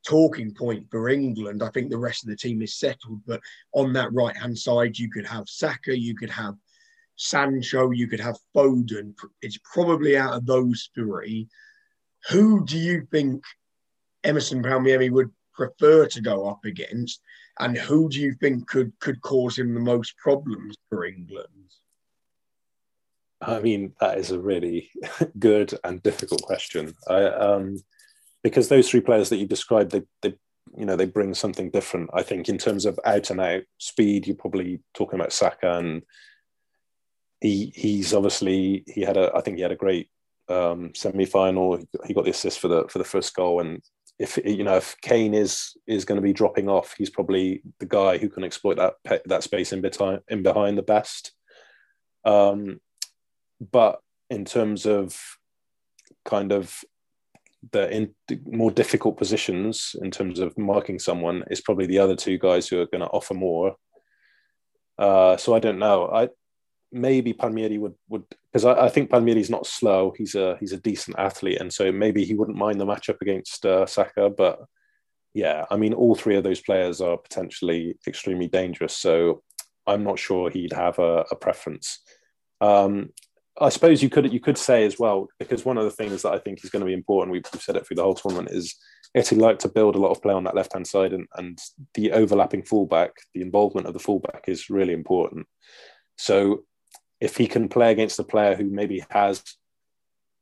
talking 0.08 0.54
point 0.54 0.88
for 0.90 1.10
England. 1.10 1.64
I 1.64 1.70
think 1.70 1.90
the 1.90 1.98
rest 1.98 2.24
of 2.24 2.30
the 2.30 2.36
team 2.36 2.62
is 2.62 2.80
settled. 2.80 3.22
But 3.26 3.42
on 3.74 3.94
that 3.94 4.14
right 4.14 4.36
hand 4.36 4.58
side, 4.58 4.98
you 4.98 5.10
could 5.10 5.26
have 5.26 5.48
Saka, 5.48 5.98
you 5.98 6.16
could 6.16 6.30
have 6.30 6.56
Sancho, 7.16 7.92
you 7.92 8.08
could 8.08 8.20
have 8.20 8.38
Foden. 8.56 9.14
It's 9.42 9.60
probably 9.72 10.18
out 10.18 10.34
of 10.34 10.46
those 10.46 10.90
three. 10.96 11.48
Who 12.30 12.66
do 12.66 12.78
you 12.78 13.08
think 13.12 13.44
Emerson 14.24 14.64
Palmieri 14.64 15.10
would 15.10 15.30
prefer 15.56 16.08
to 16.08 16.22
go 16.22 16.48
up 16.48 16.66
against? 16.66 17.22
And 17.60 17.78
who 17.78 18.10
do 18.10 18.20
you 18.20 18.34
think 18.34 18.68
could 18.68 18.92
could 19.00 19.22
cause 19.22 19.58
him 19.58 19.74
the 19.74 19.80
most 19.80 20.18
problems 20.18 20.76
for 20.90 21.06
England? 21.06 21.50
I 23.42 23.60
mean, 23.60 23.94
that 24.00 24.18
is 24.18 24.32
a 24.32 24.40
really 24.40 24.90
good 25.40 25.78
and 25.84 26.02
difficult 26.02 26.42
question. 26.42 26.94
I, 27.08 27.24
um, 27.26 27.80
because 28.44 28.70
those 28.70 28.90
three 28.90 29.02
players 29.02 29.30
that 29.30 29.38
you 29.38 29.48
described, 29.48 29.92
they, 29.92 30.04
they, 30.22 30.36
you 30.78 30.86
know, 30.86 30.96
they 30.96 31.06
bring 31.06 31.34
something 31.34 31.70
different. 31.70 32.10
I 32.14 32.24
think 32.24 32.50
in 32.50 32.58
terms 32.58 32.86
of 32.86 33.00
out 33.06 33.30
and 33.30 33.42
out 33.42 33.64
speed, 33.78 34.28
you're 34.28 34.36
probably 34.36 34.82
talking 34.94 35.20
about 35.20 35.34
Saka, 35.34 35.78
and 35.78 36.04
he 37.42 37.72
he's 37.76 38.14
obviously 38.14 38.84
he 38.88 39.02
had 39.02 39.18
a 39.18 39.32
I 39.36 39.42
think 39.42 39.58
he 39.58 39.64
had 39.64 39.72
a 39.72 39.76
great 39.76 40.10
um, 40.50 40.94
semi 40.96 41.26
final. 41.26 41.80
He 42.06 42.14
got 42.14 42.26
the 42.26 42.32
assist 42.32 42.60
for 42.60 42.68
the 42.68 42.86
for 42.88 42.98
the 42.98 43.04
first 43.04 43.36
goal, 43.36 43.62
and 43.62 43.82
if 44.18 44.38
you 44.44 44.64
know 44.64 44.78
if 44.78 44.96
Kane 45.02 45.34
is 45.34 45.76
is 45.88 46.06
going 46.06 46.16
to 46.18 46.22
be 46.22 46.34
dropping 46.34 46.70
off, 46.70 46.96
he's 46.98 47.10
probably 47.10 47.62
the 47.80 47.86
guy 47.86 48.18
who 48.18 48.30
can 48.30 48.44
exploit 48.44 48.78
that 48.78 49.22
that 49.26 49.44
space 49.44 49.74
in 49.74 49.82
behind 49.82 50.22
in 50.30 50.44
behind 50.44 50.78
the 50.78 50.84
best. 50.84 51.32
Um, 52.24 52.80
but 53.60 54.00
in 54.30 54.46
terms 54.46 54.86
of 54.86 55.20
kind 56.24 56.52
of 56.52 56.80
the 57.72 57.90
in 57.92 58.16
more 58.46 58.72
difficult 58.72 59.18
positions 59.18 59.96
in 60.02 60.12
terms 60.12 60.40
of 60.40 60.58
marking 60.58 61.00
someone, 61.00 61.44
is 61.52 61.62
probably 61.62 61.86
the 61.86 62.00
other 62.00 62.16
two 62.16 62.38
guys 62.38 62.68
who 62.68 62.80
are 62.80 62.88
going 62.88 63.02
to 63.02 63.08
offer 63.08 63.34
more. 63.34 63.76
Uh, 64.98 65.36
so 65.36 65.54
I 65.54 65.60
don't 65.60 65.80
know. 65.80 66.08
I 66.08 66.30
maybe 66.96 67.34
Palmieri 67.34 67.78
would 67.78 67.94
would 68.10 68.24
because 68.52 68.66
I, 68.66 68.86
I, 68.86 68.90
think 68.90 69.10
Palmieri's 69.10 69.50
not 69.50 69.68
slow. 69.68 70.14
He's 70.18 70.34
a 70.34 70.58
he's 70.60 70.72
a 70.72 70.78
decent 70.78 71.20
athlete, 71.20 71.60
and 71.60 71.72
so 71.72 71.92
maybe 71.92 72.24
he 72.24 72.34
wouldn't 72.34 72.58
mind 72.58 72.80
the 72.80 72.86
matchup 72.86 73.22
against 73.22 73.66
uh, 73.66 73.86
Saka. 73.86 74.30
But 74.30 74.60
yeah, 75.34 75.66
I 75.70 75.76
mean, 75.76 75.94
all 75.94 76.16
three 76.16 76.38
of 76.38 76.44
those 76.44 76.62
players 76.62 77.02
are 77.02 77.18
potentially 77.18 77.98
extremely 78.08 78.48
dangerous. 78.48 78.96
So 78.96 79.44
I'm 79.86 80.04
not 80.04 80.18
sure 80.18 80.50
he'd 80.50 80.74
have 80.74 80.98
a, 80.98 81.26
a 81.30 81.36
preference. 81.36 82.00
Um, 82.62 83.10
I 83.60 83.70
suppose 83.70 84.02
you 84.02 84.10
could 84.10 84.32
you 84.32 84.40
could 84.40 84.58
say 84.58 84.86
as 84.86 84.98
well 84.98 85.28
because 85.38 85.66
one 85.66 85.78
of 85.78 85.84
the 85.84 85.92
things 85.92 86.22
that 86.22 86.34
I 86.34 86.40
think 86.40 86.64
is 86.64 86.70
going 86.70 86.82
to 86.82 86.88
be 86.88 86.94
important. 86.94 87.34
We've, 87.34 87.46
we've 87.54 87.62
said 87.62 87.76
it 87.76 87.86
through 87.86 87.96
the 87.96 88.04
whole 88.04 88.16
tournament 88.16 88.52
is 88.52 88.76
Italy 89.14 89.40
like 89.40 89.60
to 89.60 89.70
build 89.70 89.96
a 89.96 90.00
lot 90.00 90.12
of 90.12 90.22
play 90.22 90.34
on 90.34 90.46
that 90.46 90.56
left 90.56 90.74
hand 90.74 90.88
side, 90.88 91.14
and, 91.14 91.28
and 91.36 91.60
the 91.94 92.14
overlapping 92.14 92.64
fullback, 92.64 93.12
the 93.34 93.42
involvement 93.42 93.88
of 93.88 93.94
the 93.94 94.00
fullback 94.00 94.46
is 94.48 94.70
really 94.70 94.94
important. 94.94 95.48
So 96.18 96.64
if 97.20 97.38
he 97.38 97.48
can 97.48 97.70
play 97.70 97.92
against 97.92 98.20
a 98.20 98.24
player 98.24 98.56
who 98.56 98.66
maybe 98.66 99.04
has 99.10 99.44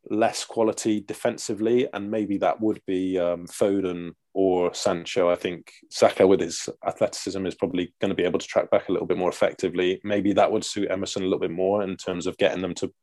less 0.10 0.44
quality 0.44 1.02
defensively, 1.02 1.88
and 1.94 2.12
maybe 2.12 2.38
that 2.38 2.60
would 2.60 2.82
be 2.86 3.18
um, 3.18 3.46
Foden 3.48 4.12
or 4.34 4.74
Sancho. 4.74 5.30
I 5.30 5.36
think 5.36 5.72
Saka, 5.90 6.28
with 6.28 6.42
his 6.42 6.68
athleticism, 6.86 7.46
is 7.46 7.56
probably 7.56 7.94
going 8.02 8.10
to 8.10 8.16
be 8.16 8.24
able 8.24 8.40
to 8.40 8.48
track 8.48 8.70
back 8.70 8.90
a 8.90 8.92
little 8.92 9.08
bit 9.08 9.18
more 9.18 9.30
effectively. 9.30 10.02
Maybe 10.04 10.34
that 10.34 10.52
would 10.52 10.66
suit 10.66 10.92
Emerson 10.92 11.24
a 11.24 11.26
little 11.26 11.40
bit 11.40 11.52
more 11.52 11.84
in 11.84 11.96
terms 11.96 12.28
of 12.28 12.38
getting 12.38 12.62
them 12.62 12.74
to, 12.76 12.94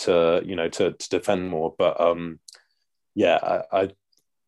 to 0.00 0.42
you 0.44 0.56
know, 0.56 0.68
to, 0.70 0.92
to 0.92 1.08
defend 1.08 1.48
more. 1.50 1.74
But 1.78 2.00
um, 2.00 2.40
yeah, 3.14 3.38
I, 3.72 3.82
I 3.82 3.90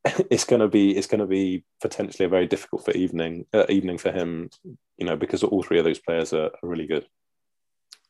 it's 0.30 0.44
going 0.44 0.60
to 0.60 0.68
be 0.68 0.96
it's 0.96 1.06
going 1.06 1.20
to 1.20 1.26
be 1.26 1.64
potentially 1.80 2.26
a 2.26 2.30
very 2.30 2.46
difficult 2.46 2.84
for 2.84 2.92
evening 2.92 3.46
uh, 3.52 3.66
evening 3.68 3.98
for 3.98 4.12
him, 4.12 4.50
you 4.96 5.06
know, 5.06 5.16
because 5.16 5.42
all 5.42 5.62
three 5.62 5.78
of 5.78 5.84
those 5.84 5.98
players 5.98 6.32
are, 6.32 6.46
are 6.46 6.68
really 6.68 6.86
good. 6.86 7.06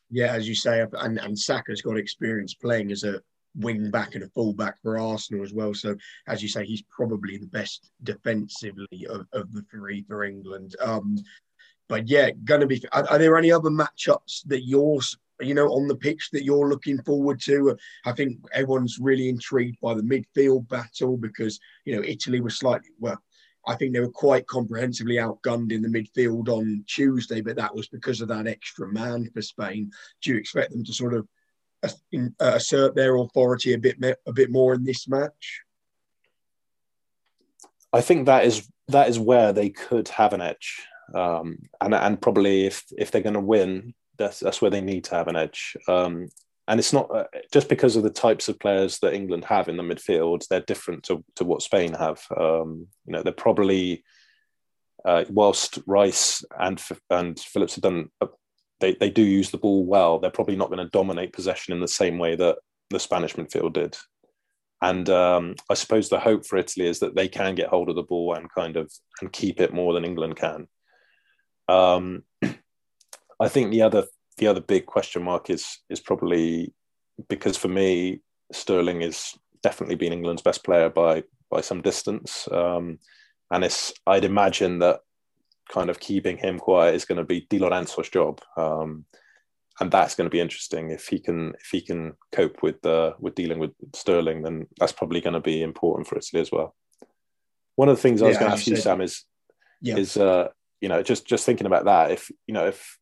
Yeah, 0.09 0.33
as 0.33 0.47
you 0.47 0.55
say, 0.55 0.85
and 0.93 1.19
and 1.19 1.37
Saka's 1.37 1.81
got 1.81 1.97
experience 1.97 2.53
playing 2.53 2.91
as 2.91 3.03
a 3.03 3.21
wing 3.57 3.89
back 3.89 4.15
and 4.15 4.23
a 4.23 4.29
full 4.29 4.53
back 4.53 4.81
for 4.81 4.99
Arsenal 4.99 5.43
as 5.43 5.53
well. 5.53 5.73
So, 5.73 5.95
as 6.27 6.41
you 6.41 6.49
say, 6.49 6.65
he's 6.65 6.83
probably 6.83 7.37
the 7.37 7.47
best 7.47 7.91
defensively 8.03 9.07
of, 9.09 9.25
of 9.33 9.51
the 9.53 9.63
three 9.71 10.03
for 10.07 10.23
England. 10.23 10.75
Um, 10.79 11.17
but 11.89 12.07
yeah, 12.07 12.31
going 12.43 12.61
to 12.61 12.67
be. 12.67 12.83
Are, 12.91 13.07
are, 13.09 13.17
there 13.17 13.37
any 13.37 13.51
other 13.51 13.69
matchups 13.69 14.45
that 14.45 14.65
you're, 14.65 14.99
you 15.41 15.53
know, 15.53 15.67
on 15.69 15.87
the 15.87 15.95
pitch 15.95 16.29
that 16.31 16.43
you're 16.43 16.69
looking 16.69 17.01
forward 17.03 17.41
to? 17.41 17.77
I 18.05 18.11
think 18.11 18.37
everyone's 18.53 18.99
really 18.99 19.29
intrigued 19.29 19.79
by 19.81 19.93
the 19.93 20.01
midfield 20.01 20.67
battle 20.67 21.17
because 21.17 21.59
you 21.85 21.95
know 21.95 22.03
Italy 22.03 22.41
was 22.41 22.57
slightly 22.57 22.89
well. 22.99 23.17
I 23.67 23.75
think 23.75 23.93
they 23.93 23.99
were 23.99 24.09
quite 24.09 24.47
comprehensively 24.47 25.15
outgunned 25.15 25.71
in 25.71 25.81
the 25.81 25.89
midfield 25.89 26.47
on 26.47 26.85
Tuesday, 26.87 27.41
but 27.41 27.57
that 27.57 27.75
was 27.75 27.87
because 27.87 28.21
of 28.21 28.29
that 28.29 28.47
extra 28.47 28.87
man 28.87 29.29
for 29.33 29.41
Spain. 29.41 29.91
Do 30.21 30.31
you 30.31 30.37
expect 30.37 30.71
them 30.71 30.85
to 30.85 30.93
sort 30.93 31.13
of 31.13 31.27
uh, 31.83 31.89
assert 32.39 32.95
their 32.95 33.17
authority 33.17 33.73
a 33.73 33.77
bit 33.77 33.97
a 34.25 34.33
bit 34.33 34.51
more 34.51 34.73
in 34.73 34.83
this 34.83 35.07
match? 35.07 35.61
I 37.91 38.01
think 38.01 38.25
that 38.25 38.45
is 38.45 38.67
that 38.87 39.09
is 39.09 39.19
where 39.19 39.51
they 39.51 39.69
could 39.69 40.07
have 40.09 40.33
an 40.33 40.41
edge, 40.41 40.81
um, 41.13 41.57
and 41.81 41.93
and 41.93 42.21
probably 42.21 42.65
if 42.65 42.85
if 42.97 43.11
they're 43.11 43.21
going 43.21 43.33
to 43.33 43.39
win, 43.39 43.93
that's 44.17 44.39
that's 44.39 44.61
where 44.61 44.71
they 44.71 44.81
need 44.81 45.03
to 45.05 45.15
have 45.15 45.27
an 45.27 45.35
edge. 45.35 45.75
Um, 45.87 46.29
and 46.67 46.79
it's 46.79 46.93
not 46.93 47.09
uh, 47.13 47.25
just 47.51 47.69
because 47.69 47.95
of 47.95 48.03
the 48.03 48.09
types 48.09 48.49
of 48.49 48.59
players 48.59 48.99
that 48.99 49.13
England 49.13 49.45
have 49.45 49.69
in 49.69 49.77
the 49.77 49.83
midfield; 49.83 50.47
they're 50.47 50.61
different 50.61 51.03
to, 51.03 51.23
to 51.35 51.45
what 51.45 51.61
Spain 51.61 51.93
have. 51.93 52.21
Um, 52.35 52.87
you 53.05 53.13
know, 53.13 53.23
they're 53.23 53.33
probably 53.33 54.03
uh, 55.05 55.25
whilst 55.29 55.79
Rice 55.85 56.43
and 56.59 56.81
and 57.09 57.39
Phillips 57.39 57.75
have 57.75 57.83
done 57.83 58.09
a 58.21 58.27
they, 58.79 58.93
they 58.93 59.09
do 59.09 59.23
use 59.23 59.49
the 59.49 59.57
ball 59.57 59.85
well, 59.85 60.19
they're 60.19 60.29
probably 60.29 60.55
not 60.55 60.69
going 60.69 60.83
to 60.83 60.91
dominate 60.91 61.33
possession 61.33 61.73
in 61.73 61.79
the 61.79 61.87
same 61.87 62.17
way 62.17 62.35
that 62.35 62.57
the 62.89 62.99
Spanish 62.99 63.35
midfield 63.35 63.73
did. 63.73 63.97
And 64.81 65.09
um, 65.09 65.55
I 65.69 65.73
suppose 65.73 66.09
the 66.09 66.19
hope 66.19 66.45
for 66.45 66.57
Italy 66.57 66.87
is 66.87 66.99
that 66.99 67.15
they 67.15 67.27
can 67.27 67.55
get 67.55 67.69
hold 67.69 67.89
of 67.89 67.95
the 67.95 68.03
ball 68.03 68.35
and 68.35 68.51
kind 68.51 68.77
of 68.77 68.91
and 69.21 69.31
keep 69.31 69.59
it 69.59 69.73
more 69.73 69.93
than 69.93 70.05
England 70.05 70.35
can. 70.35 70.67
Um, 71.67 72.23
I 73.39 73.49
think 73.49 73.71
the 73.71 73.81
other 73.81 74.05
the 74.37 74.47
other 74.47 74.61
big 74.61 74.85
question 74.85 75.23
mark 75.23 75.49
is 75.49 75.79
is 75.89 75.99
probably 75.99 76.73
because 77.27 77.57
for 77.57 77.67
me 77.67 78.21
Sterling 78.51 79.01
is 79.01 79.33
definitely 79.61 79.95
been 79.95 80.13
England's 80.13 80.41
best 80.41 80.63
player 80.63 80.89
by 80.89 81.23
by 81.49 81.61
some 81.61 81.81
distance, 81.81 82.47
um, 82.51 82.99
and 83.51 83.63
it's 83.63 83.93
I'd 84.05 84.25
imagine 84.25 84.79
that 84.79 85.01
kind 85.69 85.89
of 85.89 85.99
keeping 85.99 86.37
him 86.37 86.59
quiet 86.59 86.95
is 86.95 87.05
going 87.05 87.17
to 87.17 87.25
be 87.25 87.45
Di 87.49 87.59
Lorenzo's 87.59 88.09
job. 88.09 88.41
Um, 88.55 89.05
and 89.79 89.91
that's 89.91 90.15
going 90.15 90.25
to 90.25 90.31
be 90.31 90.39
interesting 90.39 90.89
if 90.89 91.07
he 91.07 91.19
can 91.19 91.53
if 91.59 91.67
he 91.71 91.81
can 91.81 92.13
cope 92.31 92.63
with 92.63 92.83
uh, 92.85 93.13
with 93.19 93.35
dealing 93.35 93.59
with 93.59 93.71
Sterling, 93.93 94.41
then 94.41 94.67
that's 94.79 94.91
probably 94.91 95.21
going 95.21 95.35
to 95.35 95.39
be 95.39 95.61
important 95.61 96.07
for 96.07 96.17
Italy 96.17 96.41
as 96.41 96.51
well. 96.51 96.75
One 97.75 97.89
of 97.89 97.95
the 97.95 98.01
things 98.01 98.21
I 98.21 98.27
was 98.27 98.35
yeah, 98.35 98.39
going 98.39 98.51
to 98.51 98.57
ask 98.57 98.67
you, 98.67 98.75
Sam, 98.75 99.01
is 99.01 99.25
yeah. 99.81 99.97
is 99.97 100.17
uh, 100.17 100.47
you 100.81 100.89
know 100.89 101.03
just 101.03 101.27
just 101.27 101.45
thinking 101.45 101.67
about 101.67 101.85
that. 101.85 102.11
If 102.11 102.31
you 102.47 102.55
know 102.55 102.65
if 102.65 102.97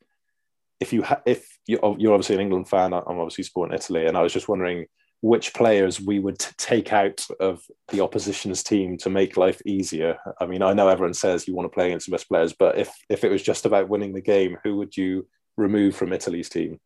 if 0.79 0.93
you 0.93 1.03
ha- 1.03 1.21
if 1.25 1.47
you're, 1.67 1.83
obviously 1.83 2.35
an 2.35 2.41
England 2.41 2.69
fan, 2.69 2.93
I'm 2.93 3.03
obviously 3.19 3.43
supporting 3.43 3.75
Italy, 3.75 4.05
and 4.05 4.17
I 4.17 4.21
was 4.21 4.33
just 4.33 4.47
wondering 4.49 4.85
which 5.21 5.53
players 5.53 5.99
we 5.99 6.19
would 6.19 6.37
take 6.57 6.93
out 6.93 7.25
of 7.39 7.63
the 7.87 8.01
opposition's 8.01 8.61
team 8.61 8.97
to 8.97 9.09
make 9.09 9.37
life 9.37 9.61
easier. 9.65 10.17
I 10.39 10.45
mean, 10.45 10.61
I 10.61 10.73
know 10.73 10.87
everyone 10.87 11.13
says 11.13 11.47
you 11.47 11.55
want 11.55 11.65
to 11.65 11.73
play 11.73 11.87
against 11.87 12.05
the 12.05 12.11
best 12.11 12.27
players, 12.27 12.53
but 12.53 12.77
if 12.77 12.93
if 13.09 13.23
it 13.23 13.31
was 13.31 13.41
just 13.41 13.65
about 13.65 13.89
winning 13.89 14.13
the 14.13 14.21
game, 14.21 14.57
who 14.63 14.77
would 14.77 14.95
you 14.95 15.27
remove 15.57 15.95
from 15.95 16.13
Italy's 16.13 16.49
team? 16.49 16.79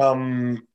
Um, 0.00 0.66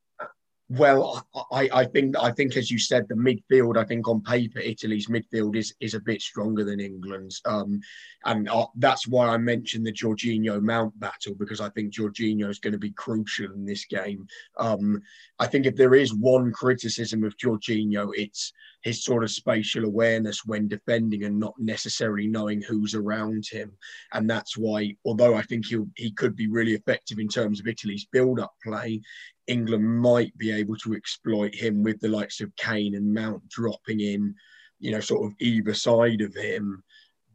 well, 0.69 1.25
I, 1.51 1.67
I 1.73 1.85
think 1.85 2.15
I 2.19 2.31
think 2.31 2.55
as 2.55 2.69
you 2.69 2.77
said, 2.77 3.07
the 3.07 3.15
midfield. 3.15 3.75
I 3.75 3.83
think 3.83 4.07
on 4.07 4.21
paper, 4.21 4.59
Italy's 4.59 5.07
midfield 5.07 5.55
is 5.55 5.73
is 5.79 5.95
a 5.95 5.99
bit 5.99 6.21
stronger 6.21 6.63
than 6.63 6.79
England's, 6.79 7.41
um, 7.45 7.81
and 8.25 8.47
uh, 8.47 8.67
that's 8.75 9.07
why 9.07 9.29
I 9.29 9.37
mentioned 9.37 9.87
the 9.87 9.91
Jorginho 9.91 10.61
Mount 10.61 10.97
battle 10.99 11.33
because 11.33 11.59
I 11.59 11.69
think 11.69 11.93
Jorginho 11.93 12.49
is 12.49 12.59
going 12.59 12.73
to 12.73 12.79
be 12.79 12.91
crucial 12.91 13.51
in 13.51 13.65
this 13.65 13.85
game. 13.85 14.27
Um, 14.57 15.01
I 15.39 15.47
think 15.47 15.65
if 15.65 15.75
there 15.75 15.95
is 15.95 16.13
one 16.13 16.51
criticism 16.51 17.23
of 17.23 17.35
Jorginho, 17.37 18.11
it's 18.15 18.53
his 18.81 19.03
sort 19.03 19.23
of 19.23 19.31
spatial 19.31 19.85
awareness 19.85 20.45
when 20.45 20.67
defending 20.67 21.25
and 21.25 21.37
not 21.37 21.53
necessarily 21.59 22.27
knowing 22.27 22.61
who's 22.61 22.95
around 22.95 23.45
him, 23.51 23.71
and 24.13 24.29
that's 24.29 24.57
why. 24.57 24.95
Although 25.05 25.35
I 25.35 25.41
think 25.41 25.65
he 25.65 25.77
he 25.95 26.11
could 26.11 26.35
be 26.35 26.47
really 26.47 26.73
effective 26.73 27.19
in 27.19 27.27
terms 27.27 27.59
of 27.59 27.67
Italy's 27.67 28.07
build-up 28.11 28.53
play, 28.63 29.01
England 29.47 29.83
might 29.83 30.37
be 30.37 30.51
able 30.51 30.77
to 30.77 30.93
exploit 30.93 31.53
him 31.53 31.83
with 31.83 31.99
the 31.99 32.07
likes 32.07 32.39
of 32.39 32.55
Kane 32.55 32.95
and 32.95 33.13
Mount 33.13 33.47
dropping 33.49 33.99
in, 33.99 34.35
you 34.79 34.91
know, 34.91 34.99
sort 35.01 35.25
of 35.25 35.33
either 35.39 35.73
side 35.73 36.21
of 36.21 36.33
him. 36.33 36.83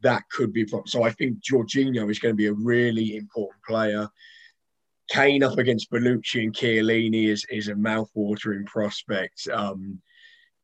That 0.01 0.23
could 0.31 0.53
be 0.53 0.63
a 0.63 0.65
problem. 0.65 0.87
So 0.87 1.03
I 1.03 1.11
think 1.11 1.39
Jorginho 1.43 2.09
is 2.09 2.19
going 2.19 2.33
to 2.33 2.37
be 2.37 2.47
a 2.47 2.53
really 2.53 3.17
important 3.17 3.61
player. 3.67 4.07
Kane 5.09 5.43
up 5.43 5.57
against 5.57 5.91
Bonucci 5.91 6.43
and 6.43 6.53
Chiellini 6.53 7.27
is, 7.27 7.45
is 7.49 7.67
a 7.67 7.73
mouthwatering 7.73 8.65
prospect. 8.65 9.47
Um, 9.53 10.01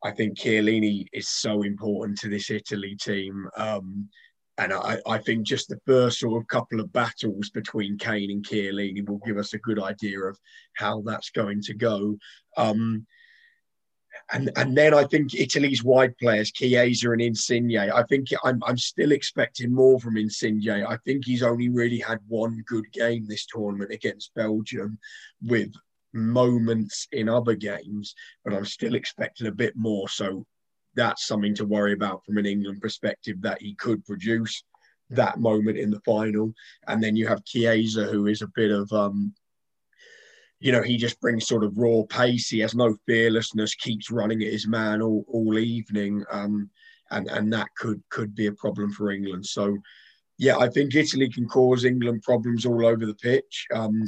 I 0.04 0.12
think 0.12 0.38
Chiellini 0.38 1.06
is 1.14 1.30
so 1.30 1.62
important 1.62 2.18
to 2.20 2.30
this 2.30 2.50
Italy 2.50 2.96
team. 2.96 3.48
Um, 3.56 4.10
and 4.58 4.74
I, 4.74 4.98
I, 5.08 5.18
think 5.18 5.46
just 5.46 5.70
the 5.70 5.80
first 5.86 6.20
sort 6.20 6.42
of 6.42 6.48
couple 6.48 6.80
of 6.80 6.92
battles 6.92 7.50
between 7.50 7.98
Kane 7.98 8.32
and 8.32 8.46
Chiellini 8.46 9.08
will 9.08 9.22
give 9.26 9.38
us 9.38 9.54
a 9.54 9.60
good 9.60 9.82
idea 9.82 10.20
of 10.20 10.38
how 10.76 11.02
that's 11.06 11.30
going 11.30 11.62
to 11.64 11.74
go. 11.74 12.18
Um, 12.58 13.06
and 14.34 14.52
and 14.56 14.78
then 14.78 14.94
I 14.94 15.06
think 15.06 15.34
Italy's 15.34 15.84
wide 15.84 16.18
players, 16.18 16.52
Chiesa 16.52 17.12
and 17.12 17.22
Insigne. 17.22 17.78
I 17.78 18.04
think 18.04 18.28
I'm 18.44 18.62
I'm 18.66 18.78
still 18.78 19.12
expecting 19.12 19.74
more 19.74 20.00
from 20.00 20.18
Insigne. 20.18 20.70
I 20.70 20.98
think 21.06 21.26
he's 21.26 21.44
only 21.44 21.70
really 21.70 22.00
had 22.00 22.20
one 22.28 22.64
good 22.68 22.92
game 22.92 23.26
this 23.28 23.46
tournament 23.46 23.92
against 23.92 24.34
Belgium, 24.36 24.98
with 25.42 25.74
moments 26.14 27.08
in 27.12 27.30
other 27.30 27.56
games, 27.56 28.16
but 28.44 28.54
I'm 28.54 28.66
still 28.66 28.96
expecting 28.96 29.48
a 29.48 29.52
bit 29.52 29.74
more. 29.76 30.10
So 30.10 30.46
that's 30.96 31.28
something 31.28 31.56
to 31.56 31.66
worry 31.66 31.94
about 31.94 32.26
from 32.26 32.38
an 32.38 32.46
England 32.46 32.82
perspective 32.82 33.42
that 33.42 33.62
he 33.62 33.76
could 33.76 34.06
produce 34.06 34.64
that 35.10 35.40
moment 35.40 35.78
in 35.78 35.92
the 35.92 36.02
final. 36.02 36.54
And 36.88 37.04
then 37.04 37.16
you 37.16 37.28
have 37.28 37.46
Chiesa, 37.46 38.06
who 38.06 38.28
is 38.28 38.42
a 38.42 38.52
bit 38.56 38.72
of, 38.72 38.92
um, 38.92 39.34
you 40.60 40.72
know, 40.72 40.82
he 40.82 40.98
just 40.98 41.20
brings 41.20 41.48
sort 41.48 41.64
of 41.64 41.78
raw 41.78 42.04
pace. 42.08 42.50
He 42.50 42.60
has 42.60 42.76
no 42.76 42.96
fearlessness, 43.08 43.76
keeps 43.76 44.12
running 44.12 44.42
at 44.42 44.52
his 44.52 44.68
man 44.68 45.02
all, 45.02 45.26
all 45.28 45.58
evening. 45.58 46.24
Um, 46.32 46.70
and, 47.10 47.28
and 47.30 47.52
that 47.52 47.68
could 47.78 48.02
could 48.10 48.34
be 48.34 48.48
a 48.48 48.54
problem 48.54 48.92
for 48.92 49.12
England. 49.12 49.46
So, 49.46 49.78
yeah, 50.38 50.58
I 50.58 50.70
think 50.70 50.96
Italy 50.96 51.30
can 51.30 51.48
cause 51.48 51.84
England 51.84 52.22
problems 52.24 52.66
all 52.66 52.86
over 52.86 53.06
the 53.06 53.16
pitch. 53.16 53.68
Um, 53.74 54.04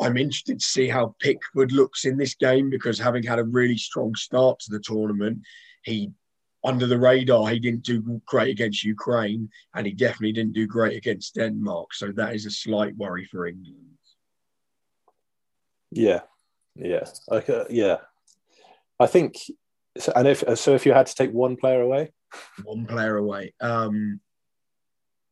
I'm 0.00 0.16
interested 0.16 0.60
to 0.60 0.66
see 0.66 0.88
how 0.88 1.14
Pickford 1.20 1.72
looks 1.72 2.04
in 2.04 2.16
this 2.16 2.34
game 2.34 2.70
because 2.70 2.98
having 2.98 3.22
had 3.22 3.38
a 3.38 3.44
really 3.44 3.76
strong 3.76 4.14
start 4.14 4.60
to 4.60 4.70
the 4.70 4.80
tournament, 4.80 5.40
he 5.82 6.12
under 6.64 6.86
the 6.86 6.98
radar. 6.98 7.48
He 7.48 7.58
didn't 7.58 7.82
do 7.82 8.20
great 8.26 8.50
against 8.50 8.84
Ukraine, 8.84 9.48
and 9.74 9.86
he 9.86 9.92
definitely 9.92 10.32
didn't 10.32 10.54
do 10.54 10.66
great 10.66 10.96
against 10.96 11.34
Denmark. 11.34 11.94
So 11.94 12.12
that 12.12 12.34
is 12.34 12.46
a 12.46 12.50
slight 12.50 12.96
worry 12.96 13.24
for 13.24 13.46
England. 13.46 13.76
Yeah, 15.90 16.20
yeah, 16.74 17.06
like, 17.28 17.48
uh, 17.48 17.64
yeah. 17.70 17.98
I 19.00 19.06
think, 19.06 19.36
and 20.14 20.28
if 20.28 20.44
so, 20.58 20.74
if 20.74 20.84
you 20.84 20.92
had 20.92 21.06
to 21.06 21.14
take 21.14 21.32
one 21.32 21.56
player 21.56 21.80
away, 21.80 22.12
one 22.64 22.84
player 22.86 23.16
away, 23.16 23.54
um, 23.60 24.20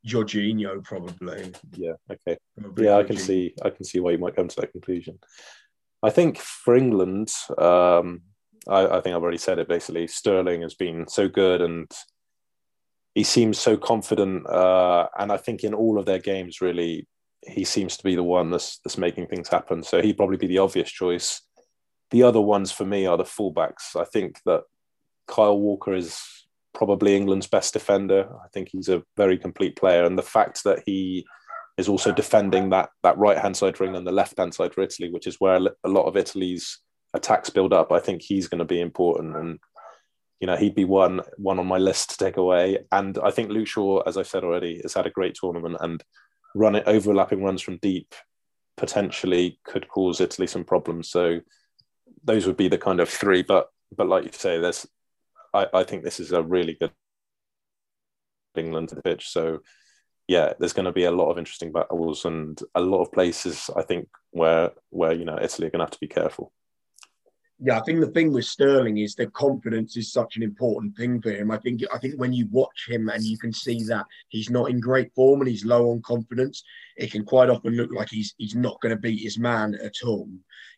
Jorginho 0.07 0.83
probably. 0.85 1.53
Yeah. 1.73 1.95
Okay. 2.11 2.39
Probably 2.59 2.85
yeah, 2.85 2.93
Jorginho. 2.93 3.01
I 3.01 3.05
can 3.05 3.17
see. 3.17 3.55
I 3.63 3.71
can 3.71 3.85
see 3.85 4.01
why 4.01 4.13
you 4.13 4.19
might 4.19 4.37
come 4.37 4.49
to 4.49 4.61
that 4.61 4.73
conclusion. 4.73 5.19
I 6.03 6.11
think 6.11 6.39
for 6.39 6.77
England, 6.77 7.33
um, 7.59 8.23
I, 8.69 8.87
I, 8.87 9.01
think 9.01 9.17
I've 9.17 9.23
already 9.23 9.39
said 9.39 9.59
it. 9.59 9.69
Basically, 9.69 10.07
Sterling 10.07 10.63
has 10.63 10.75
been 10.75 11.09
so 11.09 11.29
good, 11.29 11.61
and 11.61 11.91
he 13.15 13.25
seems 13.25 13.59
so 13.59 13.77
confident. 13.77 14.47
Uh, 14.49 15.09
and 15.19 15.33
I 15.33 15.37
think 15.37 15.65
in 15.65 15.75
all 15.75 15.99
of 15.99 16.07
their 16.07 16.19
games, 16.19 16.61
really, 16.61 17.09
he 17.47 17.65
seems 17.65 17.97
to 17.97 18.05
be 18.05 18.15
the 18.15 18.23
one 18.23 18.51
that's 18.51 18.79
that's 18.79 18.99
making 18.99 19.27
things 19.27 19.49
happen. 19.49 19.83
So 19.83 20.03
he'd 20.03 20.17
probably 20.17 20.37
be 20.37 20.47
the 20.47 20.59
obvious 20.59 20.91
choice. 20.91 21.43
The 22.11 22.23
other 22.23 22.41
ones 22.41 22.71
for 22.71 22.85
me 22.85 23.07
are 23.07 23.17
the 23.17 23.25
fullbacks. 23.25 23.97
I 23.97 24.05
think 24.05 24.41
that 24.47 24.63
Kyle 25.27 25.59
Walker 25.59 25.95
is 25.95 26.23
probably 26.77 27.17
England's 27.17 27.47
best 27.47 27.73
defender. 27.73 28.29
I 28.45 28.49
think 28.53 28.69
he's 28.69 28.91
a 28.91 29.03
very 29.17 29.39
complete 29.39 29.77
player, 29.77 30.05
and 30.05 30.19
the 30.19 30.23
fact 30.23 30.63
that 30.65 30.83
he 30.85 31.27
is 31.79 31.89
also 31.89 32.13
defending 32.13 32.71
that 32.71 32.91
that 33.03 33.19
right 33.19 33.39
hand 33.39 33.57
side 33.57 33.77
for 33.77 33.85
England, 33.85 34.07
the 34.07 34.13
left 34.13 34.39
hand 34.39 34.55
side 34.55 34.75
for 34.75 34.83
Italy, 34.83 35.11
which 35.11 35.27
is 35.27 35.41
where 35.41 35.57
a 35.57 35.89
lot 35.89 36.05
of 36.05 36.17
Italy's 36.17 36.79
attacks 37.15 37.49
build 37.49 37.73
up. 37.73 37.93
I 37.93 37.99
think 37.99 38.21
he's 38.21 38.47
going 38.47 38.59
to 38.59 38.65
be 38.67 38.81
important, 38.81 39.37
and 39.37 39.59
you 40.39 40.47
know 40.47 40.57
he'd 40.57 40.75
be 40.75 40.85
one 40.85 41.23
one 41.39 41.59
on 41.59 41.67
my 41.67 41.79
list 41.79 42.11
to 42.11 42.19
take 42.19 42.37
away. 42.37 42.79
And 42.93 43.19
I 43.25 43.31
think 43.31 43.51
Luke 43.51 43.69
Shaw, 43.69 44.01
as 44.01 44.19
I 44.19 44.23
said 44.23 44.45
already, 44.45 44.81
has 44.83 44.93
had 44.93 45.07
a 45.07 45.17
great 45.19 45.35
tournament 45.35 45.79
and 45.81 46.05
run 46.55 46.75
it 46.75 46.85
overlapping 46.87 47.43
runs 47.43 47.63
from 47.63 47.79
deep 47.79 48.15
potentially 48.77 49.59
could 49.65 49.89
cause 49.89 50.21
Italy 50.21 50.47
some 50.47 50.65
problems. 50.65 51.09
So 51.09 51.41
those 52.23 52.47
would 52.47 52.59
be 52.59 52.69
the 52.69 52.77
kind 52.77 53.01
of 53.01 53.09
three. 53.09 53.43
But 53.43 53.69
but 53.97 54.09
like 54.09 54.25
you 54.25 54.33
say, 54.33 54.61
there's 54.61 54.87
I, 55.57 55.81
I 55.81 55.85
think 55.85 56.05
this 56.05 56.21
is 56.21 56.33
a 56.33 56.43
really 56.43 56.75
good 56.75 56.93
England 58.57 58.93
pitch. 59.05 59.29
So 59.29 59.61
yeah, 60.29 60.53
there's 60.59 60.73
going 60.73 60.87
to 60.87 60.93
be 60.93 61.05
a 61.05 61.11
lot 61.11 61.31
of 61.31 61.39
interesting 61.39 61.73
battles 61.73 62.25
and 62.25 62.61
a 62.75 62.81
lot 62.81 63.03
of 63.03 63.13
places 63.13 63.71
I 63.77 63.83
think 63.83 64.09
where 64.31 64.73
where 64.91 65.13
you 65.13 65.25
know 65.25 65.39
Italy 65.41 65.69
are 65.69 65.71
going 65.71 65.81
to 65.81 65.85
have 65.85 65.91
to 65.91 66.01
be 66.01 66.09
careful. 66.09 66.53
Yeah, 67.59 67.79
I 67.79 67.83
think 67.85 68.01
the 68.01 68.09
thing 68.09 68.33
with 68.33 68.45
Sterling 68.45 68.99
is 68.99 69.15
that 69.15 69.33
confidence 69.33 69.97
is 69.97 70.13
such 70.13 70.37
an 70.37 70.43
important 70.43 70.95
thing 70.95 71.23
for 71.23 71.31
him. 71.31 71.51
I 71.51 71.57
think 71.57 71.83
I 71.95 71.99
think 71.99 72.17
when 72.17 72.33
you 72.33 72.49
watch 72.51 72.87
him 72.89 73.09
and 73.09 73.23
you 73.23 73.39
can 73.39 73.53
see 73.53 73.83
that 73.85 74.05
he's 74.29 74.51
not 74.51 74.69
in 74.69 74.81
great 74.81 75.15
form 75.15 75.41
and 75.41 75.49
he's 75.49 75.65
low 75.65 75.91
on 75.91 76.03
confidence, 76.03 76.63
it 76.97 77.13
can 77.13 77.25
quite 77.25 77.51
often 77.51 77.75
look 77.75 77.91
like 77.93 78.09
he's 78.11 78.35
he's 78.39 78.55
not 78.55 78.81
going 78.81 78.95
to 78.95 79.01
beat 79.01 79.23
his 79.23 79.39
man 79.39 79.75
at 79.83 79.95
all 80.05 80.29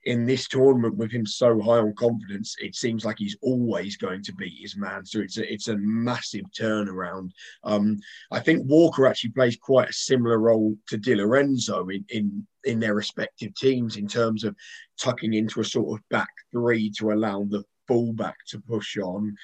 in 0.04 0.24
this 0.24 0.48
tournament 0.48 0.96
with 0.96 1.10
him 1.10 1.26
so 1.26 1.60
high 1.60 1.78
on 1.78 1.94
confidence, 1.94 2.56
it 2.60 2.74
seems 2.74 3.04
like 3.04 3.18
he's 3.18 3.36
always 3.42 3.96
going 3.96 4.22
to 4.22 4.34
beat 4.34 4.60
his 4.60 4.76
man. 4.76 5.04
So 5.04 5.20
it's 5.20 5.38
a, 5.38 5.52
it's 5.52 5.68
a 5.68 5.76
massive 5.76 6.44
turnaround. 6.58 7.30
Um, 7.64 7.98
I 8.30 8.40
think 8.40 8.66
Walker 8.66 9.06
actually 9.06 9.30
plays 9.30 9.56
quite 9.56 9.90
a 9.90 9.92
similar 9.92 10.38
role 10.38 10.76
to 10.88 10.96
Di 10.96 11.14
Lorenzo 11.14 11.88
in, 11.88 12.04
in 12.08 12.46
in 12.64 12.80
their 12.80 12.94
respective 12.94 13.54
teams 13.54 13.96
in 13.96 14.06
terms 14.06 14.44
of 14.44 14.54
tucking 14.98 15.34
into 15.34 15.60
a 15.60 15.64
sort 15.64 15.98
of 15.98 16.08
back 16.08 16.28
three 16.52 16.90
to 16.98 17.12
allow 17.12 17.44
the 17.44 17.64
fullback 17.86 18.36
to 18.48 18.60
push 18.60 18.98
on 18.98 19.34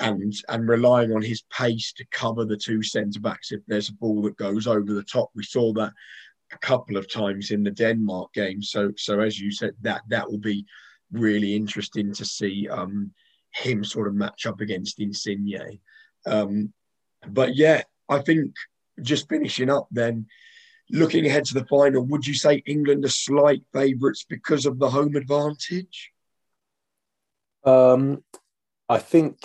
and 0.00 0.34
and 0.48 0.68
relying 0.68 1.12
on 1.12 1.22
his 1.22 1.42
pace 1.50 1.92
to 1.92 2.04
cover 2.10 2.44
the 2.44 2.56
two 2.56 2.82
centre 2.82 3.20
backs 3.20 3.52
if 3.52 3.60
there's 3.66 3.90
a 3.90 3.94
ball 3.94 4.22
that 4.22 4.36
goes 4.36 4.66
over 4.66 4.92
the 4.92 5.04
top. 5.04 5.30
We 5.34 5.44
saw 5.44 5.72
that 5.74 5.92
a 6.52 6.58
couple 6.58 6.96
of 6.96 7.10
times 7.10 7.50
in 7.50 7.62
the 7.62 7.70
Denmark 7.70 8.32
game. 8.32 8.62
So 8.62 8.92
so 8.96 9.20
as 9.20 9.38
you 9.38 9.52
said, 9.52 9.74
that 9.82 10.02
that 10.08 10.28
will 10.28 10.38
be 10.38 10.64
really 11.12 11.54
interesting 11.54 12.12
to 12.14 12.24
see 12.24 12.68
um, 12.68 13.12
him 13.52 13.84
sort 13.84 14.08
of 14.08 14.14
match 14.14 14.46
up 14.46 14.60
against 14.60 15.00
Insigne. 15.00 15.78
Um, 16.26 16.72
but 17.28 17.54
yeah, 17.54 17.82
I 18.08 18.20
think 18.20 18.54
just 19.02 19.28
finishing 19.28 19.70
up 19.70 19.88
then, 19.90 20.26
looking 20.90 21.26
ahead 21.26 21.44
to 21.46 21.54
the 21.54 21.66
final, 21.66 22.04
would 22.06 22.26
you 22.26 22.34
say 22.34 22.62
England 22.66 23.04
are 23.04 23.08
slight 23.08 23.62
favourites 23.72 24.24
because 24.28 24.66
of 24.66 24.78
the 24.78 24.90
home 24.90 25.16
advantage? 25.16 26.12
Um, 27.64 28.24
I 28.88 28.98
think 28.98 29.38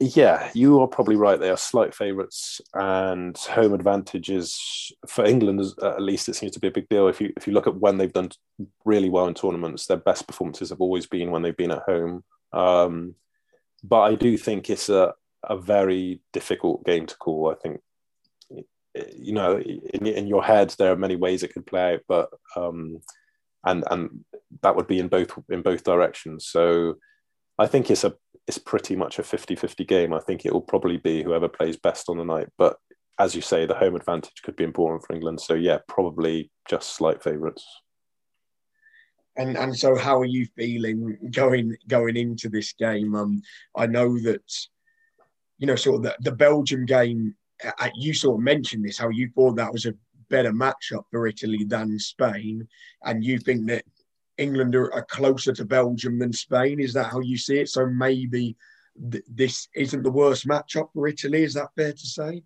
yeah, 0.00 0.50
you 0.54 0.80
are 0.80 0.86
probably 0.86 1.16
right. 1.16 1.40
They 1.40 1.50
are 1.50 1.56
slight 1.56 1.94
favourites, 1.94 2.60
and 2.74 3.36
home 3.36 3.74
advantages 3.74 4.92
for 5.08 5.24
England, 5.24 5.60
at 5.82 6.00
least, 6.00 6.28
it 6.28 6.34
seems 6.34 6.52
to 6.52 6.60
be 6.60 6.68
a 6.68 6.72
big 6.72 6.88
deal. 6.88 7.08
If 7.08 7.20
you 7.20 7.32
if 7.36 7.46
you 7.46 7.52
look 7.52 7.66
at 7.66 7.76
when 7.76 7.98
they've 7.98 8.12
done 8.12 8.30
really 8.84 9.10
well 9.10 9.26
in 9.26 9.34
tournaments, 9.34 9.86
their 9.86 9.96
best 9.96 10.26
performances 10.28 10.70
have 10.70 10.80
always 10.80 11.06
been 11.06 11.32
when 11.32 11.42
they've 11.42 11.56
been 11.56 11.72
at 11.72 11.82
home. 11.82 12.22
Um, 12.52 13.16
but 13.82 14.00
I 14.02 14.14
do 14.14 14.36
think 14.36 14.70
it's 14.70 14.88
a 14.88 15.14
a 15.42 15.56
very 15.56 16.20
difficult 16.32 16.84
game 16.84 17.06
to 17.06 17.16
call. 17.16 17.50
I 17.50 17.54
think 17.56 17.80
you 19.16 19.32
know 19.32 19.58
in, 19.58 20.06
in 20.06 20.26
your 20.26 20.44
head 20.44 20.74
there 20.78 20.92
are 20.92 20.96
many 20.96 21.16
ways 21.16 21.42
it 21.42 21.52
could 21.52 21.66
play 21.66 21.94
out, 21.94 22.00
but 22.06 22.30
um, 22.54 23.00
and 23.64 23.84
and 23.90 24.24
that 24.62 24.76
would 24.76 24.86
be 24.86 25.00
in 25.00 25.08
both 25.08 25.32
in 25.48 25.62
both 25.62 25.82
directions. 25.82 26.46
So 26.46 26.98
I 27.58 27.66
think 27.66 27.90
it's 27.90 28.04
a 28.04 28.14
it's 28.46 28.58
pretty 28.58 28.96
much 28.96 29.18
a 29.18 29.22
50-50 29.22 29.86
game. 29.86 30.14
I 30.14 30.20
think 30.20 30.46
it 30.46 30.52
will 30.54 30.62
probably 30.62 30.96
be 30.96 31.22
whoever 31.22 31.48
plays 31.48 31.76
best 31.76 32.08
on 32.08 32.16
the 32.16 32.24
night. 32.24 32.48
But 32.56 32.78
as 33.18 33.34
you 33.34 33.42
say, 33.42 33.66
the 33.66 33.74
home 33.74 33.94
advantage 33.94 34.40
could 34.42 34.56
be 34.56 34.64
important 34.64 35.04
for 35.04 35.14
England. 35.14 35.40
So 35.40 35.52
yeah, 35.52 35.78
probably 35.86 36.50
just 36.66 36.94
slight 36.94 37.22
favourites. 37.22 37.66
And 39.36 39.56
and 39.56 39.76
so 39.76 39.96
how 39.96 40.18
are 40.18 40.24
you 40.24 40.46
feeling 40.56 41.18
going 41.30 41.76
going 41.86 42.16
into 42.16 42.48
this 42.48 42.72
game? 42.72 43.14
Um, 43.14 43.42
I 43.76 43.86
know 43.86 44.18
that 44.20 44.42
you 45.58 45.66
know 45.66 45.76
sort 45.76 45.96
of 45.96 46.02
the, 46.02 46.16
the 46.20 46.36
Belgium 46.36 46.86
game. 46.86 47.34
Uh, 47.64 47.88
you 47.96 48.14
sort 48.14 48.36
of 48.36 48.44
mentioned 48.44 48.84
this 48.84 48.98
how 48.98 49.08
you 49.08 49.30
thought 49.34 49.56
that 49.56 49.72
was 49.72 49.86
a 49.86 49.94
better 50.30 50.52
matchup 50.52 51.04
for 51.10 51.26
Italy 51.26 51.64
than 51.64 51.98
Spain, 51.98 52.66
and 53.04 53.24
you 53.24 53.38
think 53.38 53.66
that 53.66 53.84
England 54.38 54.74
are, 54.74 54.92
are, 54.94 55.04
closer 55.04 55.52
to 55.52 55.64
Belgium 55.64 56.18
than 56.18 56.32
Spain. 56.32 56.80
Is 56.80 56.92
that 56.94 57.10
how 57.10 57.20
you 57.20 57.36
see 57.36 57.58
it? 57.58 57.68
So 57.68 57.86
maybe 57.86 58.56
th- 59.10 59.24
this 59.28 59.68
isn't 59.74 60.02
the 60.02 60.10
worst 60.10 60.46
matchup 60.46 60.88
for 60.92 61.08
Italy. 61.08 61.42
Is 61.42 61.54
that 61.54 61.74
fair 61.76 61.92
to 61.92 62.06
say? 62.06 62.42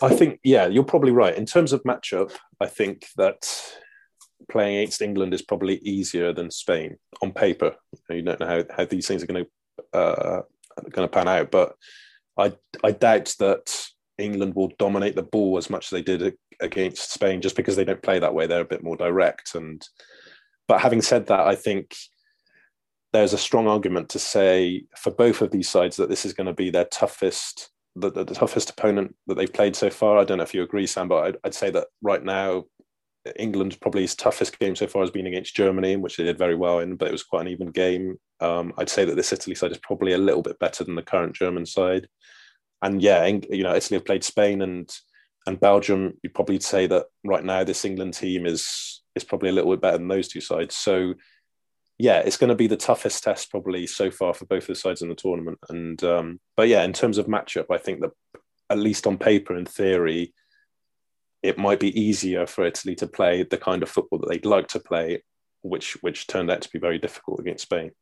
I 0.00 0.14
think, 0.14 0.40
yeah, 0.42 0.66
you're 0.66 0.84
probably 0.84 1.12
right. 1.12 1.36
In 1.36 1.46
terms 1.46 1.72
of 1.72 1.82
matchup, 1.84 2.32
I 2.60 2.66
think 2.66 3.06
that 3.16 3.50
playing 4.50 4.76
against 4.76 5.02
England 5.02 5.34
is 5.34 5.42
probably 5.42 5.76
easier 5.78 6.32
than 6.32 6.50
Spain 6.50 6.96
on 7.22 7.32
paper. 7.32 7.74
You 8.08 8.22
don't 8.22 8.40
know 8.40 8.46
how, 8.46 8.62
how 8.74 8.84
these 8.84 9.06
things 9.06 9.22
are 9.22 9.26
going 9.26 9.44
to 9.44 9.98
uh, 9.98 10.42
going 10.90 11.08
to 11.08 11.12
pan 11.12 11.28
out, 11.28 11.50
but 11.50 11.74
I 12.38 12.52
I 12.84 12.92
doubt 12.92 13.34
that 13.38 13.86
England 14.18 14.54
will 14.54 14.72
dominate 14.78 15.16
the 15.16 15.22
ball 15.22 15.58
as 15.58 15.70
much 15.70 15.86
as 15.86 15.90
they 15.90 16.02
did 16.02 16.36
against 16.60 17.12
Spain, 17.12 17.40
just 17.40 17.56
because 17.56 17.76
they 17.76 17.84
don't 17.84 18.02
play 18.02 18.18
that 18.18 18.34
way. 18.34 18.46
They're 18.46 18.60
a 18.60 18.64
bit 18.64 18.84
more 18.84 18.96
direct 18.96 19.54
and 19.54 19.86
but 20.68 20.80
having 20.80 21.02
said 21.02 21.26
that, 21.26 21.40
I 21.40 21.54
think 21.54 21.96
there's 23.12 23.32
a 23.32 23.38
strong 23.38 23.66
argument 23.66 24.08
to 24.10 24.18
say 24.18 24.84
for 24.96 25.10
both 25.10 25.40
of 25.40 25.50
these 25.50 25.68
sides 25.68 25.96
that 25.96 26.08
this 26.08 26.24
is 26.24 26.32
going 26.32 26.48
to 26.48 26.52
be 26.52 26.70
their 26.70 26.84
toughest, 26.84 27.70
the, 27.94 28.10
the, 28.10 28.24
the 28.24 28.34
toughest 28.34 28.70
opponent 28.70 29.14
that 29.26 29.36
they've 29.36 29.52
played 29.52 29.76
so 29.76 29.90
far. 29.90 30.18
I 30.18 30.24
don't 30.24 30.38
know 30.38 30.44
if 30.44 30.54
you 30.54 30.62
agree, 30.62 30.86
Sam, 30.86 31.08
but 31.08 31.24
I'd, 31.24 31.36
I'd 31.44 31.54
say 31.54 31.70
that 31.70 31.86
right 32.02 32.22
now, 32.22 32.64
England's 33.36 33.76
probably 33.76 34.02
his 34.02 34.14
toughest 34.14 34.58
game 34.58 34.76
so 34.76 34.86
far 34.86 35.02
has 35.02 35.10
been 35.10 35.26
against 35.26 35.56
Germany, 35.56 35.92
in 35.92 36.00
which 36.00 36.16
they 36.16 36.24
did 36.24 36.38
very 36.38 36.54
well 36.54 36.78
in, 36.78 36.96
but 36.96 37.08
it 37.08 37.12
was 37.12 37.24
quite 37.24 37.42
an 37.42 37.48
even 37.48 37.70
game. 37.70 38.18
Um, 38.40 38.72
I'd 38.78 38.88
say 38.88 39.04
that 39.04 39.16
this 39.16 39.32
Italy 39.32 39.56
side 39.56 39.72
is 39.72 39.78
probably 39.78 40.12
a 40.12 40.18
little 40.18 40.42
bit 40.42 40.58
better 40.58 40.84
than 40.84 40.94
the 40.94 41.02
current 41.02 41.34
German 41.34 41.66
side. 41.66 42.06
And 42.82 43.02
yeah, 43.02 43.26
you 43.26 43.64
know, 43.64 43.74
Italy 43.74 43.96
have 43.96 44.04
played 44.04 44.22
Spain 44.22 44.62
and 44.62 44.88
and 45.46 45.58
Belgium. 45.58 46.14
You'd 46.22 46.34
probably 46.34 46.60
say 46.60 46.86
that 46.88 47.06
right 47.24 47.44
now 47.44 47.64
this 47.64 47.84
England 47.84 48.14
team 48.14 48.46
is 48.46 49.02
is 49.16 49.24
probably 49.24 49.48
a 49.48 49.52
little 49.52 49.72
bit 49.72 49.80
better 49.80 49.98
than 49.98 50.08
those 50.08 50.28
two 50.28 50.40
sides. 50.40 50.76
So 50.76 51.14
yeah, 51.98 52.18
it's 52.18 52.36
going 52.36 52.50
to 52.50 52.54
be 52.54 52.66
the 52.66 52.76
toughest 52.76 53.24
test 53.24 53.50
probably 53.50 53.86
so 53.86 54.10
far 54.10 54.34
for 54.34 54.44
both 54.46 54.64
of 54.64 54.68
the 54.68 54.74
sides 54.76 55.02
in 55.02 55.08
the 55.08 55.14
tournament. 55.14 55.58
And 55.68 56.02
um, 56.04 56.40
but 56.56 56.68
yeah, 56.68 56.84
in 56.84 56.92
terms 56.92 57.18
of 57.18 57.26
matchup, 57.26 57.66
I 57.70 57.78
think 57.78 58.00
that 58.02 58.10
at 58.70 58.78
least 58.78 59.06
on 59.06 59.18
paper, 59.18 59.56
in 59.56 59.64
theory, 59.64 60.34
it 61.42 61.58
might 61.58 61.80
be 61.80 61.98
easier 61.98 62.46
for 62.46 62.64
Italy 62.64 62.94
to 62.96 63.06
play 63.06 63.42
the 63.42 63.56
kind 63.56 63.82
of 63.82 63.88
football 63.88 64.18
that 64.20 64.28
they'd 64.28 64.44
like 64.44 64.68
to 64.68 64.80
play, 64.80 65.22
which 65.62 65.96
which 66.02 66.26
turned 66.26 66.50
out 66.50 66.62
to 66.62 66.70
be 66.70 66.78
very 66.78 66.98
difficult 66.98 67.40
against 67.40 67.62
Spain 67.62 67.92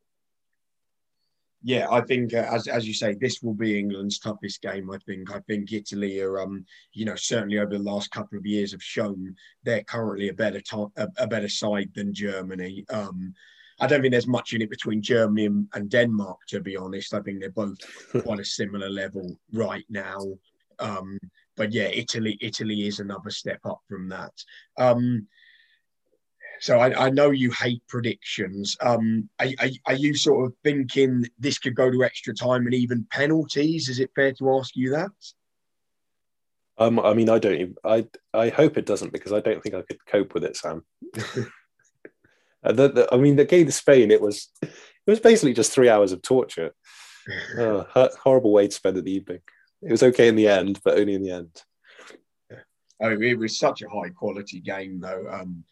yeah, 1.66 1.86
I 1.90 2.02
think 2.02 2.34
uh, 2.34 2.46
as 2.52 2.68
as 2.68 2.86
you 2.86 2.92
say, 2.92 3.14
this 3.14 3.40
will 3.42 3.54
be 3.54 3.78
England's 3.78 4.18
toughest 4.18 4.60
game. 4.60 4.90
I 4.90 4.98
think. 5.06 5.34
I 5.34 5.40
think 5.40 5.72
Italy 5.72 6.20
are, 6.20 6.38
um, 6.38 6.66
you 6.92 7.06
know, 7.06 7.14
certainly 7.14 7.58
over 7.58 7.70
the 7.70 7.78
last 7.78 8.10
couple 8.10 8.38
of 8.38 8.44
years 8.44 8.72
have 8.72 8.82
shown 8.82 9.34
they're 9.62 9.82
currently 9.82 10.28
a 10.28 10.34
better 10.34 10.60
to- 10.60 10.92
a, 10.96 11.08
a, 11.16 11.26
better 11.26 11.48
side 11.48 11.90
than 11.94 12.12
Germany. 12.12 12.84
Um, 12.90 13.32
I 13.80 13.86
don't 13.86 14.02
think 14.02 14.12
there's 14.12 14.26
much 14.26 14.52
in 14.52 14.60
it 14.60 14.68
between 14.68 15.00
Germany 15.00 15.46
and, 15.46 15.66
and 15.72 15.88
Denmark, 15.88 16.40
to 16.48 16.60
be 16.60 16.76
honest. 16.76 17.14
I 17.14 17.20
think 17.20 17.40
they're 17.40 17.50
both 17.50 17.78
quite 18.22 18.40
a 18.40 18.44
similar 18.44 18.90
level 18.90 19.34
right 19.54 19.86
now. 19.88 20.20
Um, 20.78 21.18
but 21.56 21.72
yeah, 21.72 21.84
Italy, 21.84 22.36
Italy 22.42 22.86
is 22.86 23.00
another 23.00 23.30
step 23.30 23.60
up 23.64 23.80
from 23.88 24.10
that. 24.10 24.32
Um, 24.76 25.26
so 26.64 26.78
I, 26.78 27.08
I, 27.08 27.10
know 27.10 27.30
you 27.30 27.50
hate 27.50 27.82
predictions. 27.88 28.74
Um, 28.80 29.28
are, 29.38 29.48
are, 29.58 29.68
are, 29.84 29.94
you 29.94 30.14
sort 30.14 30.46
of 30.46 30.54
thinking 30.64 31.26
this 31.38 31.58
could 31.58 31.74
go 31.74 31.90
to 31.90 32.04
extra 32.04 32.32
time 32.32 32.64
and 32.64 32.72
even 32.72 33.06
penalties? 33.10 33.90
Is 33.90 34.00
it 34.00 34.12
fair 34.16 34.32
to 34.32 34.56
ask 34.56 34.74
you 34.74 34.92
that? 34.92 35.10
Um, 36.78 36.98
I 36.98 37.12
mean, 37.12 37.28
I 37.28 37.38
don't. 37.38 37.54
Even, 37.54 37.74
I 37.84 38.06
I 38.32 38.48
hope 38.48 38.78
it 38.78 38.86
doesn't 38.86 39.12
because 39.12 39.30
I 39.30 39.40
don't 39.40 39.62
think 39.62 39.74
I 39.74 39.82
could 39.82 40.06
cope 40.06 40.32
with 40.32 40.44
it, 40.44 40.56
Sam. 40.56 40.84
Uh, 42.66 42.72
the, 42.72 42.88
the, 42.88 43.08
I 43.12 43.18
mean, 43.18 43.36
the 43.36 43.44
game 43.44 43.66
to 43.66 43.72
Spain, 43.72 44.10
it 44.10 44.22
was 44.22 44.48
it 44.62 44.70
was 45.06 45.20
basically 45.20 45.52
just 45.52 45.70
three 45.70 45.90
hours 45.90 46.12
of 46.12 46.22
torture. 46.22 46.74
Oh, 47.58 47.86
horrible 48.22 48.52
way 48.52 48.68
to 48.68 48.72
spend 48.72 48.96
an 48.96 49.06
evening. 49.06 49.40
It 49.82 49.90
was 49.90 50.02
okay 50.02 50.28
in 50.28 50.36
the 50.36 50.48
end, 50.48 50.80
but 50.82 50.98
only 50.98 51.12
in 51.12 51.22
the 51.22 51.30
end. 51.30 51.62
I 53.02 53.10
mean, 53.10 53.22
it 53.22 53.38
was 53.38 53.58
such 53.58 53.82
a 53.82 53.88
high 53.90 54.08
quality 54.08 54.60
game, 54.60 55.00
though. 55.00 55.26
Um, 55.30 55.64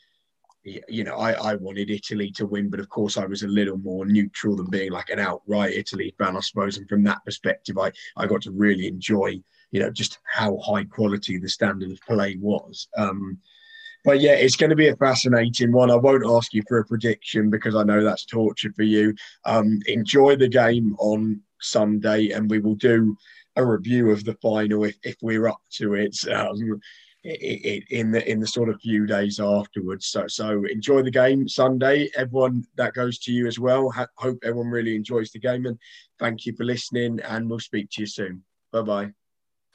you 0.65 1.05
know, 1.05 1.17
I, 1.17 1.33
I 1.33 1.55
wanted 1.57 1.91
Italy 1.91 2.31
to 2.33 2.47
win, 2.47 2.71
but 2.71 2.81
of 2.81 2.89
course 2.89 3.17
I 3.17 3.25
was 3.25 3.43
a 3.43 3.49
little 3.49 3.79
more 3.79 4.07
neutral 4.07 4.57
than 4.57 4.71
being 4.71 4.93
like 4.93 5.11
an 5.11 5.19
outright 5.19 5.75
Italy 5.75 6.15
fan, 6.19 6.37
I 6.37 6.41
suppose. 6.41 6.77
And 6.77 6.89
from 6.89 7.03
that 7.05 7.25
perspective, 7.25 7.79
I, 7.79 7.91
I 8.17 8.27
got 8.27 8.43
to 8.43 8.53
really 8.53 8.87
enjoy, 8.87 9.41
you 9.73 9.81
know, 9.81 9.91
just 9.91 10.19
how 10.25 10.59
high 10.59 10.85
quality 10.85 11.39
the 11.39 11.49
standard 11.49 11.91
of 11.91 12.01
play 12.03 12.37
was. 12.41 12.89
Um, 12.97 13.39
but 14.05 14.21
yeah, 14.21 14.35
it's 14.35 14.57
going 14.57 14.71
to 14.71 14.77
be 14.77 14.89
a 14.89 14.97
fascinating 14.97 15.73
one. 15.73 15.91
I 15.91 15.97
won't 15.97 16.27
ask 16.27 16.53
you 16.53 16.63
for 16.69 16.79
a 16.79 16.85
prediction 16.85 17.51
because 17.51 17.75
I 17.75 17.85
know 17.85 18.03
that's 18.03 18.25
torture 18.25 18.73
for 18.75 18.83
you. 18.83 19.15
Um, 19.45 19.81
enjoy 19.87 20.37
the 20.37 20.49
game 20.49 20.97
on 20.99 21.41
Sunday, 21.61 22.31
and 22.31 22.51
we 22.51 22.59
will 22.59 22.75
do 22.75 23.17
a 23.57 23.65
review 23.65 24.11
of 24.11 24.25
the 24.25 24.35
final 24.43 24.85
if, 24.85 24.97
if 25.03 25.17
we're 25.23 25.47
up 25.49 25.61
to 25.73 25.95
it. 25.95 26.17
Um, 26.29 26.81
in 27.25 28.11
the 28.11 28.29
in 28.29 28.41
the 28.41 28.47
sort 28.47 28.69
of 28.69 28.81
few 28.81 29.07
days 29.07 29.39
afterwards. 29.39 30.07
So 30.07 30.27
so 30.27 30.65
enjoy 30.65 31.03
the 31.03 31.11
game 31.11 31.49
Sunday. 31.49 32.11
Everyone 32.17 32.65
that 32.77 32.95
goes 32.95 33.19
to 33.21 33.33
you 33.33 33.47
as 33.47 33.59
well. 33.59 33.91
Ha- 33.91 34.09
hope 34.17 34.39
everyone 34.43 34.69
really 34.69 34.97
enjoys 34.97 35.31
the 35.31 35.39
game 35.39 35.67
and 35.67 35.79
thank 36.19 36.47
you 36.47 36.55
for 36.57 36.65
listening. 36.65 37.21
And 37.21 37.49
we'll 37.49 37.61
speak 37.61 37.91
to 37.93 38.03
you 38.03 38.07
soon. 38.07 38.43
Bye 38.73 38.83
bye. 38.83 39.22